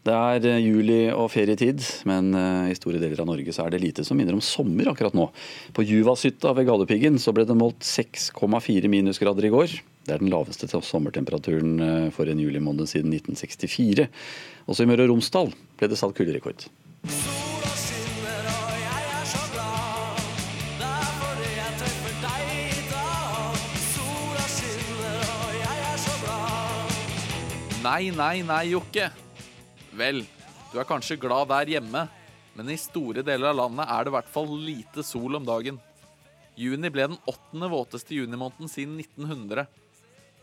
Det 0.07 0.15
er 0.15 0.45
eh, 0.47 0.61
juli 0.63 0.99
og 1.11 1.27
ferietid, 1.33 1.83
men 2.07 2.31
eh, 2.37 2.71
i 2.71 2.77
store 2.77 3.01
deler 3.01 3.19
av 3.19 3.27
Norge 3.29 3.53
så 3.55 3.65
er 3.65 3.73
det 3.73 3.81
lite 3.83 4.05
som 4.07 4.17
minner 4.17 4.37
om 4.37 4.43
sommer 4.43 4.89
akkurat 4.91 5.15
nå. 5.17 5.27
På 5.75 5.83
Juvashytta 5.83 6.53
ved 6.55 6.69
Galdhøpiggen 6.69 7.19
ble 7.35 7.45
det 7.45 7.57
målt 7.59 7.83
6,4 7.85 8.89
minusgrader 8.91 9.49
i 9.49 9.53
går. 9.53 9.75
Det 10.07 10.15
er 10.15 10.23
den 10.23 10.31
laveste 10.31 10.69
sommertemperaturen 10.71 11.75
eh, 11.83 12.09
for 12.15 12.31
en 12.31 12.39
julimåned 12.41 12.87
siden 12.89 13.13
1964. 13.19 14.07
Også 14.71 14.85
i 14.85 14.89
Møre 14.89 15.05
og 15.05 15.13
Romsdal 15.13 15.51
ble 15.77 15.91
det 15.91 15.99
satt 15.99 16.15
kulderekord. 16.17 16.69
Nei, 27.79 28.11
nei, 28.11 28.41
nei, 28.43 28.65
Jokke. 28.73 29.05
Vel, 29.95 30.25
du 30.69 30.75
er 30.81 30.87
kanskje 30.87 31.15
glad 31.17 31.47
der 31.49 31.69
hjemme, 31.77 32.03
men 32.53 32.69
i 32.69 32.75
store 32.77 33.23
deler 33.25 33.53
av 33.53 33.55
landet 33.55 33.87
er 33.87 34.03
det 34.03 34.11
i 34.11 34.15
hvert 34.17 34.29
fall 34.33 34.51
lite 34.51 35.05
sol 35.07 35.39
om 35.39 35.47
dagen. 35.47 35.79
Juni 36.59 36.91
ble 36.91 37.07
den 37.07 37.21
åttende 37.29 37.69
våteste 37.71 38.17
junimåneden 38.17 38.67
siden 38.67 38.99
1900. 38.99 39.65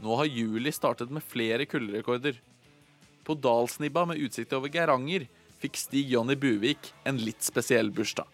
Nå 0.01 0.17
har 0.17 0.33
juli 0.33 0.73
startet 0.73 1.13
med 1.13 1.25
flere 1.25 1.69
kulderekorder. 1.69 2.41
På 3.27 3.37
Dalsnibba 3.37 4.07
med 4.09 4.23
utsikt 4.25 4.57
over 4.57 4.73
Geiranger 4.73 5.29
fikk 5.63 5.79
Stig 5.81 6.11
Jonny 6.13 6.37
Buvik 6.39 6.91
en 7.09 7.19
litt 7.21 7.45
spesiell 7.45 7.89
bursdag. 7.95 8.29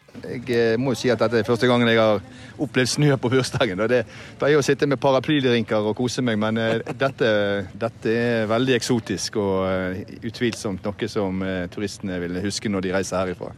Jeg 0.48 0.78
må 0.82 0.92
jo 0.92 0.98
si 0.98 1.10
at 1.12 1.20
dette 1.22 1.40
er 1.40 1.46
første 1.46 1.68
gangen 1.70 1.88
jeg 1.88 2.00
har 2.00 2.20
opplevd 2.62 2.90
snø 2.92 3.16
på 3.22 3.30
bursdagen. 3.32 3.80
og 3.80 3.90
Det 3.92 4.02
pleier 4.40 4.60
å 4.60 4.64
sitte 4.66 4.88
med 4.90 5.00
paraplydrinker 5.02 5.88
og 5.90 5.96
kose 5.98 6.24
meg, 6.24 6.40
men 6.42 6.60
uh, 6.60 6.78
dette, 6.90 7.30
dette, 7.72 8.16
er 8.16 8.50
veldig 8.50 8.76
eksotisk 8.76 9.38
og 9.42 9.54
uh, 9.68 10.18
utvilsomt 10.22 10.84
noe 10.88 11.10
som 11.10 11.44
turistene 11.72 12.18
vil 12.22 12.42
huske 12.44 12.70
når 12.72 12.86
de 12.86 12.96
reiser 12.96 13.22
herifra. 13.22 13.52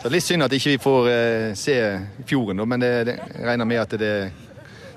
Så 0.00 0.08
Litt 0.08 0.24
synd 0.24 0.46
at 0.46 0.54
ikke 0.56 0.72
vi 0.72 0.80
får 0.80 1.08
se 1.58 1.74
fjorden, 2.24 2.62
men 2.64 2.80
jeg 2.80 3.18
regner 3.44 3.68
med 3.68 3.82
at 3.82 3.92
det, 4.00 4.12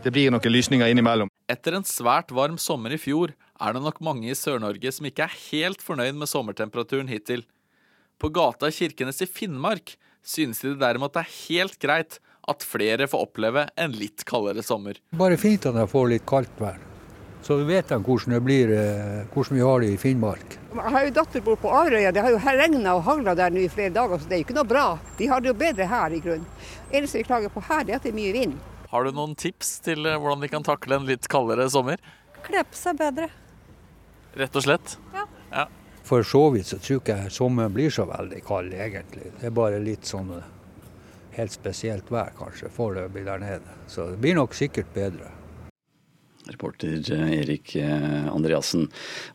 det 0.06 0.14
blir 0.16 0.32
noen 0.32 0.53
lysninger 0.53 0.88
innimellom. 0.88 1.32
Etter 1.51 1.76
en 1.76 1.84
svært 1.84 2.32
varm 2.32 2.56
sommer 2.62 2.95
i 2.95 3.01
fjor 3.01 3.34
er 3.62 3.76
det 3.76 3.84
nok 3.84 3.99
mange 4.03 4.30
i 4.32 4.38
Sør-Norge 4.38 4.91
som 4.95 5.08
ikke 5.08 5.28
er 5.28 5.36
helt 5.49 5.84
fornøyd 5.84 6.16
med 6.16 6.32
sommertemperaturen 6.32 7.12
hittil. 7.12 7.43
På 8.20 8.30
gata 8.30 8.70
i 8.72 8.76
Kirkenes 8.76 9.22
i 9.22 9.28
Finnmark 9.28 9.97
synes 10.26 10.61
de 10.63 10.74
derimot 10.80 11.13
det 11.13 11.26
er 11.26 11.34
helt 11.49 11.78
greit 11.82 12.20
at 12.47 12.63
flere 12.63 13.07
får 13.09 13.28
oppleve 13.28 13.68
en 13.76 13.95
litt 13.95 14.24
kaldere 14.30 14.63
sommer. 14.63 14.99
Bare 15.18 15.38
fint 15.41 15.66
at 15.66 15.76
de 15.76 15.86
får 15.89 16.11
litt 16.13 16.26
kaldt 16.30 16.61
vær. 16.61 16.78
Så 17.45 17.59
vet 17.68 17.91
de 17.91 17.97
hvordan 18.01 18.34
det 18.34 18.39
blir, 18.41 18.72
eh, 18.74 19.26
hvordan 19.34 19.57
vi 19.57 19.61
har 19.61 19.84
det 19.84 19.89
i 19.93 19.97
Finnmark. 20.01 20.55
Jeg 20.74 20.93
har 20.95 21.05
jo 21.05 21.11
datter 21.13 21.43
bor 21.45 21.59
på 21.61 21.70
Averøya. 21.70 22.13
Det 22.13 22.24
har 22.26 22.34
jo 22.34 22.39
regna 22.41 22.95
og 22.95 23.03
hagla 23.05 23.36
der 23.38 23.53
nå 23.53 23.61
i 23.61 23.70
flere 23.70 23.93
dager, 23.93 24.18
så 24.18 24.30
det 24.30 24.34
er 24.34 24.41
jo 24.41 24.47
ikke 24.47 24.57
noe 24.57 24.70
bra. 24.72 24.86
Vi 25.20 25.28
har 25.30 25.41
det 25.41 25.51
jo 25.51 25.57
bedre 25.59 25.86
her 25.86 26.16
i 26.16 26.22
grunnen. 26.24 26.47
Eneste 26.91 27.20
vi 27.20 27.28
klager 27.28 27.53
på 27.53 27.61
her, 27.68 27.84
er 27.86 27.99
at 27.99 28.07
det 28.07 28.13
er 28.16 28.18
mye 28.18 28.34
vind. 28.34 28.57
Har 28.89 29.05
du 29.05 29.11
noen 29.11 29.36
tips 29.38 29.80
til 29.86 30.05
eh, 30.05 30.18
hvordan 30.18 30.41
de 30.41 30.49
kan 30.49 30.66
takle 30.66 30.97
en 30.97 31.05
litt 31.05 31.28
kaldere 31.30 31.70
sommer? 31.70 32.01
Kle 32.47 32.66
på 32.66 32.80
seg 32.80 32.97
bedre. 32.97 33.30
Rett 34.36 34.57
og 34.57 34.66
slett? 34.66 34.97
Ja. 35.13 35.28
For 36.06 36.24
så 36.24 36.49
vidt 36.53 36.70
så 36.70 36.78
tror 36.78 37.01
ikke 37.01 37.16
jeg 37.24 37.34
sommeren 37.34 37.74
blir 37.74 37.89
så 37.93 38.06
veldig 38.06 38.41
kald, 38.45 38.74
egentlig. 38.74 39.32
Det 39.39 39.49
er 39.49 39.56
bare 39.58 39.80
litt 39.82 40.06
sånn 40.06 40.30
eh, 40.38 40.51
helt 41.39 41.56
spesielt 41.56 42.12
vær, 42.14 42.30
kanskje, 42.38 42.70
foreløpig 42.74 43.26
der 43.26 43.41
nede. 43.41 43.80
Så 43.89 44.12
det 44.12 44.20
blir 44.22 44.38
nok 44.38 44.53
sikkert 44.53 44.91
bedre. 44.93 45.32
Reporter 46.51 47.01
eh, 47.13 47.31
Erik 47.39 47.75
eh, 47.75 48.27
Andreassen. 48.29 48.87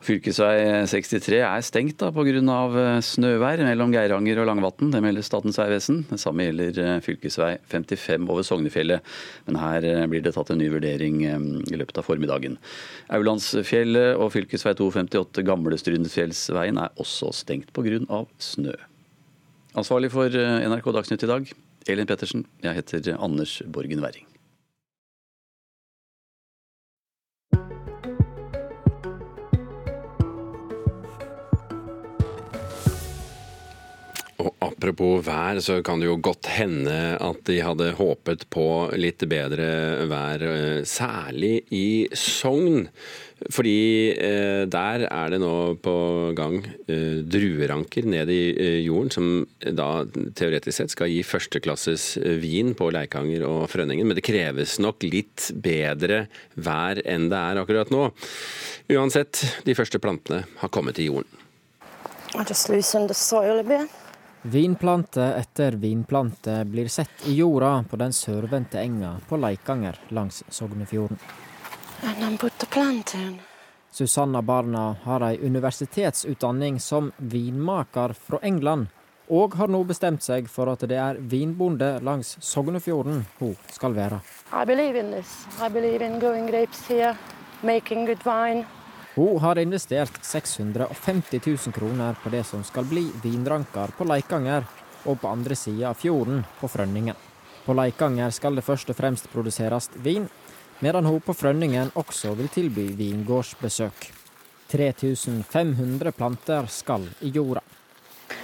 Fylkesvei 0.03 0.85
63 0.87 1.41
er 1.43 1.65
stengt 1.65 1.99
pga. 1.99 2.23
Eh, 2.23 2.99
snøvær 3.05 3.63
mellom 3.67 3.93
Geiranger 3.93 4.41
og 4.41 4.47
Langvatn. 4.49 4.91
Det 4.93 5.01
melder 5.03 5.25
Statens 5.25 5.59
vegvesen. 5.59 6.03
Det 6.09 6.19
samme 6.21 6.47
gjelder 6.47 7.01
fylkesvei 7.05 7.53
55 7.71 8.29
over 8.31 8.47
Sognefjellet. 8.47 9.11
Men 9.49 9.59
her 9.61 9.89
blir 10.11 10.23
det 10.23 10.35
tatt 10.37 10.53
en 10.53 10.61
ny 10.61 10.69
vurdering 10.71 11.21
i 11.25 11.79
løpet 11.79 11.99
av 11.99 12.07
formiddagen. 12.07 12.57
Aulandsfjellet 13.11 14.15
og 14.15 14.31
fylkesvei 14.35 14.75
258 14.79 15.45
Gamle 15.47 15.79
Strynefjellsveien 15.79 16.79
er 16.81 16.95
også 17.01 17.33
stengt 17.35 17.73
pga. 17.75 18.25
snø. 18.39 18.75
Ansvarlig 19.75 20.11
for 20.11 20.31
NRK 20.31 20.91
Dagsnytt 20.95 21.23
i 21.23 21.31
dag, 21.31 21.53
Elin 21.87 22.07
Pettersen. 22.09 22.45
Jeg 22.63 22.81
heter 22.81 23.15
Anders 23.19 23.61
Borgen 23.67 24.03
Werring. 24.03 24.30
Og 34.41 34.53
apropos 34.63 35.19
vær, 35.25 35.59
så 35.61 35.79
kan 35.85 36.01
det 36.01 36.07
jo 36.09 36.19
godt 36.23 36.49
hende 36.55 36.95
at 37.21 37.41
de 37.45 37.59
hadde 37.61 37.91
håpet 37.99 38.47
på 38.53 38.65
litt 38.97 39.21
bedre 39.29 40.07
vær, 40.09 40.45
eh, 40.47 40.79
særlig 40.87 41.59
i 41.75 42.07
Sogn. 42.17 42.87
Fordi 43.49 44.13
eh, 44.13 44.63
der 44.69 45.05
er 45.07 45.33
det 45.33 45.39
nå 45.41 45.53
på 45.81 45.93
gang 46.37 46.59
eh, 46.61 47.21
drueranker 47.25 48.05
ned 48.09 48.29
i 48.33 48.41
eh, 48.53 48.79
jorden, 48.85 49.13
som 49.13 49.29
da 49.77 50.05
teoretisk 50.37 50.77
sett 50.77 50.93
skal 50.93 51.09
gi 51.09 51.23
førsteklasses 51.25 52.05
eh, 52.21 52.37
vin 52.41 52.75
på 52.77 52.91
Leikanger 52.93 53.45
og 53.47 53.65
Frønningen. 53.73 54.09
Men 54.09 54.17
det 54.17 54.25
kreves 54.25 54.77
nok 54.81 55.05
litt 55.05 55.49
bedre 55.53 56.25
vær 56.53 57.01
enn 57.05 57.29
det 57.33 57.41
er 57.41 57.61
akkurat 57.61 57.93
nå. 57.93 58.09
Uansett, 58.93 59.41
de 59.65 59.77
første 59.77 60.01
plantene 60.01 60.45
har 60.61 60.73
kommet 60.73 61.01
i 61.01 61.09
jorden. 61.09 61.41
I 62.33 62.45
just 62.47 62.69
loosened 62.69 63.09
the 63.09 63.13
soil 63.13 63.59
a. 63.59 64.00
Vinplante 64.43 65.21
etter 65.21 65.71
vinplante 65.71 66.65
blir 66.65 66.87
sett 66.87 67.27
i 67.27 67.33
jorda 67.33 67.83
på 67.89 67.95
den 67.95 68.13
sørvendte 68.13 68.79
enga 68.81 69.19
på 69.29 69.37
Leikanger 69.37 69.99
langs 70.09 70.43
Sognefjorden. 70.49 71.19
Susanna 73.91 74.41
Barna 74.41 74.95
har 75.03 75.21
ei 75.27 75.37
universitetsutdanning 75.37 76.79
som 76.79 77.11
vinmaker 77.17 78.15
fra 78.17 78.39
England, 78.41 78.87
og 79.29 79.53
har 79.61 79.69
nå 79.69 79.83
bestemt 79.85 80.25
seg 80.25 80.49
for 80.49 80.73
at 80.73 80.87
det 80.89 80.97
er 80.97 81.21
vinbonde 81.21 81.99
langs 82.01 82.33
Sognefjorden 82.41 83.21
hun 83.37 83.55
skal 83.69 83.93
være. 83.93 84.23
I 84.51 84.65
believe 84.65 84.97
in 84.97 85.11
this. 85.13 85.45
I 85.61 85.69
believe 85.69 86.01
in 86.01 86.19
growing 86.19 86.49
grapes 86.49 86.81
here, 86.89 87.13
making 87.61 88.05
good 88.09 88.25
wine. 88.25 88.65
Hun 89.13 89.39
har 89.39 89.57
investert 89.57 90.25
650 90.25 91.41
000 91.45 91.57
kroner 91.57 92.15
på 92.23 92.29
det 92.29 92.43
som 92.43 92.63
skal 92.63 92.85
bli 92.85 93.09
vinranker 93.23 93.91
på 93.97 94.05
Leikanger 94.07 94.63
og 95.03 95.17
på 95.19 95.27
andre 95.27 95.55
sida 95.55 95.89
av 95.89 95.99
fjorden, 95.99 96.45
på 96.59 96.69
Frønningen. 96.71 97.17
På 97.65 97.75
Leikanger 97.75 98.31
skal 98.31 98.55
det 98.55 98.63
først 98.63 98.93
og 98.93 98.95
fremst 98.95 99.27
produseres 99.33 99.89
vin, 99.95 100.29
medan 100.79 101.05
hun 101.05 101.19
på 101.19 101.35
Frønningen 101.35 101.91
også 101.99 102.31
vil 102.39 102.47
tilby 102.55 102.87
vingårdsbesøk. 102.95 104.07
3500 104.71 106.15
planter 106.15 106.71
skal 106.71 107.09
i 107.19 107.33
jorda. 107.35 107.61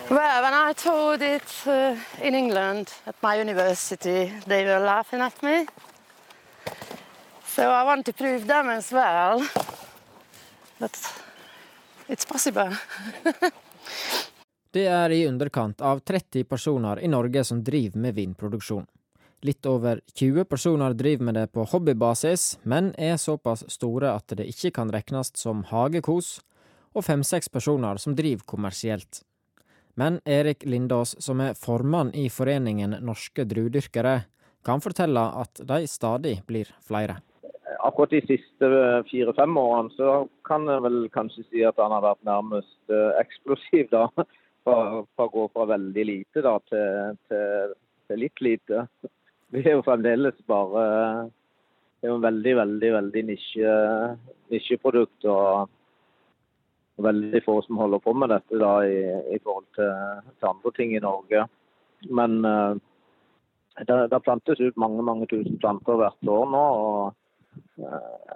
Well, 0.09 0.43
when 0.43 0.53
I 0.53 0.73
told 0.73 1.21
it 1.21 1.63
in 2.21 2.35
England 2.35 2.91
at 3.05 3.15
my 3.23 3.39
university, 3.39 4.33
they 4.45 4.65
were 4.65 4.83
laughing 4.83 5.21
at 5.21 5.41
me. 5.41 5.65
So 7.45 7.63
I 7.71 7.83
want 7.83 8.05
to 8.05 8.11
prove 8.11 8.47
them 8.47 8.67
as 8.69 8.91
well 8.91 9.47
that 10.79 10.97
it's 12.07 12.25
possible. 12.25 12.75
det 14.71 14.85
er 14.87 15.09
i 15.09 15.25
underkant 15.27 15.81
av 15.81 15.99
30 15.99 16.43
personer 16.43 16.99
i 16.99 17.07
Norge 17.07 17.43
som 17.43 17.63
driver 17.63 17.99
med 17.99 18.15
vinproduksjon. 18.15 18.85
Litt 19.45 19.65
over 19.69 20.01
20 20.13 20.45
personer 20.49 20.93
driver 20.97 21.23
med 21.23 21.35
det 21.37 21.47
på 21.53 21.65
hobbybasis, 21.69 22.57
men 22.63 22.93
er 22.97 23.19
såpass 23.21 23.67
store 23.69 24.15
at 24.17 24.33
det 24.33 24.47
ikke 24.49 24.73
kan 24.79 24.91
regnes 24.93 25.29
som 25.37 25.61
hagekos, 25.69 26.39
og 26.97 27.05
fem-seks 27.05 27.49
personer 27.53 28.01
som 28.01 28.15
driver 28.17 28.47
kommersielt. 28.49 29.21
Men 29.97 30.19
Erik 30.25 30.65
Lindås, 30.65 31.15
som 31.21 31.41
er 31.41 31.53
formann 31.57 32.09
i 32.17 32.27
foreningen 32.29 32.97
Norske 33.05 33.45
druedyrkere, 33.45 34.23
kan 34.65 34.81
fortelle 34.81 35.21
at 35.41 35.61
de 35.69 35.85
stadig 35.89 36.41
blir 36.49 36.69
flere. 36.85 37.19
Akkurat 37.83 38.13
de 38.15 38.21
siste 38.23 38.67
fire-fem 39.09 39.57
årene 39.59 39.91
så 39.97 40.11
kan 40.47 40.67
jeg 40.71 40.83
vel 40.85 40.99
kanskje 41.11 41.43
si 41.49 41.63
at 41.67 41.79
han 41.81 41.91
har 41.91 42.05
vært 42.05 42.27
nærmest 42.27 42.93
eksplosiv. 43.21 43.89
da. 43.91 44.07
Fra, 44.67 44.99
å 45.23 45.25
gå 45.31 45.45
fra 45.53 45.63
veldig 45.63 46.03
lite 46.03 46.41
da, 46.43 46.57
til, 46.67 47.13
til, 47.31 47.75
til 48.09 48.19
litt 48.19 48.41
lite. 48.43 48.81
Vi 49.55 49.61
er 49.63 49.77
jo 49.77 49.83
fremdeles 49.85 50.35
bare 50.51 50.81
Det 51.29 52.09
er 52.09 52.11
jo 52.11 52.17
en 52.17 52.25
veldig, 52.25 52.55
veldig 52.57 52.89
veldig 52.97 53.23
nisje, 53.29 53.75
nisjeprodukt. 54.51 55.23
og 55.23 55.71
veldig 56.97 57.43
få 57.45 57.61
som 57.61 57.77
holder 57.77 57.99
på 58.03 58.13
med 58.13 58.31
dette 58.33 58.59
da, 58.59 58.73
i, 58.85 58.99
i 59.35 59.39
forhold 59.43 59.67
til, 59.77 59.93
til, 60.39 60.49
andre 60.49 60.71
ting 60.75 60.95
i 60.95 61.03
Norge. 61.03 61.45
Men 62.09 62.39
det, 63.85 63.97
det, 64.11 64.23
plantes 64.25 64.59
ut 64.59 64.77
mange 64.81 65.05
mange 65.05 65.27
tusen 65.29 65.59
planter 65.61 65.99
hvert 65.99 66.31
år 66.33 66.51
nå. 66.53 66.65
og 66.81 67.26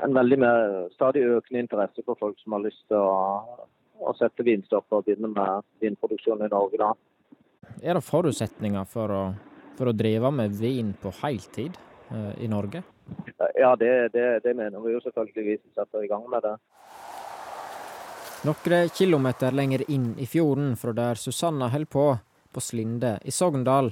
En 0.02 0.16
veldig 0.16 0.38
mer, 0.42 0.74
stadig 0.96 1.24
økende 1.26 1.64
interesse 1.66 2.04
for 2.06 2.20
folk 2.20 2.40
som 2.42 2.56
har 2.58 2.66
lyst 2.66 2.82
til 2.90 2.98
å, 2.98 3.68
å 4.02 4.14
sette 4.20 4.46
vinstopper 4.46 5.00
og 5.00 5.08
begynne 5.08 5.32
med 5.34 5.68
vinproduksjon 5.84 6.46
i 6.46 6.52
Norge. 6.52 6.82
da. 6.82 6.94
Er 7.82 7.98
det 7.98 8.06
forutsetninger 8.06 8.86
for 8.90 9.14
å, 9.14 9.22
for 9.78 9.92
å 9.92 9.96
drive 9.96 10.32
med 10.34 10.58
vin 10.58 10.94
på 11.02 11.14
heltid 11.22 11.78
uh, 12.12 12.34
i 12.42 12.50
Norge? 12.52 12.84
Ja, 13.58 13.76
det, 13.76 14.14
det, 14.14 14.28
det 14.46 14.54
mener 14.58 14.82
vi 14.84 14.94
jo 14.94 15.02
selvfølgelig 15.04 15.48
vi 15.48 15.58
som 15.60 15.82
setter 15.82 16.06
i 16.06 16.12
gang 16.12 16.28
med 16.32 16.46
det. 16.46 16.56
Noen 18.48 18.90
kilometer 18.90 19.54
lenger 19.54 19.84
inn 19.94 20.16
i 20.18 20.26
fjorden 20.26 20.74
fra 20.80 20.94
der 20.98 21.20
Susanna 21.20 21.68
holder 21.70 21.92
på, 21.94 22.06
på 22.50 22.64
Slinde 22.64 23.20
i 23.22 23.34
Sogndal, 23.34 23.92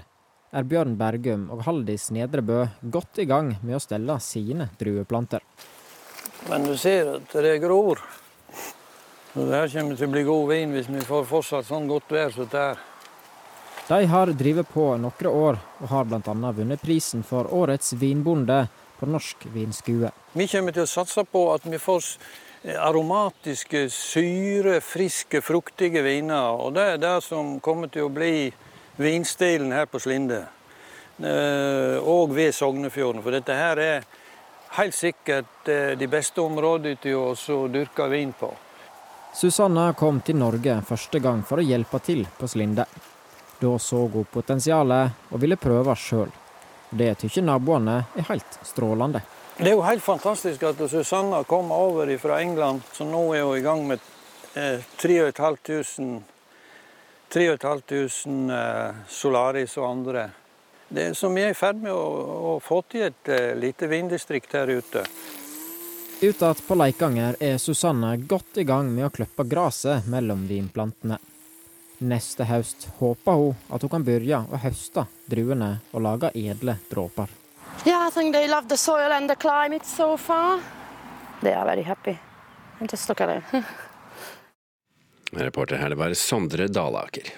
er 0.51 0.65
Bjørn 0.65 0.95
Bergum 0.97 1.49
og 1.53 1.63
Haldis 1.67 2.09
Nedrebø 2.15 2.63
godt 2.81 3.21
i 3.21 3.27
gang 3.29 3.53
med 3.61 3.77
å 3.77 3.83
stelle 3.83 4.17
sine 4.23 4.69
drueplanter. 4.79 5.43
Men 6.49 6.65
du 6.65 6.75
ser 6.77 7.15
at 7.17 7.35
det 7.35 7.59
gror. 7.63 8.01
Så 9.33 9.45
det 9.45 9.55
her 9.59 9.73
kommer 9.73 9.97
til 9.97 10.09
å 10.09 10.13
bli 10.15 10.23
god 10.25 10.47
vin 10.49 10.73
hvis 10.73 10.89
vi 10.89 11.05
får 11.05 11.27
fortsatt 11.29 11.67
sånn 11.67 11.89
godt 11.89 12.09
vær 12.13 12.33
som 12.33 12.49
det 12.49 12.63
er. 12.71 12.85
De 13.89 14.05
har 14.05 14.29
drevet 14.37 14.69
på 14.69 14.83
noen 15.01 15.29
år, 15.29 15.57
og 15.81 15.89
har 15.89 16.05
bl.a. 16.05 16.51
vunnet 16.53 16.81
prisen 16.81 17.23
for 17.25 17.49
Årets 17.53 17.95
vinbonde 17.97 18.67
på 18.99 19.07
Norsk 19.09 19.47
vinskue. 19.53 20.11
Vi 20.33 20.45
kommer 20.51 20.75
til 20.75 20.85
å 20.85 20.89
satse 20.89 21.23
på 21.25 21.47
at 21.53 21.65
vi 21.65 21.79
får 21.81 22.05
aromatiske, 22.77 23.87
syre, 23.89 24.79
friske, 24.83 25.41
fruktige 25.41 26.03
viner. 26.05 26.53
Og 26.59 26.75
det 26.77 26.85
er 26.93 27.01
det 27.01 27.15
som 27.25 27.55
kommer 27.63 27.89
til 27.89 28.05
å 28.05 28.13
bli 28.13 28.51
vinstilen 28.99 29.71
her 29.71 29.85
på 29.85 29.99
Slinde. 29.99 30.43
Eh, 31.19 31.97
og 31.99 32.35
ved 32.35 32.55
Sognefjorden. 32.55 33.23
For 33.23 33.35
dette 33.35 33.55
her 33.55 33.79
er 33.83 34.07
helt 34.77 34.95
sikkert 34.95 35.67
eh, 35.67 35.95
de 35.99 36.07
beste 36.07 36.41
områdene 36.41 36.99
til 37.01 37.19
å 37.19 37.67
dyrke 37.71 38.07
vin 38.11 38.33
på. 38.35 38.51
Susanna 39.35 39.91
kom 39.93 40.21
til 40.25 40.39
Norge 40.39 40.79
første 40.87 41.19
gang 41.21 41.43
for 41.45 41.61
å 41.61 41.65
hjelpe 41.65 41.99
til 42.03 42.25
på 42.37 42.47
Slinde. 42.49 42.85
Da 43.59 43.73
så 43.79 44.05
hun 44.07 44.27
potensialet 44.31 45.31
og 45.31 45.41
ville 45.41 45.59
prøve 45.59 45.95
sjøl. 45.95 46.31
Det 46.89 47.11
tykker 47.21 47.45
naboene 47.45 47.99
er 48.17 48.25
helt 48.31 48.59
strålende. 48.65 49.21
Det 49.59 49.67
er 49.67 49.75
jo 49.75 49.83
helt 49.83 50.03
fantastisk 50.03 50.63
at 50.63 50.79
Susanna 50.89 51.43
kom 51.43 51.71
over 51.75 52.09
fra 52.17 52.39
England, 52.41 52.81
så 52.95 53.03
nå 53.03 53.25
er 53.35 53.43
hun 53.43 53.57
i 53.57 53.63
gang 53.65 53.83
med 53.87 53.99
eh, 54.55 54.79
3500 57.29 58.87
eh, 58.87 58.95
Solaris 59.07 59.77
og 59.77 59.89
andre. 59.89 60.29
Det 60.89 61.11
som 61.17 61.37
er 61.37 61.51
i 61.51 61.57
ferd 61.57 61.81
med 61.83 61.93
å, 61.93 62.05
å 62.55 62.59
få 62.63 62.81
til 62.89 63.05
et 63.09 63.29
eh, 63.29 63.51
lite 63.57 63.89
vindistrikt 63.91 64.55
her 64.57 64.71
ute. 64.79 65.03
Utad 66.19 66.61
på 66.67 66.75
Leikanger 66.75 67.37
er 67.39 67.59
Susanne 67.61 68.15
godt 68.27 68.57
i 68.59 68.65
gang 68.67 68.89
med 68.91 69.05
å 69.07 69.11
klippe 69.13 69.45
gresset 69.47 70.09
mellom 70.09 70.47
vinplantene. 70.49 71.19
Neste 71.99 72.47
høst 72.47 72.87
håper 72.97 73.37
hun 73.39 73.75
at 73.75 73.83
hun 73.83 73.91
kan 73.91 74.07
begynne 74.07 74.45
å 74.49 74.59
høste 74.59 75.05
druene 75.29 75.77
og 75.91 76.03
lage 76.03 76.31
edle 76.35 76.79
dråper. 76.89 77.29
Yeah, 77.85 78.07
I 78.07 78.11
think 78.11 78.33
they 78.33 78.47
love 78.47 78.67
the 78.67 78.77
soil 78.77 79.11
and 79.11 79.29
the 79.29 79.35
climate 79.35 79.85
so 79.85 80.17
far. 80.17 80.59
They 81.41 81.53
are 81.53 81.65
very 81.65 81.83
happy. 81.83 82.17
And 82.79 82.89
just 82.89 83.07
look 83.07 83.21
at 83.21 83.37
it. 83.37 83.63
Reporter 85.31 85.77
her, 85.77 85.89
det 85.89 85.95
var 85.95 86.13
Sondre 86.13 86.67
Dalaker. 86.67 87.29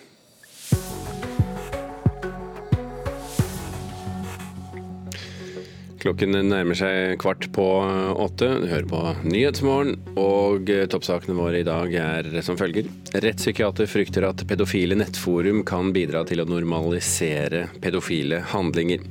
Klokken 6.01 6.33
nærmer 6.33 6.73
seg 6.73 7.19
kvart 7.21 7.45
på 7.53 7.65
åtte. 8.23 8.47
Du 8.63 8.65
hører 8.71 8.87
på 8.89 9.01
Nyhetsmorgen, 9.27 9.99
og 10.17 10.71
toppsakene 10.89 11.35
våre 11.37 11.59
i 11.61 11.67
dag 11.67 11.93
er 11.93 12.29
som 12.41 12.57
følger. 12.57 12.87
Rettspsykiater 13.13 13.85
frykter 13.91 14.25
at 14.25 14.41
pedofile 14.49 14.97
nettforum 14.97 15.61
kan 15.67 15.91
bidra 15.93 16.23
til 16.25 16.41
å 16.41 16.47
normalisere 16.49 17.67
pedofile 17.83 18.41
handlinger. 18.49 19.05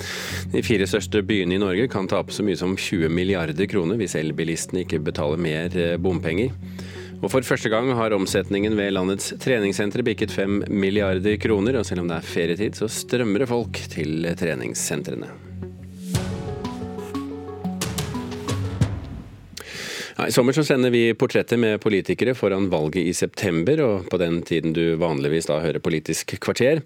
De 0.51 0.65
fire 0.67 0.89
største 0.91 1.23
byene 1.23 1.61
i 1.61 1.63
Norge 1.63 1.87
kan 1.93 2.11
tape 2.11 2.35
så 2.35 2.43
mye 2.43 2.59
som 2.59 2.75
20 2.75 3.13
milliarder 3.15 3.71
kroner 3.71 4.01
hvis 4.01 4.19
elbilistene 4.19 4.83
ikke 4.83 5.05
betaler 5.13 5.39
mer 5.39 5.79
bompenger. 6.03 6.57
Og 7.21 7.29
For 7.29 7.45
første 7.45 7.69
gang 7.69 7.91
har 7.93 8.15
omsetningen 8.17 8.79
ved 8.79 8.95
landets 8.97 9.35
treningssentre 9.43 10.05
bikket 10.07 10.33
fem 10.33 10.63
milliarder 10.73 11.37
kroner. 11.37 11.77
Og 11.77 11.85
selv 11.85 12.05
om 12.05 12.09
det 12.09 12.17
er 12.17 12.33
ferietid, 12.33 12.81
så 12.81 12.89
strømmer 12.89 13.45
det 13.45 13.53
folk 13.53 13.85
til 13.93 14.25
treningssentrene. 14.41 15.50
I 20.21 20.33
sommer 20.33 20.53
så 20.53 20.65
sender 20.67 20.91
vi 20.93 21.15
portretter 21.17 21.57
med 21.61 21.81
politikere 21.81 22.35
foran 22.37 22.67
valget 22.73 23.07
i 23.09 23.13
september, 23.17 23.81
og 23.85 24.09
på 24.11 24.19
den 24.21 24.41
tiden 24.47 24.75
du 24.77 24.97
vanligvis 25.01 25.49
da 25.49 25.61
hører 25.63 25.81
Politisk 25.81 26.35
kvarter. 26.43 26.83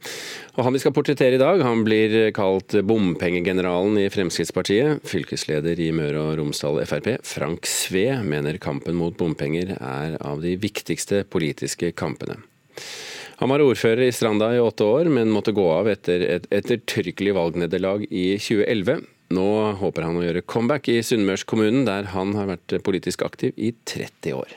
Og 0.55 0.65
Han 0.65 0.77
vi 0.77 0.83
skal 0.83 0.95
portrettere 0.95 1.35
i 1.35 1.41
dag, 1.41 1.63
han 1.63 1.83
blir 1.87 2.31
kalt 2.37 2.77
bompengegeneralen 2.87 3.99
i 3.99 4.11
Fremskrittspartiet. 4.13 5.03
Fylkesleder 5.09 5.81
i 5.81 5.91
Møre 5.97 6.21
og 6.21 6.39
Romsdal 6.39 6.83
Frp, 6.87 7.11
Frank 7.27 7.67
Sve, 7.67 8.07
mener 8.23 8.61
kampen 8.63 8.95
mot 8.95 9.17
bompenger 9.17 9.75
er 9.81 10.19
av 10.21 10.45
de 10.45 10.55
viktigste 10.61 11.25
politiske 11.25 11.91
kampene. 11.97 12.39
Han 13.43 13.51
var 13.51 13.65
ordfører 13.65 14.07
i 14.07 14.13
Stranda 14.15 14.53
i 14.55 14.63
åtte 14.63 14.87
år, 14.87 15.11
men 15.11 15.33
måtte 15.35 15.55
gå 15.57 15.65
av 15.75 15.91
etter 15.91 16.23
et 16.37 16.47
ettertrykkelig 16.55 17.35
valgnederlag 17.35 18.07
i 18.11 18.37
2011. 18.39 19.03
Nå 19.33 19.49
håper 19.81 20.05
han 20.05 20.19
å 20.21 20.25
gjøre 20.25 20.45
comeback 20.45 20.91
i 20.93 20.99
Sunnmørskommunen, 21.01 21.87
der 21.89 22.11
han 22.13 22.35
har 22.37 22.51
vært 22.51 22.77
politisk 22.85 23.25
aktiv 23.25 23.57
i 23.57 23.73
30 23.89 24.37
år. 24.37 24.53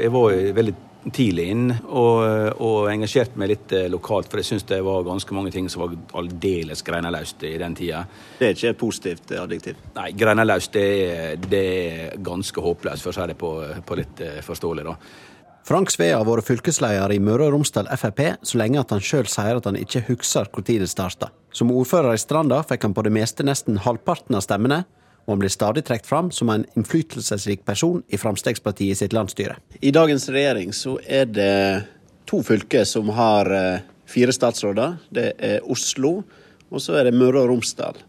Jeg 0.00 0.10
var 0.14 0.34
veldig 0.56 0.74
tidlig 1.14 1.46
inn 1.52 1.70
og, 1.72 2.60
og 2.60 2.90
engasjerte 2.90 3.38
meg 3.40 3.52
litt 3.54 3.72
eh, 3.76 3.86
lokalt, 3.92 4.28
for 4.28 4.40
jeg 4.40 4.50
syns 4.50 4.66
det 4.68 4.80
var 4.84 5.06
ganske 5.06 5.36
mange 5.36 5.52
ting 5.54 5.68
som 5.72 5.84
var 5.84 5.94
aldeles 6.20 6.82
greineløst 6.84 7.44
i 7.48 7.54
den 7.60 7.76
tida. 7.78 8.02
Det 8.38 8.50
er 8.50 8.56
ikke 8.56 8.72
et 8.74 8.80
positivt 8.80 9.32
adjektiv? 9.38 9.80
Nei, 9.96 10.10
greineløst 10.18 10.76
det, 10.76 10.86
det, 11.46 11.64
er 11.64 12.20
ganske 12.24 12.64
håpløst, 12.64 13.06
for 13.06 13.14
å 13.14 13.16
si 13.16 13.28
det 13.30 13.38
på, 13.40 13.52
på 13.86 14.00
litt 14.00 14.24
eh, 14.26 14.40
forståelig. 14.44 14.88
da. 14.90 14.96
Frank 15.66 15.90
Sve 15.92 16.08
har 16.14 16.24
vært 16.24 16.48
fylkesleder 16.48 17.12
i 17.12 17.20
Møre 17.22 17.46
og 17.46 17.54
Romsdal 17.54 17.88
Frp 18.00 18.22
så 18.46 18.58
lenge 18.58 18.80
at 18.80 18.94
han 18.94 19.02
sjøl 19.04 19.28
sier 19.30 19.58
at 19.58 19.68
han 19.68 19.78
ikke 19.78 20.06
husker 20.08 20.48
når 20.48 20.66
det 20.66 20.88
starta. 20.90 21.28
Som 21.52 21.70
ordfører 21.74 22.16
i 22.16 22.20
Stranda 22.20 22.62
fikk 22.66 22.86
han 22.88 22.96
på 22.96 23.04
det 23.04 23.12
meste 23.12 23.44
nesten 23.46 23.78
halvparten 23.84 24.38
av 24.38 24.44
stemmene, 24.46 24.84
og 25.26 25.34
han 25.34 25.42
blir 25.42 25.52
stadig 25.52 25.84
trukket 25.86 26.08
fram 26.08 26.30
som 26.34 26.50
en 26.50 26.64
innflytelsesrik 26.78 27.64
person 27.68 28.02
i 28.08 28.18
Fremskrittspartiet 28.18 28.98
sitt 28.98 29.14
landsstyre. 29.14 29.58
I 29.80 29.92
dagens 29.94 30.28
regjering 30.32 30.72
så 30.74 30.96
er 31.06 31.28
det 31.28 31.54
to 32.30 32.40
fylker 32.46 32.86
som 32.88 33.12
har 33.14 33.50
eh, 33.54 33.82
fire 34.10 34.34
statsråder. 34.34 34.96
Det 35.12 35.32
er 35.36 35.66
Oslo, 35.70 36.22
og 36.70 36.82
så 36.82 36.96
er 36.98 37.10
det 37.10 37.18
Møre 37.18 37.44
og 37.44 37.52
Romsdal. 37.52 38.00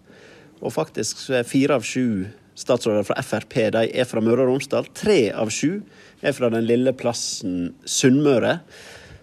Og 0.61 0.73
faktisk 0.73 1.19
så 1.19 1.41
er 1.41 1.49
fire 1.49 1.77
av 1.77 1.85
sju 1.85 2.29
statsråder 2.57 3.05
fra 3.07 3.21
Frp 3.25 3.57
de 3.73 3.85
er 3.89 4.07
fra 4.07 4.21
Møre 4.23 4.45
og 4.45 4.53
Romsdal. 4.53 4.89
Tre 4.97 5.23
av 5.33 5.51
sju 5.53 5.81
er 6.21 6.35
fra 6.37 6.49
den 6.53 6.65
lille 6.67 6.93
plassen 6.97 7.73
Sunnmøre. 7.85 8.59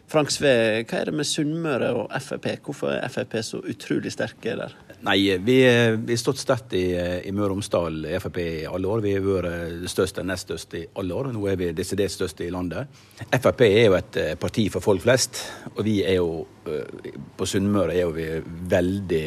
Frank 0.09 0.33
Sve, 0.33 0.53
hva 0.89 1.01
er 1.03 1.11
det 1.11 1.19
med 1.19 1.29
Sunnmøre 1.29 1.91
og 1.95 2.13
Frp? 2.25 2.47
Hvorfor 2.65 2.95
er 2.97 3.11
Frp 3.13 3.35
så 3.45 3.61
utrolig 3.61 4.15
sterke 4.15 4.55
der? 4.57 4.77
Nei, 5.07 5.19
vi 5.45 5.59
har 5.63 6.17
stått 6.19 6.41
sterkt 6.41 6.73
i, 6.75 6.87
i 6.99 7.31
Møre 7.31 7.53
og 7.53 7.59
Romsdal 7.59 8.01
Frp 8.19 8.39
i 8.43 8.49
alle 8.67 8.89
år. 8.91 9.03
Vi 9.05 9.13
har 9.15 9.23
vært 9.23 9.85
størst 9.93 10.19
og 10.19 10.27
nest 10.27 10.49
størst 10.49 10.75
i 10.75 10.83
alle 10.99 11.15
år. 11.15 11.29
Nå 11.35 11.45
er 11.47 11.61
vi 11.61 11.69
desidert 11.77 12.11
størst 12.11 12.41
i 12.43 12.49
landet. 12.51 12.89
Frp 13.31 13.63
er 13.69 13.85
jo 13.85 13.99
et 14.01 14.19
eh, 14.19 14.33
parti 14.41 14.67
for 14.75 14.83
folk 14.83 15.05
flest, 15.05 15.45
og 15.77 15.85
vi 15.87 16.01
er 16.03 16.19
jo 16.19 16.41
eh, 16.67 17.13
på 17.39 17.47
Sunnmøre 17.47 17.95
er 17.95 18.09
jo 18.09 18.17
vi 18.17 18.29
veldig 18.75 19.25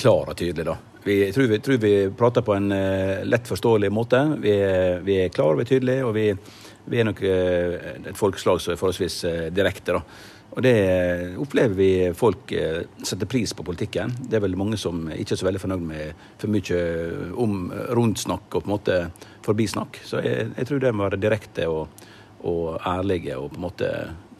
klar 0.00 0.32
og 0.32 0.38
tydelig, 0.38 0.70
da. 0.70 0.78
Vi 1.06 1.18
tror, 1.32 1.46
vi 1.52 1.58
tror 1.62 1.82
vi 1.82 1.92
prater 2.18 2.42
på 2.42 2.54
en 2.56 2.72
uh, 2.74 3.24
lett 3.24 3.48
forståelig 3.48 3.92
måte. 3.94 4.22
Vi, 4.42 4.54
vi 5.06 5.20
er 5.22 5.34
klare, 5.34 5.60
vi 5.60 5.66
er 5.66 5.74
tydelige, 5.74 6.06
og 6.06 6.16
vi 6.18 6.30
Vi 6.86 7.00
er 7.00 7.06
nok 7.08 7.18
et 7.18 8.14
folkeslag 8.14 8.60
som 8.62 8.70
er 8.70 8.76
forholdsvis 8.78 9.24
direkte. 9.50 9.96
da. 9.96 10.00
Og 10.54 10.62
det 10.62 10.74
opplever 11.42 11.74
vi 11.74 11.88
folk 12.14 12.52
setter 13.02 13.26
pris 13.26 13.52
på 13.52 13.64
politikken. 13.66 14.12
Det 14.30 14.38
er 14.38 14.44
vel 14.44 14.54
mange 14.54 14.78
som 14.78 15.08
ikke 15.10 15.34
er 15.34 15.40
så 15.40 15.48
veldig 15.48 15.62
fornøyd 15.64 15.82
med 15.82 16.28
for 16.38 16.46
mye 16.46 16.78
om 17.34 17.72
rundsnakk 17.98 18.54
og 18.54 18.62
på 18.62 18.70
en 18.70 18.74
måte 18.76 19.00
forbisnakk. 19.42 19.98
Så 20.06 20.22
jeg, 20.22 20.52
jeg 20.54 20.68
tror 20.68 20.84
det 20.84 20.94
må 20.94 21.08
være 21.08 21.18
direkte 21.26 21.66
og, 21.66 22.06
og 22.46 22.78
ærlige 22.86 23.34
og 23.34 23.50
på 23.50 23.58
en 23.58 23.66
måte 23.66 23.90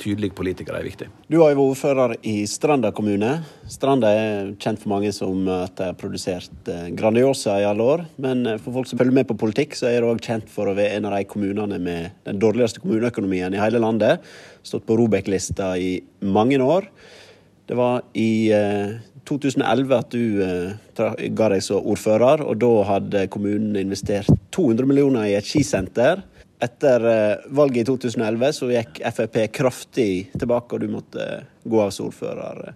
tydelige 0.01 0.37
politikere 0.37 0.81
er 0.81 0.87
viktig. 0.87 1.09
Du 1.31 1.39
har 1.41 1.53
jo 1.53 1.59
vært 1.59 1.73
ordfører 1.73 2.15
i 2.27 2.35
Stranda 2.51 2.93
kommune. 2.95 3.33
Stranda 3.71 4.11
er 4.13 4.53
kjent 4.63 4.83
for 4.83 4.93
mange 4.93 5.13
som 5.15 5.47
at 5.53 5.83
har 5.83 5.97
produsert 5.99 6.71
Grandiosa 6.99 7.59
i 7.63 7.67
alle 7.69 7.87
år. 7.95 8.05
Men 8.23 8.45
for 8.61 8.77
folk 8.77 8.91
som 8.91 9.01
følger 9.01 9.17
med 9.17 9.29
på 9.31 9.39
politikk, 9.41 9.77
så 9.79 9.91
er 9.91 10.01
det 10.01 10.11
òg 10.11 10.23
kjent 10.25 10.53
for 10.53 10.71
å 10.71 10.77
være 10.77 10.99
en 10.99 11.09
av 11.09 11.17
de 11.17 11.25
kommunene 11.31 11.81
med 11.83 12.17
den 12.29 12.41
dårligste 12.43 12.83
kommuneøkonomien 12.85 13.57
i 13.57 13.63
hele 13.63 13.83
landet. 13.83 14.25
Stått 14.67 14.87
på 14.89 14.99
Robek-lista 15.01 15.75
i 15.81 15.99
mange 16.21 16.61
år. 16.63 16.89
Det 17.67 17.75
var 17.75 18.05
i 18.15 18.47
2011 19.27 19.97
at 19.97 20.15
du 20.15 21.35
ga 21.37 21.51
deg 21.51 21.65
som 21.65 21.83
ordfører, 21.83 22.45
og 22.47 22.61
da 22.63 22.73
hadde 22.93 23.27
kommunen 23.33 23.75
investert 23.81 24.31
200 24.55 24.87
millioner 24.89 25.27
i 25.31 25.37
et 25.39 25.49
skisenter. 25.49 26.23
Etter 26.63 27.03
valget 27.53 27.83
i 27.83 27.89
2011 27.91 28.53
så 28.57 28.71
gikk 28.71 29.03
Frp 29.13 29.43
kraftig 29.53 30.11
tilbake, 30.33 30.77
og 30.77 30.81
du 30.81 30.89
måtte 30.89 31.27
gå 31.65 31.83
av 31.83 31.93
som 31.93 32.09
ordfører. 32.09 32.73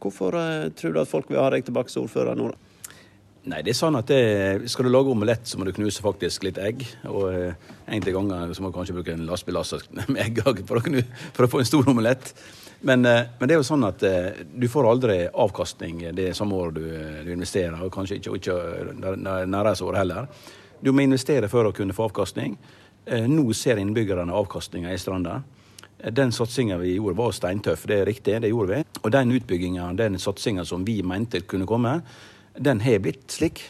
Hvorfor 0.00 0.38
tror 0.78 0.94
du 0.94 1.00
at 1.02 1.10
folk 1.10 1.28
vil 1.28 1.42
ha 1.42 1.50
deg 1.52 1.66
tilbake 1.66 1.92
som 1.92 2.06
ordfører 2.06 2.38
nå? 2.38 2.48
Nei, 3.48 3.62
det 3.64 3.72
er 3.72 3.78
sånn 3.78 3.96
at 3.96 4.10
det, 4.10 4.68
Skal 4.68 4.86
du 4.86 4.92
lage 4.92 5.12
omelett, 5.12 5.46
så 5.48 5.56
må 5.56 5.64
du 5.64 5.72
knuse 5.72 6.02
faktisk 6.04 6.44
litt 6.44 6.58
egg. 6.60 6.82
Og 7.08 7.30
eh, 7.32 7.68
enkelte 7.88 8.16
ganger 8.18 8.52
så 8.52 8.62
må 8.62 8.70
du 8.70 8.76
kanskje 8.76 8.96
bruke 8.98 9.14
en 9.16 9.24
lastebillass 9.28 9.72
med 10.12 10.20
egg 10.20 10.42
for, 10.68 10.82
for, 10.84 11.46
å 11.46 11.50
få 11.54 11.62
en 11.62 11.70
stor 11.70 11.88
omelett. 11.88 12.34
Men, 12.84 13.04
eh, 13.08 13.30
men, 13.38 13.48
det 13.48 13.56
er 13.56 13.62
jo 13.62 13.68
sånn 13.70 13.86
at 13.88 14.04
eh, 14.04 14.42
du 14.44 14.68
får 14.68 14.90
aldri 14.90 15.18
avkastning 15.32 16.04
det 16.16 16.34
samme 16.36 16.58
året 16.58 16.76
du, 16.76 16.84
du, 17.24 17.32
investerer, 17.32 17.80
og 17.80 17.92
kanskje 17.94 18.20
ikke, 18.20 18.36
ikke 18.42 18.58
nærmeste 19.00 19.88
år 19.88 20.02
heller. 20.02 20.28
Du 20.84 20.92
må 20.92 21.04
investere 21.04 21.48
for 21.52 21.68
å 21.68 21.74
kunne 21.76 21.96
få 21.96 22.10
avkastning. 22.10 22.58
Nå 23.10 23.52
ser 23.58 23.80
innbyggerne 23.82 24.32
avkastninga 24.32 24.92
i 24.94 24.98
Stranda. 24.98 25.40
Den 26.14 26.32
satsinga 26.32 26.76
vi 26.78 26.94
gjorde 26.94 27.18
var 27.18 27.32
steintøff, 27.34 27.82
det 27.90 27.96
er 28.00 28.06
riktig, 28.08 28.36
det 28.40 28.52
gjorde 28.52 28.76
vi. 28.76 29.00
Og 29.02 29.10
den 29.12 29.34
utbygginga, 29.36 29.88
den 29.98 30.18
satsinga 30.22 30.64
som 30.64 30.84
vi 30.86 31.00
mente 31.02 31.42
kunne 31.42 31.66
komme, 31.68 31.98
den 32.54 32.80
har 32.80 33.02
blitt 33.02 33.26
slik. 33.34 33.60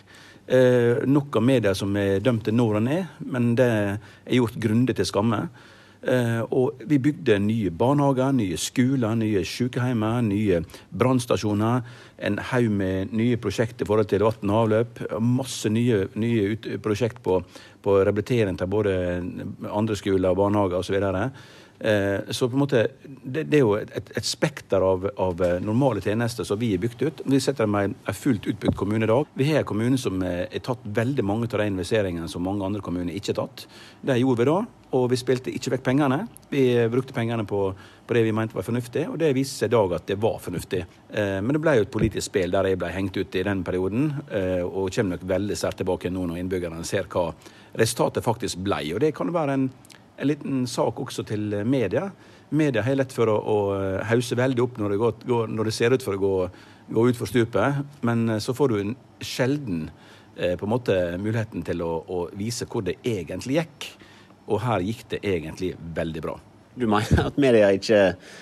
Eh, 0.51 1.07
nok 1.07 1.36
av 1.38 1.45
medier 1.47 1.74
som 1.78 1.95
er 1.97 2.22
dømt 2.22 2.45
til 2.47 2.57
når 2.59 2.80
og 2.80 2.86
ned, 2.86 3.20
men 3.32 3.53
det 3.59 3.70
er 3.70 4.34
gjort 4.34 4.59
grundig 4.59 4.97
til 4.99 5.07
skamme. 5.07 5.45
Eh, 6.01 6.41
og 6.57 6.80
vi 6.88 6.97
bygde 6.99 7.36
nye 7.45 7.70
barnehager, 7.70 8.32
nye 8.32 8.57
skoler, 8.57 9.18
nye 9.20 9.43
sykehjemmer, 9.45 10.22
nye 10.24 10.62
brannstasjoner. 10.97 11.82
En 12.24 12.38
haug 12.51 12.70
med 12.72 13.12
nye 13.12 13.36
prosjekter 13.41 13.84
i 13.84 13.91
forhold 13.91 14.09
til 14.09 14.24
vann 14.24 14.55
og 14.55 14.62
avløp. 14.64 15.03
Masse 15.20 15.68
nye, 15.70 16.07
nye 16.18 16.78
prosjekt 16.82 17.20
på, 17.22 17.43
på 17.83 17.97
rehabilitering 18.01 18.59
til 18.59 18.70
både 18.70 18.95
andre 19.70 19.97
skoler, 19.99 20.37
barnehager 20.37 20.81
osv. 20.81 20.97
Eh, 21.81 22.20
så 22.31 22.49
på 22.49 22.57
en 22.59 22.61
måte, 22.61 22.87
det, 23.24 23.47
det 23.49 23.57
er 23.57 23.62
jo 23.62 23.76
et, 23.78 24.11
et 24.16 24.26
spekter 24.26 24.85
av, 24.85 25.07
av, 25.16 25.41
normale 25.64 26.03
tjenester 26.05 26.45
som 26.45 26.61
vi 26.61 26.74
har 26.74 26.83
bygd 26.83 27.07
ut. 27.07 27.22
Vi 27.24 27.41
setter 27.41 27.64
i 27.64 27.87
en 27.89 27.95
fullt 28.12 28.51
utbygd 28.53 28.76
kommune 28.76 29.07
i 29.07 29.09
dag. 29.09 29.31
Vi 29.33 29.47
har 29.49 29.62
en 29.62 29.70
kommune 29.70 29.99
som 29.99 30.20
har 30.20 30.61
tatt 30.66 30.85
veldig 30.85 31.24
mange 31.24 31.49
av 31.49 31.57
de 31.62 31.70
investeringene 31.72 32.28
som 32.28 32.45
mange 32.45 32.66
andre 32.66 32.85
kommuner 32.85 33.16
ikke 33.16 33.33
har 33.33 33.47
tatt. 33.47 33.64
Det 34.05 34.18
gjorde 34.20 34.43
vi 34.43 34.49
da, 34.51 34.59
og 34.99 35.07
vi 35.12 35.18
spilte 35.18 35.53
ikke 35.55 35.72
vekk 35.76 35.87
pengene. 35.87 36.18
Vi 36.53 36.64
brukte 36.93 37.16
pengene 37.16 37.47
på, 37.49 37.62
på 38.07 38.16
det 38.16 38.26
vi 38.26 38.35
mente 38.37 38.59
var 38.59 38.66
fornuftig, 38.66 39.07
og 39.09 39.16
det 39.22 39.33
viser 39.37 39.62
seg 39.62 39.70
i 39.70 39.76
dag 39.76 39.95
at 39.97 40.09
det 40.11 40.18
var 40.20 40.37
fornuftig. 40.43 40.83
Eh, 41.14 41.39
men 41.41 41.55
det 41.57 41.62
ble 41.64 41.78
jo 41.78 41.87
et 41.87 41.95
politisk 41.95 42.26
spill 42.28 42.53
der 42.53 42.68
jeg 42.72 42.81
ble 42.83 42.91
hengt 42.93 43.16
ut 43.16 43.41
i 43.41 43.47
den 43.47 43.64
perioden, 43.64 44.11
eh, 44.28 44.61
og 44.66 44.93
kommer 44.93 45.16
nok 45.16 45.24
veldig 45.33 45.57
sterkt 45.57 45.81
tilbake 45.81 46.12
nå 46.12 46.26
når 46.28 46.43
innbyggerne 46.43 46.85
ser 46.85 47.09
hva 47.09 47.31
resultatet 47.79 48.25
faktisk 48.25 48.62
ble. 48.64 48.83
Og 48.95 49.01
det 49.05 49.14
kan 49.16 49.33
være 49.35 49.57
en 49.57 49.71
en 50.21 50.29
liten 50.29 50.66
sak 50.68 51.01
også 51.01 51.25
til 51.29 51.55
media. 51.64 52.11
Media 52.51 52.83
har 52.85 52.99
lett 52.99 53.12
for 53.14 53.31
å, 53.31 53.37
å 53.39 53.57
hause 54.11 54.37
veldig 54.39 54.64
opp 54.64 54.81
når 54.81 54.93
det, 54.93 54.99
går, 55.01 55.55
når 55.55 55.71
det, 55.71 55.75
ser 55.75 55.95
ut 55.95 56.05
for 56.05 56.16
å 56.16 56.21
gå, 56.21 56.35
gå 56.97 57.07
utfor 57.12 57.31
stupet, 57.31 57.81
men 58.07 58.27
eh, 58.29 58.43
så 58.43 58.55
får 58.57 58.73
du 58.75 58.93
sjelden 59.25 59.87
eh, 60.37 60.57
på 60.59 60.66
en 60.66 60.75
måte 60.75 60.99
muligheten 61.23 61.64
til 61.66 61.85
å, 61.87 61.93
å, 62.05 62.21
vise 62.37 62.68
hvor 62.68 62.85
det 62.87 62.99
egentlig 63.07 63.61
gikk. 63.61 63.89
Og 64.51 64.62
her 64.64 64.85
gikk 64.85 65.05
det 65.14 65.23
egentlig 65.25 65.73
veldig 65.97 66.25
bra. 66.25 66.37
Du 66.75 66.87
mener 66.91 67.31
at 67.31 67.41
media 67.41 67.71
ikke 67.77 68.03
eh, 68.11 68.39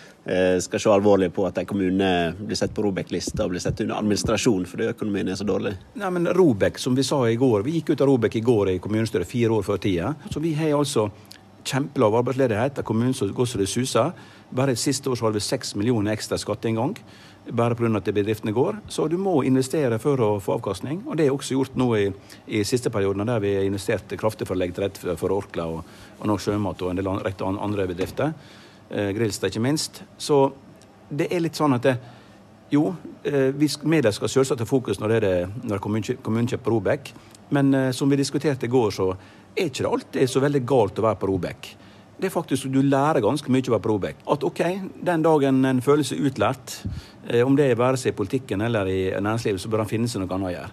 skal 0.61 0.81
se 0.83 0.91
alvorlig 0.93 1.31
på 1.33 1.47
at 1.49 1.57
en 1.63 1.69
kommune 1.69 2.09
blir 2.37 2.59
sett 2.59 2.75
på 2.77 2.83
Robek-lista 2.85 3.47
og 3.47 3.55
blir 3.55 3.63
sett 3.65 3.81
under 3.81 3.97
administrasjon 3.97 4.67
fordi 4.69 4.91
økonomien 4.91 5.31
er 5.33 5.39
så 5.41 5.47
dårlig? 5.49 5.73
Nei, 5.97 6.11
men 6.13 6.29
Robek, 6.37 6.77
som 6.83 6.97
vi 6.99 7.07
sa 7.07 7.23
i 7.31 7.39
går, 7.41 7.65
vi 7.65 7.79
gikk 7.79 7.95
ut 7.95 8.03
av 8.05 8.11
Robek 8.11 8.37
i 8.37 8.45
går 8.45 8.75
i 8.75 8.79
kommunestyret 8.83 9.31
fire 9.31 9.57
år 9.57 9.65
før 9.65 9.81
tida. 9.81 10.11
Så 10.29 10.43
vi 10.45 10.53
har 10.59 10.75
altså 10.77 11.07
kjempelav 11.69 12.17
arbeidsledighet. 12.21 12.83
Kommunen 12.85 13.15
som 13.15 13.33
går 13.35 13.47
så 13.47 13.59
det 13.59 13.69
suser. 13.69 14.13
Bare 14.51 14.77
siste 14.77 15.11
år 15.11 15.19
så 15.19 15.29
hadde 15.29 15.41
vi 15.41 15.45
seks 15.45 15.75
millioner 15.77 16.15
ekstra 16.15 16.39
skatteinngang. 16.41 16.97
Bare 17.49 17.75
pga. 17.75 17.97
at 17.97 18.15
bedriftene 18.15 18.53
går. 18.53 18.81
Så 18.89 19.09
du 19.09 19.17
må 19.17 19.43
investere 19.45 19.99
for 19.99 20.21
å 20.21 20.31
få 20.41 20.59
avkastning. 20.59 21.03
Og 21.07 21.17
det 21.17 21.27
er 21.27 21.33
også 21.33 21.57
gjort 21.57 21.77
nå 21.77 21.89
i, 21.97 22.07
i 22.47 22.65
siste 22.65 22.91
perioden, 22.91 23.27
der 23.27 23.41
vi 23.41 23.55
har 23.57 23.65
investert 23.65 24.13
kraftig 24.21 24.47
for 24.47 24.57
å 24.57 24.59
legge 24.59 24.77
til 24.77 24.85
rette 24.85 25.17
for 25.17 25.33
Orkla 25.33 25.67
og, 25.67 25.85
og 26.19 26.27
Norsk 26.27 26.49
Sjømat 26.49 26.83
og 26.83 26.93
en 26.93 27.01
del 27.01 27.09
andre 27.09 27.89
bedrifter. 27.89 28.35
Eh, 28.91 29.11
Grilstad 29.11 29.53
ikke 29.53 29.61
minst. 29.61 30.03
Så 30.17 30.47
det 31.09 31.29
er 31.33 31.43
litt 31.45 31.59
sånn 31.59 31.77
at 31.77 31.85
det, 31.85 31.97
jo, 32.73 32.95
eh, 33.25 33.53
media 33.85 34.13
skal 34.13 34.31
selvsagt 34.33 34.65
ha 34.65 34.69
fokus 34.69 35.01
når, 35.01 35.09
det 35.21 35.33
er, 35.33 35.51
når 35.65 35.83
kommunen 35.83 36.49
kjøper 36.49 36.73
Robek. 36.73 37.13
Men 37.53 37.75
eh, 37.75 37.91
som 37.93 38.09
vi 38.09 38.21
diskuterte 38.21 38.69
i 38.69 38.73
går, 38.73 38.91
så 38.97 39.11
er 39.55 39.69
ikke 39.69 39.85
det 39.85 39.93
alltid 39.93 40.31
så 40.31 40.41
veldig 40.45 40.65
galt 40.69 41.01
å 41.01 41.07
være 41.09 41.21
på 41.21 41.31
Robek. 41.33 41.71
Det 42.19 42.27
er 42.27 42.35
faktisk 42.35 42.67
Du 42.73 42.81
lærer 42.83 43.23
ganske 43.23 43.51
mye 43.53 43.63
å 43.69 43.77
være 43.77 43.85
på 43.85 43.93
Robek. 43.93 44.23
At 44.27 44.45
OK, 44.45 44.63
den 45.07 45.23
dagen 45.23 45.65
en 45.65 45.83
føler 45.85 46.03
seg 46.03 46.25
utlært, 46.25 46.81
om 47.45 47.55
det 47.55 47.69
er 47.69 47.79
være 47.79 48.01
seg 48.01 48.11
i 48.15 48.17
politikken 48.17 48.65
eller 48.65 48.89
i 48.91 49.03
næringslivet, 49.13 49.61
så 49.61 49.71
bør 49.71 49.85
han 49.85 49.91
finne 49.91 50.09
seg 50.11 50.25
noe 50.25 50.35
annet 50.35 50.49
å 50.49 50.55
gjøre. 50.57 50.73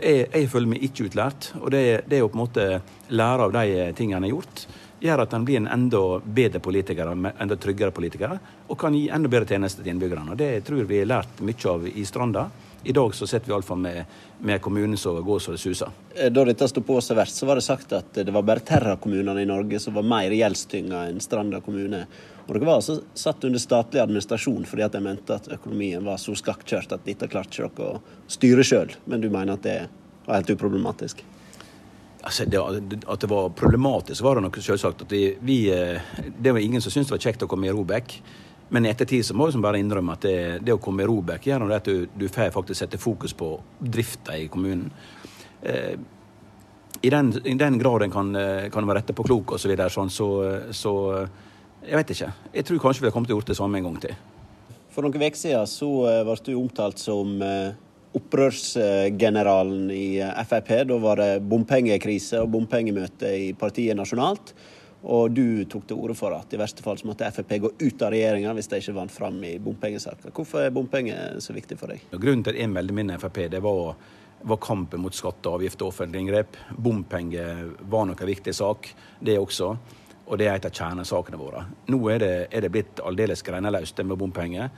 Jeg, 0.00 0.24
jeg, 0.32 0.48
føler 0.52 0.70
meg 0.70 0.86
ikke 0.86 1.08
utlært, 1.10 1.50
og 1.60 1.68
det, 1.74 1.82
det 2.08 2.22
å 2.22 2.30
på 2.30 2.38
en 2.38 2.42
måte 2.46 2.64
lære 3.12 3.48
av 3.48 3.52
de 3.58 3.90
tingene 3.98 4.28
jeg 4.28 4.32
har 4.32 4.38
gjort, 4.38 4.64
gjør 5.00 5.24
at 5.24 5.34
en 5.36 5.44
blir 5.44 5.60
en 5.60 5.68
enda 5.70 6.00
bedre 6.24 6.60
politiker, 6.60 7.10
enda 7.10 7.56
tryggere 7.56 7.94
politiker, 7.94 8.38
og 8.68 8.78
kan 8.78 8.96
gi 8.96 9.08
enda 9.08 9.30
bedre 9.32 9.54
tjenester 9.54 9.84
til 9.84 9.94
innbyggerne. 9.94 10.36
Det 10.36 10.50
tror 10.66 10.84
vi 10.88 11.00
har 11.02 11.08
lært 11.08 11.40
mye 11.44 11.70
av 11.72 11.86
i 11.88 12.04
Stranda. 12.04 12.50
I 12.82 12.92
dag 12.96 13.14
så 13.14 13.26
sitter 13.28 13.46
vi 13.46 13.52
iallfall 13.52 13.78
med, 13.78 14.04
med 14.40 14.60
kommunen 14.64 14.96
som 14.96 15.18
går 15.24 15.38
så 15.38 15.52
det 15.52 15.60
suser. 15.60 15.90
Eh, 16.14 16.30
da 16.32 16.44
dette 16.48 16.68
sto 16.68 16.80
på 16.84 16.96
seg 17.04 17.18
verst, 17.18 17.36
så 17.36 17.48
var 17.48 17.60
det 17.60 17.64
sagt 17.66 17.92
at 17.92 18.22
det 18.24 18.32
var 18.32 18.46
bare 18.48 18.64
Terra-kommunene 18.64 19.42
i 19.42 19.48
Norge 19.48 19.80
som 19.82 19.98
var 19.98 20.06
mer 20.08 20.32
gjeldstynga 20.32 21.02
enn 21.10 21.20
Stranda 21.20 21.60
kommune. 21.64 22.06
Og 22.46 22.54
dere 22.56 22.64
var 22.64 22.80
altså 22.80 22.96
satt 23.12 23.44
under 23.44 23.60
statlig 23.60 24.00
administrasjon 24.00 24.64
fordi 24.68 24.86
at 24.86 24.96
de 24.96 25.02
mente 25.04 25.36
at 25.36 25.50
økonomien 25.52 26.08
var 26.08 26.16
så 26.22 26.32
skakkjørt 26.36 26.96
at 26.96 27.04
dette 27.04 27.28
klarte 27.28 27.60
ikke 27.60 27.76
dere 27.76 28.00
å 28.00 28.32
styre 28.32 28.64
sjøl. 28.64 28.96
Men 29.04 29.20
du 29.20 29.28
mener 29.28 29.58
at 29.58 29.66
det 29.68 29.76
var 30.24 30.40
helt 30.40 30.56
uproblematisk? 30.56 31.20
Altså, 32.20 32.44
det, 32.44 32.60
at 33.08 33.22
det 33.22 33.28
var 33.30 33.48
problematisk, 33.56 34.22
var 34.22 34.36
det 34.36 34.44
nok 34.44 34.58
selvsagt. 34.60 35.06
At 35.06 35.12
vi, 35.40 35.58
eh, 35.72 36.00
det 36.38 36.52
var 36.52 36.60
ingen 36.60 36.82
som 36.82 36.92
syntes 36.92 37.08
det 37.08 37.16
var 37.16 37.24
kjekt 37.24 37.44
å 37.46 37.48
komme 37.48 37.68
i 37.68 37.72
Robek. 37.72 38.20
Men 38.70 38.86
i 38.86 38.90
ettertid 38.92 39.24
så 39.26 39.34
må 39.34 39.48
vi 39.50 39.62
bare 39.62 39.80
innrømme 39.80 40.14
at 40.14 40.26
det, 40.26 40.36
det 40.66 40.76
å 40.76 40.82
komme 40.82 41.02
i 41.02 41.08
Robek 41.08 41.48
gjør 41.48 41.64
at 41.74 41.88
du, 41.88 42.06
du 42.14 42.28
får 42.28 42.52
faktisk 42.54 42.78
sette 42.78 43.00
fokus 43.00 43.32
på 43.34 43.54
drifta 43.80 44.36
i 44.36 44.48
kommunen. 44.52 44.90
Eh, 45.62 45.96
I 47.02 47.10
den, 47.10 47.32
i 47.44 47.56
den 47.56 47.78
grad 47.80 48.04
en 48.04 48.12
kan, 48.12 48.34
eh, 48.36 48.68
kan 48.70 48.86
være 48.86 49.02
etterpåklok 49.02 49.56
osv., 49.56 49.64
så, 49.64 49.72
videre, 49.72 49.90
sånn, 49.90 50.12
så, 50.12 50.28
så 50.76 50.94
Jeg 51.80 51.96
vet 51.96 52.10
ikke. 52.12 52.32
Jeg 52.52 52.64
tror 52.68 52.80
kanskje 52.82 53.00
vi 53.00 53.08
har 53.08 53.12
kommet 53.14 53.30
til 53.30 53.38
å 53.38 53.40
gjort 53.40 53.54
det 53.54 53.56
samme 53.56 53.78
en 53.78 53.86
gang 53.88 54.00
til. 54.02 54.16
For 54.92 55.06
noen 55.06 55.16
uker 55.16 55.38
siden 55.40 55.70
så 55.70 55.88
ble 56.26 56.34
du 56.44 56.52
omtalt 56.60 57.00
som 57.00 57.38
opprørsgeneralen 58.16 59.90
i 59.94 60.18
Frp. 60.48 60.70
Da 60.88 60.98
var 60.98 61.20
det 61.20 61.30
bompengekrise 61.46 62.42
og 62.42 62.50
bompengemøte 62.54 63.30
i 63.38 63.50
partiet 63.58 63.98
nasjonalt. 63.98 64.54
Og 65.00 65.30
du 65.32 65.64
tok 65.64 65.86
til 65.88 65.96
orde 65.96 66.14
for 66.18 66.34
at 66.36 66.52
i 66.52 66.58
verste 66.60 66.84
fall 66.84 66.98
så 67.00 67.08
måtte 67.08 67.28
Frp 67.32 67.54
gå 67.62 67.70
ut 67.80 68.02
av 68.04 68.12
regjeringa 68.12 68.52
hvis 68.56 68.68
de 68.68 68.80
ikke 68.82 68.96
vant 68.98 69.14
fram 69.14 69.38
i 69.48 69.54
bompengesaker. 69.62 70.34
Hvorfor 70.36 70.66
er 70.66 70.74
bompenger 70.74 71.38
så 71.40 71.56
viktig 71.56 71.78
for 71.80 71.94
deg? 71.94 72.04
Grunnen 72.12 72.44
til 72.44 72.56
at 72.56 72.60
jeg 72.60 72.72
meldte 72.72 72.96
min 72.98 73.14
Frp, 73.22 73.46
det 73.54 73.62
var, 73.64 73.94
var 74.42 74.60
kampen 74.60 75.00
mot 75.00 75.16
skatte, 75.16 75.48
avgift 75.48 75.80
og 75.80 75.94
offentlige 75.94 76.26
inngrep. 76.26 76.60
Bompenger 76.76 77.64
var 77.80 78.10
nok 78.10 78.20
en 78.20 78.32
viktig 78.34 78.54
sak, 78.56 78.92
det 79.24 79.38
også. 79.40 79.72
Og 80.30 80.38
det 80.38 80.46
er 80.46 80.60
et 80.60 80.68
av 80.68 80.74
kjernesakene 80.74 81.40
våre. 81.40 81.64
Nå 81.90 81.98
er 82.12 82.20
det, 82.22 82.34
er 82.54 82.66
det 82.66 82.70
blitt 82.74 83.00
aldeles 83.02 83.42
greineløst, 83.46 84.04
med 84.04 84.20
bompenger. 84.20 84.68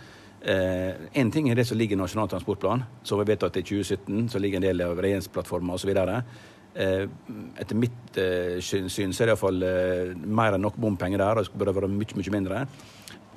Eh, 0.42 0.94
en 1.20 1.30
ting 1.30 1.50
er 1.50 1.58
det 1.58 1.68
som 1.68 1.78
ligger 1.78 1.94
i 1.94 2.00
Nasjonal 2.00 2.30
transportplan, 2.30 2.82
som 3.06 3.20
vi 3.20 3.28
vet 3.30 3.44
at 3.46 3.56
i 3.60 3.62
2017 3.62 4.32
så 4.32 4.40
ligger 4.42 4.58
en 4.58 4.66
del 4.66 4.82
av 4.82 4.98
regjeringsplattforma 4.98 5.76
osv. 5.76 5.92
Eh, 6.74 7.04
etter 7.60 7.76
mitt 7.78 8.16
eh, 8.18 8.56
syn 8.64 8.88
så 8.88 9.22
er 9.22 9.28
det 9.28 9.34
iallfall 9.34 9.62
eh, 9.66 10.14
mer 10.16 10.56
enn 10.56 10.64
nok 10.64 10.80
bompenger 10.80 11.20
der, 11.20 11.38
og 11.38 11.46
det 11.46 11.60
burde 11.60 11.76
være 11.76 11.92
mye, 11.92 12.18
mye 12.18 12.34
mindre. 12.34 12.64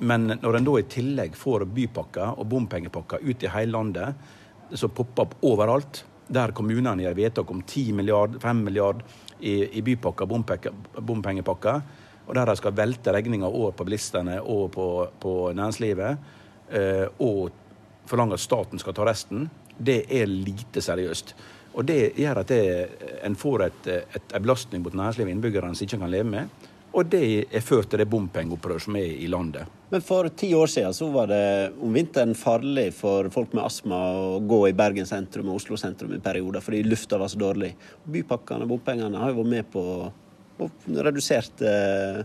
Men 0.06 0.32
når 0.40 0.58
en 0.58 0.66
da 0.66 0.74
i 0.80 0.88
tillegg 0.92 1.36
får 1.38 1.66
bypakker 1.76 2.40
og 2.40 2.48
bompengepakker 2.50 3.22
ut 3.22 3.44
i 3.44 3.52
hele 3.52 3.76
landet, 3.76 4.26
som 4.74 4.90
popper 4.90 5.28
opp 5.28 5.36
overalt, 5.46 6.02
der 6.26 6.50
kommunene 6.56 7.04
gjør 7.04 7.20
vedtak 7.20 7.52
om 7.54 7.60
10 7.62 7.92
milliard, 8.00 8.34
5 8.42 8.64
milliard 8.66 9.04
i, 9.38 9.78
i 9.78 9.84
bypakker 9.84 10.26
bompengepakker, 10.26 11.86
og 12.26 12.34
der 12.34 12.50
de 12.50 12.56
skal 12.58 12.74
velte 12.74 13.14
regninga 13.14 13.46
over 13.46 13.76
på 13.76 13.86
bilistene 13.86 14.40
og 14.42 14.72
på, 14.74 14.88
på 15.22 15.36
næringslivet, 15.54 16.32
og 17.22 17.50
forlange 18.10 18.34
at 18.34 18.42
staten 18.42 18.80
skal 18.82 18.94
ta 18.96 19.06
resten, 19.06 19.46
det 19.78 20.04
er 20.10 20.26
lite 20.30 20.82
seriøst. 20.82 21.34
Og 21.76 21.84
Det 21.84 22.16
gjør 22.16 22.40
at 22.40 22.48
det, 22.48 22.62
en 23.22 23.36
får 23.36 23.66
et, 23.66 23.88
en 24.16 24.42
belastning 24.42 24.82
mot 24.82 24.94
næringslivet 24.96 25.28
og 25.28 25.34
innbyggerne 25.36 25.76
som 25.76 25.84
ikke 25.84 26.00
kan 26.00 26.10
leve 26.10 26.30
med. 26.30 26.66
Og 26.96 27.04
det 27.12 27.26
er 27.52 27.60
ført 27.60 27.90
til 27.92 28.00
det 28.00 28.08
bompengeopprøret 28.08 28.86
som 28.86 28.96
er 28.96 29.10
i 29.20 29.26
landet. 29.28 29.68
Men 29.92 30.00
for 30.00 30.30
ti 30.32 30.48
år 30.56 30.70
siden 30.72 30.94
så 30.96 31.10
var 31.12 31.28
det 31.28 31.72
om 31.84 31.92
vinteren 31.92 32.32
farlig 32.34 32.88
for 32.96 33.28
folk 33.34 33.52
med 33.52 33.66
astma 33.66 33.98
å 34.16 34.38
gå 34.40 34.62
i 34.70 34.76
Bergen 34.76 35.06
sentrum 35.06 35.50
og 35.52 35.60
Oslo 35.60 35.76
sentrum 35.76 36.14
i 36.16 36.22
perioder 36.24 36.64
fordi 36.64 36.80
lufta 36.86 37.20
var 37.20 37.28
så 37.28 37.42
dårlig. 37.42 37.74
Bypakkene 38.08 38.64
og 38.64 38.72
bompengene 38.72 39.20
har 39.20 39.34
jo 39.34 39.42
vært 39.42 39.52
med 39.52 39.68
på 39.74 39.84
og 40.62 40.86
redusert 41.04 41.60
eh, 41.64 42.22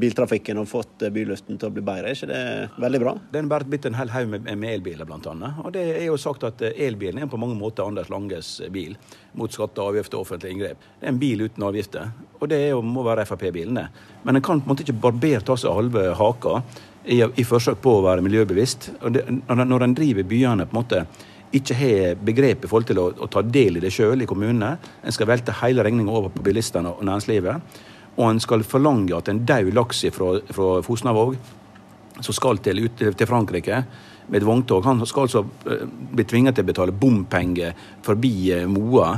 biltrafikken 0.00 0.58
og 0.58 0.68
fått 0.70 1.04
eh, 1.06 1.12
byluften 1.14 1.58
til 1.58 1.70
å 1.70 1.74
bli 1.74 1.84
bedre. 1.86 2.10
Er 2.10 2.16
ikke 2.16 2.30
det 2.30 2.82
veldig 2.82 3.00
bra? 3.02 3.14
Det 3.30 3.42
er 3.42 3.66
blitt 3.70 3.86
en 3.86 3.98
hel 3.98 4.10
haug 4.14 4.32
med, 4.32 4.48
med 4.48 4.74
elbiler, 4.78 5.06
bl.a. 5.06 5.52
Og 5.62 5.70
det 5.76 5.84
er 5.92 6.08
jo 6.08 6.18
sagt 6.20 6.46
at 6.48 6.64
eh, 6.66 6.74
elbilen 6.88 7.22
er 7.22 7.30
på 7.30 7.40
mange 7.40 7.58
måter 7.58 7.86
Anders 7.86 8.10
Langes 8.12 8.56
bil 8.74 8.96
mot 9.38 9.54
skatter, 9.54 9.92
avgifter 9.92 10.18
og 10.18 10.26
offentlige 10.26 10.56
inngrep. 10.56 10.90
Det 10.98 11.06
er 11.06 11.14
en 11.14 11.22
bil 11.22 11.46
uten 11.46 11.68
avgifter, 11.68 12.12
og 12.40 12.50
det 12.50 12.60
jo, 12.66 12.82
må 12.82 13.06
være 13.06 13.26
Frp-bilene. 13.28 13.88
Men 14.26 14.38
en 14.38 14.44
kan 14.44 14.60
på 14.60 14.66
en 14.66 14.74
måte 14.74 14.86
ikke 14.86 14.98
barbere 15.06 15.44
ta 15.46 15.58
seg 15.58 15.78
halve 15.78 16.08
haka 16.18 16.60
i, 17.08 17.22
i, 17.22 17.46
forsøk 17.46 17.78
på 17.84 17.98
å 17.98 18.04
være 18.08 18.24
miljøbevisst. 18.26 18.90
Og 19.02 19.14
det, 19.14 19.24
når 19.46 19.86
en 19.86 19.96
driver 19.96 20.26
byene 20.28 20.66
på 20.66 20.74
en 20.74 20.82
måte 20.82 21.04
ikke 21.54 21.76
har 21.78 22.18
begrep 22.20 22.64
i 22.64 22.70
forhold 22.70 22.88
til 22.90 23.00
å, 23.00 23.06
å 23.24 23.28
ta 23.32 23.42
del 23.42 23.78
i 23.78 23.84
det 23.84 23.92
sjøl 23.94 24.22
i 24.22 24.28
kommunene. 24.28 24.74
En 25.02 25.14
skal 25.14 25.30
velte 25.30 25.54
hele 25.62 25.84
regninga 25.86 26.12
over 26.12 26.34
på 26.34 26.44
bilistene 26.44 26.92
og 26.92 27.06
næringslivet. 27.08 27.78
Og 28.18 28.26
en 28.26 28.42
skal 28.42 28.66
forlange 28.66 29.16
at 29.16 29.30
en 29.30 29.44
død 29.46 29.72
laks 29.78 30.04
fra, 30.12 30.34
fra 30.52 30.68
Fosnavåg, 30.84 31.38
som 32.18 32.34
skal 32.34 32.58
til, 32.60 32.84
ut, 32.88 32.98
til 32.98 33.30
Frankrike 33.30 33.82
med 34.28 34.42
et 34.42 34.46
vogntog, 34.46 34.84
han 34.84 35.00
skal 35.06 35.24
altså 35.24 35.44
eh, 35.70 35.84
bli 35.88 36.24
tvinga 36.28 36.52
til 36.52 36.66
å 36.66 36.68
betale 36.68 36.92
bompenger 36.92 37.76
forbi 38.04 38.32
eh, 38.52 38.66
Moa 38.68 39.14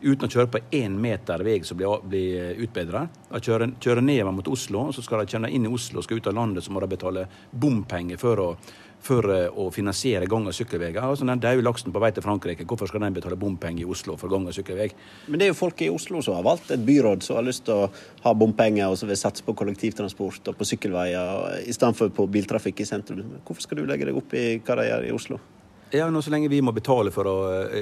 uten 0.00 0.26
å 0.26 0.30
kjøre 0.32 0.48
på 0.48 0.60
én 0.76 0.94
meter 0.96 1.42
vei 1.44 1.58
som 1.64 1.76
blir, 1.76 2.00
blir 2.08 2.60
utbedra. 2.64 3.02
Kjøre, 3.36 3.70
kjøre 3.80 4.04
nedover 4.04 4.32
mot 4.32 4.48
Oslo, 4.48 4.86
så 4.96 5.04
skal 5.04 5.22
de 5.22 5.34
kjøre 5.34 5.50
inn 5.52 5.68
i 5.68 5.72
Oslo 5.72 6.00
og 6.00 6.06
skal 6.06 6.20
ut 6.20 6.30
av 6.30 6.38
landet, 6.38 6.64
så 6.64 6.72
må 6.72 6.80
de 6.80 6.88
betale 6.88 7.26
bompenger 7.52 8.20
for 8.20 8.40
å 8.40 8.48
for 9.04 9.26
eh, 9.32 9.48
å 9.48 9.68
finansiere 9.72 10.28
gang- 10.30 10.48
og 10.48 10.56
sykkelveier. 10.56 11.00
Altså, 11.02 11.26
den 11.28 11.42
daue 11.42 11.64
laksen 11.64 11.92
på 11.92 12.02
vei 12.02 12.10
til 12.14 12.24
Frankrike, 12.24 12.66
hvorfor 12.68 12.90
skal 12.90 13.04
den 13.04 13.16
betale 13.16 13.38
bompenger 13.40 13.84
i 13.84 13.88
Oslo 13.90 14.16
for 14.20 14.32
gang- 14.32 14.48
og 14.48 14.56
sykkelvei? 14.56 14.90
Men 15.28 15.40
det 15.40 15.48
er 15.48 15.52
jo 15.54 15.60
folk 15.60 15.80
i 15.84 15.90
Oslo 15.92 16.22
som 16.24 16.36
har 16.36 16.46
valgt 16.46 16.72
et 16.74 16.84
byråd 16.86 17.24
som 17.24 17.40
har 17.40 17.46
lyst 17.46 17.64
til 17.68 17.86
å 17.86 17.88
ha 18.24 18.34
bompenger, 18.34 18.90
og 18.90 18.98
som 19.00 19.08
vil 19.10 19.20
satse 19.20 19.46
på 19.46 19.56
kollektivtransport 19.56 20.52
og 20.52 20.58
på 20.58 20.68
sykkelveier 20.72 21.64
i 21.64 21.76
stedet 21.76 21.96
for 21.98 22.12
på 22.14 22.28
biltrafikk 22.30 22.84
i 22.84 22.90
sentrum. 22.92 23.38
Hvorfor 23.44 23.64
skal 23.68 23.80
du 23.80 23.88
legge 23.88 24.08
deg 24.08 24.20
opp 24.20 24.36
i 24.36 24.44
hva 24.58 24.78
de 24.80 24.90
gjør 24.90 25.08
i 25.08 25.16
Oslo? 25.16 25.40
Ja, 25.90 26.10
nå 26.10 26.22
Så 26.22 26.30
lenge 26.30 26.48
vi 26.48 26.60
må 26.62 26.70
betale 26.72 27.10
for, 27.10 27.26
å, 27.26 27.38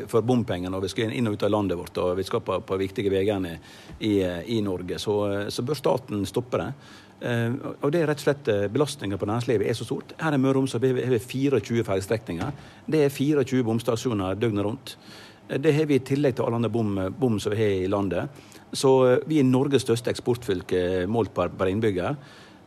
for 0.09 0.25
bompenger 0.25 0.73
når 0.73 0.87
vi 0.87 0.91
skal 0.95 1.12
inn 1.12 1.29
og 1.29 1.37
ut 1.37 1.43
av 1.45 1.53
landet 1.53 1.77
vårt 1.77 1.99
og 2.01 2.14
vi 2.16 2.25
skal 2.25 2.41
på, 2.41 2.57
på 2.64 2.79
viktige 2.81 3.12
veiene 3.12 3.59
i, 4.01 4.14
i, 4.25 4.62
Norge, 4.64 4.97
så, 5.03 5.16
så 5.53 5.64
bør 5.66 5.77
staten 5.77 6.25
stoppe 6.29 6.62
det. 6.62 6.71
Uh, 7.19 7.75
og 7.83 7.91
det 7.91 7.99
er 7.99 8.07
rett 8.07 8.21
og 8.21 8.29
slett 8.29 8.49
uh, 8.53 8.69
Belastninga 8.71 9.16
på 9.19 9.27
næringslivet 9.27 9.66
er 9.66 9.75
så 9.75 9.87
stort. 9.87 10.12
Her 10.21 10.37
i 10.37 10.39
Møre 10.39 10.55
og 10.55 10.61
Romsdal 10.61 10.85
har 10.87 11.11
vi 11.11 11.19
24 11.19 11.83
fergestrekninger. 11.89 12.61
Det 12.87 13.01
er 13.05 13.11
24 13.11 13.64
bomstasjoner 13.66 14.39
døgnet 14.39 14.66
rundt. 14.66 14.95
Uh, 15.51 15.57
det 15.59 15.75
har 15.75 15.89
vi 15.91 15.99
i 15.99 16.05
tillegg 16.07 16.37
til 16.39 16.47
alle 16.47 16.61
andre 16.61 16.71
bom, 16.71 16.95
bom 17.19 17.41
som 17.43 17.55
vi 17.55 17.59
har 17.59 17.75
i 17.81 17.91
landet. 17.91 18.45
Så 18.71 18.93
vi 19.27 19.41
er 19.41 19.49
Norges 19.49 19.83
største 19.83 20.12
eksportfylke 20.12 21.09
målt 21.11 21.35
per, 21.35 21.51
per 21.51 21.71
innbygger. 21.73 22.19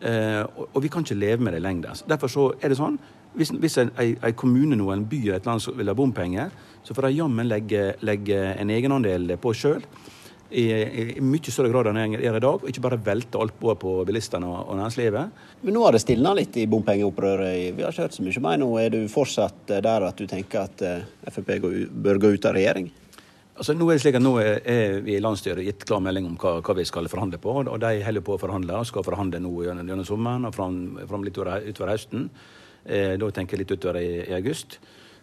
Og, 0.02 0.80
vi 0.82 0.90
kan 0.90 1.04
ikke 1.06 1.14
leve 1.14 1.46
med 1.46 1.54
det 1.54 1.60
lenger. 1.62 2.00
Derfor 2.10 2.32
så 2.34 2.46
er 2.58 2.72
det 2.74 2.80
sånn 2.80 2.96
hvis, 3.38 3.52
hvis 3.54 3.78
en, 3.78 3.92
en, 4.02 4.34
kommune 4.34 4.74
nå, 4.76 4.88
en 4.90 5.04
by 5.06 5.20
eller 5.20 5.38
et 5.38 5.46
land 5.46 5.68
vil 5.78 5.92
ha 5.92 5.94
bompenger, 5.94 6.50
så 6.82 6.96
får 6.98 7.06
de 7.06 7.20
jammen 7.20 7.48
legge, 7.48 7.84
legge 8.02 8.40
en 8.58 8.74
egenandel 8.74 9.36
på 9.38 9.54
sjøl 9.54 9.86
i, 10.52 10.64
i, 10.72 11.04
mye 11.24 11.52
større 11.54 11.72
grad 11.72 11.88
enn 11.92 12.00
jeg 12.02 12.22
gjør 12.26 12.38
i 12.38 12.44
dag, 12.44 12.64
og 12.64 12.72
ikke 12.72 12.84
bare 12.84 13.00
velte 13.06 13.40
alt 13.40 13.56
på 13.60 13.76
på 13.80 13.94
bilistene 14.08 14.48
og, 14.50 14.60
og, 14.66 14.78
næringslivet. 14.80 15.44
Men 15.64 15.78
nå 15.78 15.84
har 15.86 15.96
det 15.96 16.04
stilna 16.04 16.34
litt 16.36 16.58
i 16.60 16.68
bompengeopprøret. 16.72 17.72
Vi 17.78 17.86
har 17.86 17.94
ikke 17.94 18.08
hørt 18.08 18.18
så 18.18 18.26
mye 18.26 18.44
mer 18.44 18.60
nå. 18.60 18.72
Er 18.82 18.92
du 18.94 19.00
fortsatt 19.12 19.72
der 19.72 20.08
at 20.08 20.20
du 20.20 20.28
tenker 20.28 20.66
at 20.66 20.84
eh, 20.84 21.06
Frp 21.32 21.54
bør 21.92 22.20
gå 22.22 22.34
ut 22.36 22.50
av 22.50 22.58
regjering? 22.58 22.92
Altså, 23.62 23.76
nå 23.78 23.88
er 23.88 23.98
det 23.98 24.02
slik 24.04 24.16
at 24.18 24.24
nå 24.24 24.32
er 24.42 24.96
vi 25.06 25.16
i 25.18 25.22
landsstyret 25.22 25.66
gitt 25.68 25.84
klar 25.86 26.02
melding 26.04 26.26
om 26.26 26.38
hva, 26.40 26.56
hva, 26.66 26.76
vi 26.78 26.88
skal 26.88 27.08
forhandle 27.12 27.38
på. 27.42 27.54
og 27.62 27.76
De 27.84 27.92
holder 28.04 28.26
på 28.26 28.36
å 28.36 28.42
forhandle 28.42 28.80
og 28.80 28.88
skal 28.90 29.06
forhandle 29.06 29.42
nå 29.44 29.52
gjennom, 29.68 29.92
gjennom 29.92 30.08
sommeren 30.08 30.48
og 30.50 30.56
fram, 30.56 30.82
fram 31.10 31.28
litt 31.28 31.38
utover, 31.38 31.68
utover 31.68 31.94
høsten. 31.94 32.26
Eh, 32.86 33.14
da 33.22 33.30
tenker 33.30 33.56
jeg 33.56 33.64
litt 33.64 33.76
utover 33.78 34.02
i, 34.02 34.10
i 34.26 34.36
august. 34.36 34.80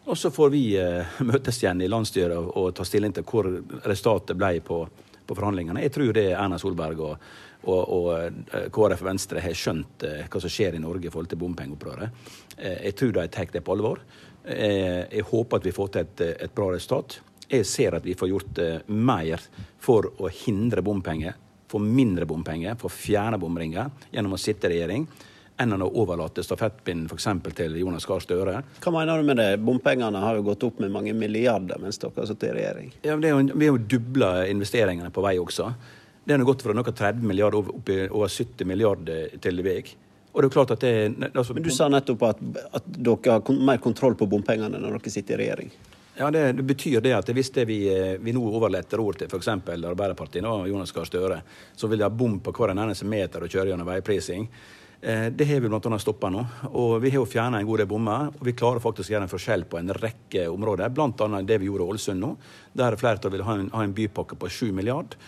Og 0.09 0.17
så 0.17 0.31
får 0.33 0.53
vi 0.55 0.63
eh, 0.81 1.19
møtes 1.31 1.59
igjen 1.61 1.83
i 1.83 1.91
landsstyret 1.91 2.37
og, 2.39 2.53
og 2.57 2.71
ta 2.79 2.87
stilling 2.87 3.17
til 3.17 3.27
hvor 3.29 3.51
resultatet 3.85 4.39
ble 4.39 4.55
på 4.65 4.85
på 5.29 5.37
forhandlingene. 5.37 5.85
Jeg 5.85 5.95
tror 5.95 6.15
det 6.17 6.27
Erna 6.33 6.59
Solberg 6.61 7.03
og, 7.05 7.29
og, 7.69 7.83
og 7.95 8.09
eh, 8.17 8.69
KrF 8.75 9.05
og 9.05 9.11
Venstre 9.11 9.43
har 9.45 9.57
skjønt 9.57 10.07
eh, 10.09 10.25
hva 10.25 10.43
som 10.43 10.53
skjer 10.53 10.79
i 10.79 10.83
Norge 10.83 11.09
i 11.09 11.13
forhold 11.13 11.31
til 11.33 11.41
bompengeopprøret. 11.43 12.23
Eh, 12.57 12.79
jeg 12.89 12.97
tror 12.99 13.17
de 13.19 13.27
tar 13.35 13.53
det 13.53 13.65
på 13.65 13.77
alvor. 13.77 14.03
Jeg 14.49 15.27
håper 15.29 15.59
at 15.59 15.67
vi 15.67 15.75
får 15.77 15.89
til 15.93 16.07
et, 16.07 16.21
et 16.47 16.53
bra 16.57 16.71
resultat. 16.73 17.19
Jeg 17.51 17.67
ser 17.69 17.99
at 17.99 18.07
vi 18.07 18.15
får 18.17 18.31
gjort 18.31 18.61
mer 18.89 19.43
for 19.83 20.09
å 20.17 20.31
hindre 20.33 20.81
bompenger, 20.85 21.35
få 21.69 21.81
mindre 21.83 22.25
bompenger, 22.29 22.79
få 22.81 22.89
fjerne 22.89 23.37
bomringer 23.41 23.91
gjennom 24.15 24.39
å 24.39 24.41
sitte 24.41 24.71
i 24.71 24.73
regjering 24.73 25.05
enn 25.59 25.75
å 25.83 25.89
overlate 25.89 26.43
stafettpinnen 26.47 27.09
f.eks. 27.11 27.29
til 27.59 27.77
Jonas 27.81 28.07
Gahr 28.07 28.23
Støre. 28.23 28.63
Hva 28.83 28.93
mener 28.95 29.19
du 29.19 29.29
med 29.29 29.41
det? 29.41 29.49
Bompengene 29.63 30.23
har 30.23 30.39
jo 30.39 30.47
gått 30.47 30.67
opp 30.69 30.83
med 30.83 30.93
mange 30.95 31.15
milliarder 31.17 31.81
mens 31.83 31.99
dere 31.99 32.15
har 32.17 32.29
sittet 32.31 32.51
i 32.51 32.57
regjering. 32.61 32.93
Ja, 33.03 33.17
det 33.17 33.31
er 33.31 33.37
jo, 33.37 33.47
Vi 33.55 33.71
har 33.71 33.79
jo 33.79 33.87
dobla 33.97 34.33
investeringene 34.49 35.11
på 35.15 35.25
vei 35.25 35.37
også. 35.43 35.73
Det 36.25 36.37
har 36.37 36.45
gått 36.45 36.63
fra 36.63 36.77
noe 36.77 36.93
30 36.93 37.25
milliarder 37.25 37.73
opp 37.75 37.91
i 37.91 38.03
over 38.07 38.29
70 38.29 38.69
milliarder 38.69 39.39
til 39.43 39.63
vei. 39.65 39.81
Og 40.33 40.43
det 40.43 40.49
er 40.49 40.55
klart 40.55 40.73
at 40.77 40.83
det, 40.85 41.31
altså, 41.33 41.55
Men 41.57 41.65
Du 41.67 41.71
sa 41.75 41.89
nettopp 41.91 42.27
at, 42.29 42.43
at 42.79 42.91
dere 42.95 43.39
har 43.39 43.63
mer 43.71 43.81
kontroll 43.83 44.15
på 44.15 44.29
bompengene 44.31 44.79
når 44.79 44.99
dere 44.99 45.11
sitter 45.11 45.39
i 45.39 45.47
regjering. 45.47 45.73
Ja, 46.19 46.31
det, 46.35 46.53
det, 46.59 46.63
betyr 46.67 47.01
det 47.01 47.13
at 47.15 47.29
hvis 47.31 47.51
det 47.55 47.65
vi, 47.69 47.79
vi 48.19 48.33
nå 48.35 48.43
overletter 48.43 48.99
ord 48.99 49.21
til 49.21 49.31
f.eks. 49.31 49.49
Arbeiderpartiet 49.55 50.47
og 50.51 50.67
Jonas 50.67 50.91
Gahr 50.95 51.07
Støre, 51.07 51.37
så 51.79 51.87
vil 51.87 52.01
de 52.01 52.07
ha 52.07 52.11
bom 52.11 52.41
på 52.43 52.55
hver 52.55 52.75
eneste 52.75 53.07
meter 53.07 53.47
og 53.47 53.53
kjøre 53.53 53.71
gjennom 53.71 53.87
veiprising. 53.87 54.49
Eh, 55.01 55.27
det 55.31 55.47
har 55.47 55.61
vi 55.61 55.69
bl.a. 55.69 55.99
stoppa 55.99 56.31
nå. 56.31 56.45
Og 56.73 56.97
vi 57.03 57.13
har 57.13 57.21
jo 57.21 57.29
fjerna 57.29 57.61
en 57.61 57.67
god 57.69 57.83
del 57.83 57.91
bommer. 57.91 58.33
Og 58.35 58.47
vi 58.47 58.57
klarer 58.59 58.83
faktisk 58.83 59.11
å 59.11 59.17
gjøre 59.17 59.29
en 59.29 59.35
forskjell 59.35 59.67
på 59.71 59.79
en 59.79 59.95
rekke 59.95 60.49
områder, 60.51 60.91
bl.a. 60.95 61.43
det 61.43 61.61
vi 61.61 61.71
gjorde 61.71 61.87
i 61.87 61.93
Ålesund 61.95 62.25
nå. 62.25 62.33
Der 62.79 62.99
flertallet 62.99 63.39
vil 63.39 63.47
ha 63.47 63.59
en, 63.59 63.71
ha 63.75 63.85
en 63.85 63.95
bypakke 63.95 64.39
på 64.39 64.51
7 64.51 64.73
milliard. 64.75 65.19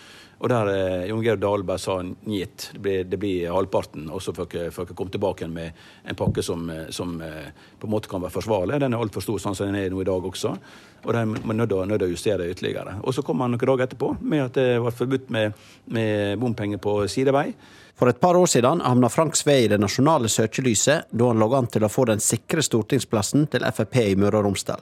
Og 0.41 0.49
der 0.49 0.69
eh, 0.73 1.07
Jon 1.11 1.21
Georg 1.21 1.41
Dahlberg 1.41 1.81
sa 1.81 1.99
njet, 2.01 2.71
det 2.73 2.81
blir, 2.81 3.03
det 3.05 3.17
blir 3.21 3.51
halvparten. 3.53 4.07
Og 4.09 4.23
så 4.25 4.33
får 4.33 4.47
dere 4.49 4.95
komme 4.97 5.13
tilbake 5.13 5.47
med 5.51 5.83
en 6.01 6.17
pakke 6.17 6.41
som, 6.45 6.63
eh, 6.73 6.87
som, 6.89 7.13
eh, 7.21 7.51
på 7.77 7.87
en 7.87 7.93
måte 7.93 8.09
kan 8.09 8.23
være 8.23 8.33
forsvarlig. 8.33 8.79
Den 8.81 8.95
er 8.97 9.03
altfor 9.03 9.21
stor 9.21 9.37
sånn 9.43 9.57
som 9.57 9.69
den 9.69 9.77
er 9.77 9.93
nå 9.93 10.01
i 10.01 10.07
dag 10.09 10.25
også. 10.31 10.55
Og 11.05 11.13
de 11.13 11.21
er 11.21 11.53
nødt 11.53 11.69
til 11.69 12.07
å 12.07 12.09
justere 12.09 12.49
ytterligere. 12.49 12.97
Og 13.05 13.13
så 13.13 13.23
kom 13.25 13.45
han 13.45 13.53
noen 13.53 13.69
dager 13.69 13.85
etterpå 13.85 14.15
med 14.21 14.47
at 14.47 14.57
det 14.57 14.81
var 14.81 14.97
forbudt 14.97 15.29
med, 15.29 15.53
med 15.93 16.41
bompenger 16.41 16.81
på 16.81 16.97
sidevei. 17.09 17.53
For 18.01 18.09
et 18.09 18.17
par 18.19 18.33
år 18.33 18.47
siden 18.49 18.79
havna 18.81 19.09
Frank 19.13 19.35
Sve 19.37 19.59
i 19.61 19.67
det 19.69 19.77
nasjonale 19.77 20.25
søkelyset 20.25 21.11
da 21.13 21.27
han 21.29 21.37
lå 21.37 21.51
an 21.53 21.67
til 21.69 21.83
å 21.85 21.89
få 21.93 22.07
den 22.09 22.21
sikre 22.25 22.63
stortingsplassen 22.65 23.43
til 23.53 23.61
Frp 23.77 23.99
i 24.01 24.15
Møre 24.17 24.39
og 24.39 24.47
Romsdal. 24.47 24.79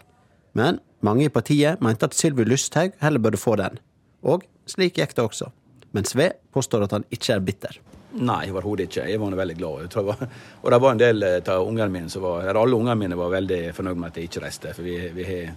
Men 0.56 0.78
mange 1.04 1.26
i 1.28 1.32
partiet 1.34 1.82
mente 1.84 2.08
at 2.08 2.16
Sylvi 2.16 2.46
Lysthaug 2.48 2.94
heller 3.04 3.20
burde 3.20 3.42
få 3.42 3.58
den. 3.60 3.76
Og 4.24 4.46
slik 4.72 5.02
gikk 5.02 5.18
det 5.18 5.26
også. 5.26 5.50
Men 5.92 6.08
Sve 6.08 6.30
påstår 6.56 6.86
at 6.86 6.96
han 6.96 7.04
ikke 7.12 7.34
er 7.36 7.44
bitter. 7.44 7.82
Nei, 8.24 8.46
overhodet 8.54 8.88
ikke. 8.88 9.10
Jeg 9.12 9.20
var 9.20 9.36
veldig 9.42 9.58
glad. 9.58 9.98
Var, 10.08 10.24
og 10.62 10.72
det 10.72 10.80
var 10.86 10.96
en 10.96 11.02
del 11.04 11.28
eh, 11.28 11.42
av 11.44 11.68
ungene 11.68 11.90
mine 11.92 12.14
som 12.14 12.24
var 12.24 12.48
Alle 12.54 12.80
ungene 12.80 12.96
mine 13.02 13.18
var 13.20 13.34
veldig 13.36 13.60
fornøyd 13.76 14.00
med 14.00 14.14
at 14.14 14.22
jeg 14.22 14.30
ikke 14.30 14.46
reiste. 14.46 14.72
For 14.78 14.88
vi, 14.88 14.96
vi 15.18 15.28
har, 15.28 15.52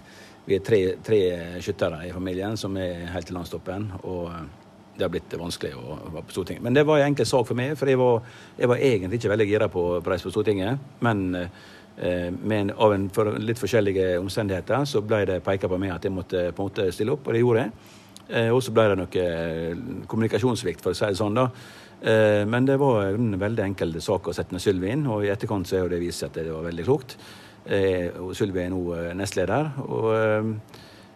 vi 0.49 0.59
er 0.59 0.67
tre, 0.67 0.81
tre 0.99 1.21
skyttere 1.63 2.03
i 2.09 2.11
familien 2.11 2.59
som 2.59 2.75
er 2.75 3.07
helt 3.15 3.31
til 3.31 3.39
landstoppen. 3.39 3.87
Og 4.03 4.27
det 4.97 5.05
har 5.05 5.11
blitt 5.13 5.33
vanskelig 5.39 5.73
å 5.77 5.97
være 6.13 6.25
på 6.27 6.35
Stortinget. 6.35 6.63
Men 6.65 6.75
det 6.77 6.85
var 6.85 7.01
en 7.01 7.11
enkel 7.11 7.27
sak 7.27 7.47
for 7.49 7.57
meg, 7.57 7.73
for 7.79 7.89
jeg 7.89 7.99
var, 7.99 8.27
jeg 8.59 8.69
var 8.69 8.83
egentlig 8.89 9.19
ikke 9.19 9.31
veldig 9.33 9.47
gira 9.49 9.69
på 9.73 9.85
å 9.95 10.01
reise 10.05 10.27
på 10.27 10.33
Stortinget. 10.35 10.91
Men 11.05 11.23
eh, 11.39 12.29
med, 12.29 12.73
av 12.77 12.93
en 12.93 13.07
for, 13.13 13.33
litt 13.41 13.61
forskjellige 13.61 14.13
omstendigheter 14.21 14.85
så 14.89 15.01
ble 15.05 15.23
det 15.29 15.41
peka 15.45 15.69
på 15.71 15.79
meg 15.81 15.95
at 15.95 16.05
jeg 16.05 16.13
måtte 16.13 16.45
på 16.53 16.63
en 16.63 16.69
måte 16.69 16.87
stille 16.93 17.15
opp, 17.15 17.25
og 17.25 17.33
det 17.33 17.41
gjorde 17.43 17.65
jeg. 17.65 17.75
Og 18.55 18.61
så 18.63 18.71
ble 18.71 18.85
det 18.87 18.95
noe 18.95 19.23
kommunikasjonssvikt, 20.09 20.79
for 20.81 20.93
å 20.93 20.95
si 20.95 21.09
det 21.11 21.19
sånn. 21.19 21.35
da. 21.35 21.49
Men 22.47 22.65
det 22.65 22.77
var 22.79 23.09
en 23.09 23.35
veldig 23.37 23.65
enkel 23.65 23.91
sak 24.01 24.29
å 24.31 24.33
sette 24.33 24.55
ned 24.55 24.63
Sylvi 24.63 24.93
inn, 24.93 25.03
og 25.11 25.25
i 25.25 25.29
etterkant 25.33 25.67
så 25.67 25.81
er 25.81 25.91
det 25.91 25.99
vist 26.01 26.23
at 26.23 26.39
det 26.39 26.47
var 26.47 26.63
veldig 26.63 26.85
klokt. 26.87 27.17
Sylvi 27.67 28.63
er 28.63 28.71
nå 28.71 28.79
nestleder. 29.19 29.73
og 29.83 30.55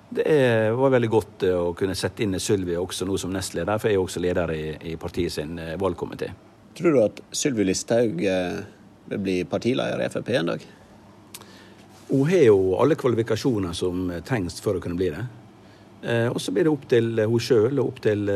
det 0.09 0.71
var 0.77 0.93
veldig 0.93 1.09
godt 1.11 1.43
å 1.51 1.73
kunne 1.77 1.95
sette 1.97 2.23
inn 2.23 2.37
Sylvi 2.39 2.77
også 2.79 3.05
nå 3.07 3.17
som 3.19 3.33
nestleder, 3.33 3.79
for 3.81 3.91
jeg 3.91 3.99
er 3.99 4.03
også 4.03 4.21
leder 4.23 4.53
i, 4.55 4.63
i 4.91 4.95
partiet 4.99 5.33
sin 5.35 5.59
valgkomité. 5.79 6.29
Tror 6.77 6.93
du 6.93 7.01
at 7.03 7.21
Sylvi 7.35 7.65
Listhaug 7.67 8.21
vil 8.21 9.21
bli 9.23 9.41
partileder 9.49 10.03
i 10.05 10.09
Frp 10.13 10.31
en 10.37 10.53
dag? 10.53 10.63
Hun 12.07 12.29
har 12.29 12.45
jo 12.45 12.77
alle 12.79 12.95
kvalifikasjoner 12.95 13.75
som 13.75 14.07
trengs 14.23 14.61
for 14.63 14.77
å 14.77 14.83
kunne 14.83 14.99
bli 14.99 15.09
det. 15.11 15.25
Og 16.31 16.39
så 16.39 16.53
blir 16.55 16.67
det 16.67 16.71
opp 16.71 16.85
til 16.87 17.19
hun 17.19 17.43
sjøl 17.43 17.81
og 17.81 17.89
opp 17.89 17.99
til 18.05 18.29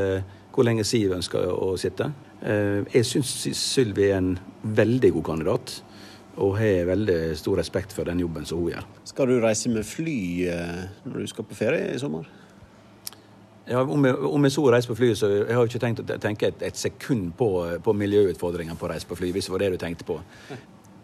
hvor 0.51 0.67
lenge 0.67 0.83
Siv 0.83 1.13
ønsker 1.15 1.47
å 1.53 1.77
sitte. 1.79 2.09
Jeg 2.41 3.07
syns 3.07 3.31
Sylvi 3.55 4.09
er 4.09 4.17
en 4.17 4.33
veldig 4.61 5.13
god 5.15 5.27
kandidat 5.29 5.77
og 6.41 6.55
har 6.57 6.87
veldig 6.89 7.17
stor 7.37 7.59
respekt 7.61 7.93
for 7.93 8.09
den 8.09 8.21
jobben 8.23 8.47
som 8.49 8.61
hun 8.61 8.73
gjør. 8.73 8.85
Skal 9.11 9.29
du 9.29 9.39
reise 9.43 9.69
med 9.69 9.85
fly 9.85 10.19
når 11.05 11.19
du 11.21 11.27
skal 11.29 11.45
på 11.47 11.57
ferie 11.57 11.91
i 11.93 11.99
sommer? 12.01 12.29
Ja, 13.69 13.83
om, 13.83 14.05
jeg, 14.05 14.17
om 14.17 14.43
jeg 14.43 14.53
så 14.55 14.63
reiser 14.73 14.89
på 14.89 14.97
fly, 14.97 15.11
så 15.15 15.29
jeg 15.31 15.55
har 15.55 15.67
ikke 15.69 15.79
tenkt 15.79 16.01
å 16.01 16.17
tenke 16.19 16.49
et, 16.49 16.63
et 16.65 16.77
sekund 16.77 17.29
på, 17.39 17.49
på 17.85 17.93
miljøutfordringene 17.95 18.75
på 18.79 18.87
å 18.87 18.91
reise 18.91 19.07
på 19.07 19.15
fly, 19.19 19.29
hvis 19.35 19.47
det 19.47 19.53
var 19.53 19.63
det 19.63 19.69
du 19.75 19.77
tenkte 19.79 20.07
på. 20.07 20.17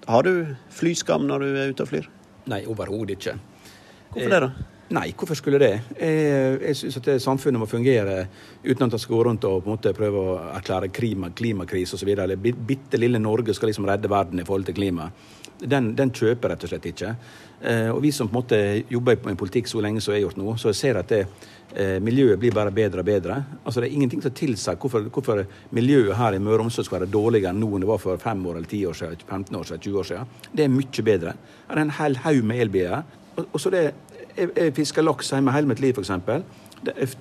Har 0.08 0.26
du 0.26 0.56
flyskam 0.74 1.28
når 1.30 1.46
du 1.46 1.48
er 1.52 1.72
ute 1.72 1.86
og 1.86 1.92
flyr? 1.92 2.10
Nei, 2.50 2.64
overhodet 2.68 3.20
ikke. 3.20 3.38
Hvorfor 4.16 4.34
det, 4.34 4.42
da? 4.48 4.76
Nei, 4.96 5.10
hvorfor 5.20 5.36
skulle 5.36 5.60
det? 5.60 5.74
Jeg, 6.00 6.60
jeg 6.62 6.76
syns 6.80 6.98
at 7.02 7.08
samfunnet 7.20 7.60
må 7.60 7.66
fungere 7.68 8.22
uten 8.64 8.86
at 8.86 8.94
det 8.94 9.02
skal 9.04 9.18
gå 9.18 9.26
rundt 9.28 9.48
og 9.48 9.66
på 9.66 9.68
en 9.68 9.74
måte 9.74 9.92
prøve 9.96 10.22
å 10.22 10.36
erklære 10.54 10.94
klima, 10.96 11.28
klimakrise 11.36 11.98
osv. 11.98 12.14
Eller 12.14 12.40
bitte 12.40 13.00
lille 13.00 13.20
Norge 13.20 13.56
skal 13.58 13.68
liksom 13.74 13.90
redde 13.90 14.12
verden 14.12 14.40
i 14.40 14.46
forhold 14.48 14.70
til 14.70 14.78
klima. 14.78 15.10
Den, 15.60 15.92
den 15.98 16.14
kjøper 16.16 16.54
rett 16.54 16.64
og 16.64 16.72
slett 16.72 16.88
ikke. 16.88 17.12
Eh, 17.60 17.90
og 17.92 18.00
vi 18.06 18.14
som 18.16 18.30
på 18.30 18.36
en 18.36 18.40
måte 18.40 18.62
jobber 18.94 19.18
i 19.18 19.36
politikk 19.36 19.68
så 19.68 19.84
lenge 19.84 20.00
som 20.04 20.14
jeg 20.14 20.22
har 20.22 20.28
gjort 20.30 20.40
nå, 20.40 20.56
så 20.62 20.72
jeg 20.72 20.80
ser 20.80 21.02
at 21.02 21.12
det, 21.12 21.22
eh, 21.74 21.98
miljøet 22.04 22.40
blir 22.40 22.56
bare 22.56 22.72
bedre 22.72 23.04
og 23.04 23.10
bedre. 23.10 23.42
Altså 23.66 23.82
Det 23.82 23.90
er 23.90 23.98
ingenting 23.98 24.24
som 24.24 24.36
tilsier 24.38 24.80
hvorfor, 24.80 25.10
hvorfor, 25.12 25.44
miljøet 25.76 26.16
her 26.16 26.38
i 26.38 26.40
Møre 26.40 26.62
og 26.62 26.68
Romsdal 26.68 26.88
skal 26.88 27.02
være 27.02 27.12
dårligere 27.12 27.58
nå 27.58 27.74
enn 27.74 27.84
det 27.84 27.92
var 27.92 28.00
for 28.00 28.24
fem 28.24 28.46
år 28.46 28.62
eller 28.62 28.72
ti 28.72 28.86
år 28.88 28.96
siden, 28.96 29.20
15 29.28 29.56
år 29.60 29.68
siden, 29.68 29.82
20 29.82 30.00
år 30.00 30.12
siden. 30.14 30.36
Det 30.54 30.64
er 30.64 30.76
mye 30.80 31.08
bedre. 31.12 31.40
Det 31.68 31.76
er 31.76 31.82
en 31.82 31.98
hel 32.00 32.22
haug 32.24 32.44
med 32.46 32.68
elbiler. 32.68 33.18
Og 33.52 33.60
så 33.60 33.70
det 33.70 33.88
jeg, 34.38 34.54
jeg 34.56 34.74
fisker 34.78 35.06
laks 35.06 35.34
hjemme 35.34 35.54
hele 35.56 35.70
mitt 35.70 35.84
liv, 35.84 35.98
f.eks. 35.98 36.12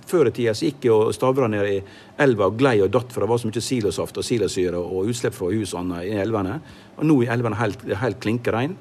Før 0.06 0.28
i 0.28 0.34
tida 0.36 0.52
gikk 0.52 0.84
jeg 0.84 0.92
og 0.92 1.14
stavra 1.16 1.48
ned 1.48 1.68
i 1.70 1.76
elva 2.22 2.50
og 2.50 2.58
glei 2.60 2.76
og 2.84 2.92
datt, 2.92 3.12
for 3.12 3.24
det 3.24 3.30
var 3.30 3.40
så 3.40 3.48
mye 3.48 3.62
silosaft 3.64 4.20
og 4.20 4.26
silosyre 4.26 4.80
og 4.80 5.08
utslipp 5.12 5.36
fra 5.36 5.48
hus 5.52 5.72
og 5.72 5.80
annet 5.84 6.10
i 6.10 6.18
elvene. 6.20 6.58
Og 6.98 7.08
nå 7.08 7.22
er 7.24 7.32
elvene 7.36 7.58
helt, 7.60 7.86
helt 8.02 8.20
klinkerein. 8.22 8.76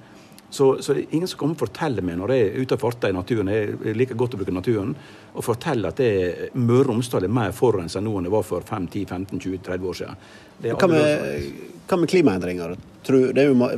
Så, 0.55 0.81
så, 0.81 0.93
det 0.93 1.01
er 1.01 1.15
ingen 1.17 1.27
som 1.27 1.39
kommer 1.39 1.57
og 1.57 1.63
forteller 1.65 2.05
meg 2.05 2.19
når 2.19 2.31
jeg 2.31 2.43
er 2.45 2.61
ute 2.61 2.75
og 2.77 2.83
farter 2.83 3.11
i 3.11 3.15
naturen, 3.15 3.49
jeg 3.51 3.95
liker 3.97 4.15
godt 4.19 4.37
å 4.37 4.39
bruke 4.39 4.53
naturen, 4.55 4.93
og 5.33 5.43
forteller 5.43 5.91
at 5.91 5.99
det 5.99 6.51
Møre 6.53 6.85
og 6.85 6.91
Romsdal 6.93 7.25
er 7.27 7.33
mer 7.33 7.55
forurensa 7.55 7.99
nå 8.03 8.13
enn 8.19 8.29
det 8.29 8.31
var 8.31 8.45
for 8.47 8.63
5-10-15-20-30 8.63 9.89
år 9.89 9.97
siden. 9.99 10.21
Hva 10.69 10.89
med, 10.91 11.49
hva 11.89 11.99
med, 11.99 12.11
klimaendringer? 12.13 12.75
Det 13.09 13.41
er 13.41 13.49
jo 13.49 13.71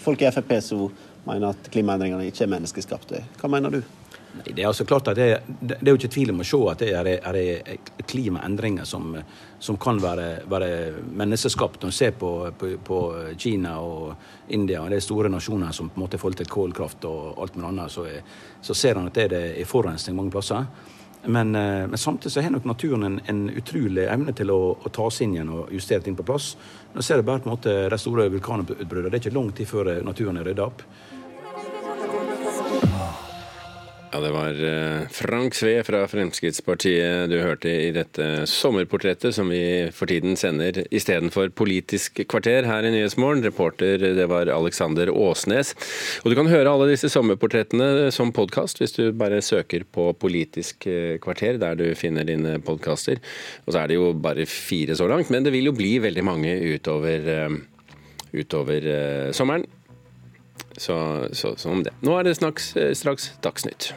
folk 0.00 0.24
i 0.24 0.32
Frp 0.34 0.56
som 0.64 0.88
mener 1.28 1.52
at 1.52 1.70
klimaendringene 1.72 2.26
ikke 2.32 2.48
er 2.48 2.50
menneskeskapte. 2.56 3.22
Hva 3.38 3.52
mener 3.52 3.76
du? 3.76 3.84
Det 4.42 4.62
er 4.62 4.66
altså 4.66 4.84
klart 4.84 5.08
at 5.08 5.16
det, 5.16 5.28
det, 5.60 5.76
er 5.80 5.92
jo 5.92 5.98
ikke 5.98 6.10
tvil 6.10 6.32
om 6.32 6.42
å 6.42 6.46
se 6.46 6.58
at 6.72 6.80
det 6.82 6.88
er, 6.96 7.10
er, 7.14 7.36
er 7.62 8.06
klimaendringer 8.10 8.88
som, 8.88 9.14
som 9.62 9.78
kan 9.80 10.00
være, 10.02 10.26
være, 10.50 10.70
menneskeskapt. 11.14 11.82
Når 11.82 11.92
en 11.92 11.96
ser 11.96 12.16
på, 12.18 12.32
på, 12.58 12.72
på, 12.84 12.98
Kina 13.38 13.76
og 13.78 14.50
India 14.56 14.82
og 14.82 14.90
de 14.90 14.98
store 15.04 15.30
nasjonene 15.30 15.70
som 15.76 15.92
på 15.92 16.00
en 16.00 16.06
måte 16.06 16.18
forhold 16.18 16.40
til 16.42 16.50
kålkraft 16.50 17.06
og 17.10 17.38
alt 17.44 17.54
mulig 17.54 17.70
annet, 17.70 17.94
så, 17.94 18.08
så 18.60 18.76
ser 18.76 18.98
en 18.98 19.08
at 19.12 19.22
det 19.30 19.44
er 19.54 19.70
forurensning 19.70 20.18
mange 20.18 20.34
plasser. 20.34 20.66
Men, 21.26 21.54
eh, 21.54 21.86
men, 21.86 21.98
samtidig 21.98 22.32
så 22.32 22.40
har 22.40 22.50
nok 22.50 22.64
naturen 22.64 23.02
en, 23.02 23.20
en 23.26 23.50
utrolig 23.50 24.04
evne 24.04 24.34
til 24.36 24.50
å, 24.52 24.60
å 24.76 24.92
ta 24.92 25.06
oss 25.08 25.22
inn 25.24 25.38
igjen 25.38 25.52
og 25.54 25.72
justere 25.72 26.04
ting 26.04 26.18
på 26.18 26.26
plass. 26.26 26.52
Nå 26.92 27.02
ser 27.02 27.22
jeg 27.22 27.28
bare 27.28 27.40
på 27.40 27.48
en 27.48 27.54
måte 27.54 27.76
de 27.88 27.98
store 27.98 28.28
vulkanutbruddene. 28.34 29.08
Det 29.08 29.20
er 29.20 29.22
ikke 29.22 29.38
lang 29.38 29.52
tid 29.56 29.70
før 29.70 29.94
naturen 30.04 30.42
er 30.42 30.50
rydda 30.50 30.66
opp. 30.66 30.84
Ja, 34.14 34.20
det 34.22 34.30
var 34.30 34.58
eh, 34.62 35.08
Frank 35.10 35.56
Sve 35.58 35.80
fra 35.82 36.04
Fremskrittspartiet 36.06 37.26
du 37.26 37.40
hørte 37.42 37.66
i 37.66 37.88
dette 37.90 38.44
sommerportrettet 38.46 39.34
som 39.34 39.48
vi 39.50 39.88
for 39.90 40.06
tiden 40.06 40.36
sender 40.38 40.84
istedenfor 40.94 41.50
Politisk 41.58 42.20
kvarter 42.30 42.62
her 42.68 42.86
i 42.86 42.92
Nyhetsmorgen. 42.94 43.42
Reporter 43.42 43.98
det 43.98 44.28
var 44.30 44.52
Alexander 44.54 45.10
Åsnes. 45.10 45.74
Og 46.22 46.30
du 46.30 46.36
kan 46.38 46.52
høre 46.52 46.70
alle 46.70 46.92
disse 46.92 47.10
sommerportrettene 47.10 48.12
som 48.14 48.30
podkast 48.30 48.78
hvis 48.78 48.94
du 48.94 49.08
bare 49.18 49.42
søker 49.42 49.82
på 49.82 50.06
Politisk 50.14 50.86
eh, 50.86 51.18
kvarter 51.18 51.58
der 51.58 51.82
du 51.82 51.88
finner 51.98 52.30
dine 52.30 52.60
podkaster. 52.62 53.18
Og 53.66 53.74
så 53.74 53.82
er 53.82 53.90
det 53.90 53.98
jo 53.98 54.12
bare 54.14 54.46
fire 54.46 54.94
så 54.94 55.10
langt, 55.10 55.34
men 55.34 55.42
det 55.42 55.56
vil 55.58 55.72
jo 55.72 55.74
bli 55.74 55.96
veldig 56.06 56.28
mange 56.30 56.54
utover, 56.76 57.32
eh, 57.34 57.58
utover 58.30 58.90
sommeren. 59.34 59.66
Så, 60.78 60.94
så, 61.34 61.56
så 61.58 61.74
om 61.74 61.82
det. 61.82 61.98
Nå 62.06 62.14
er 62.14 62.30
det 62.30 62.38
straks, 62.38 62.76
straks 62.94 63.32
Dagsnytt. 63.42 63.90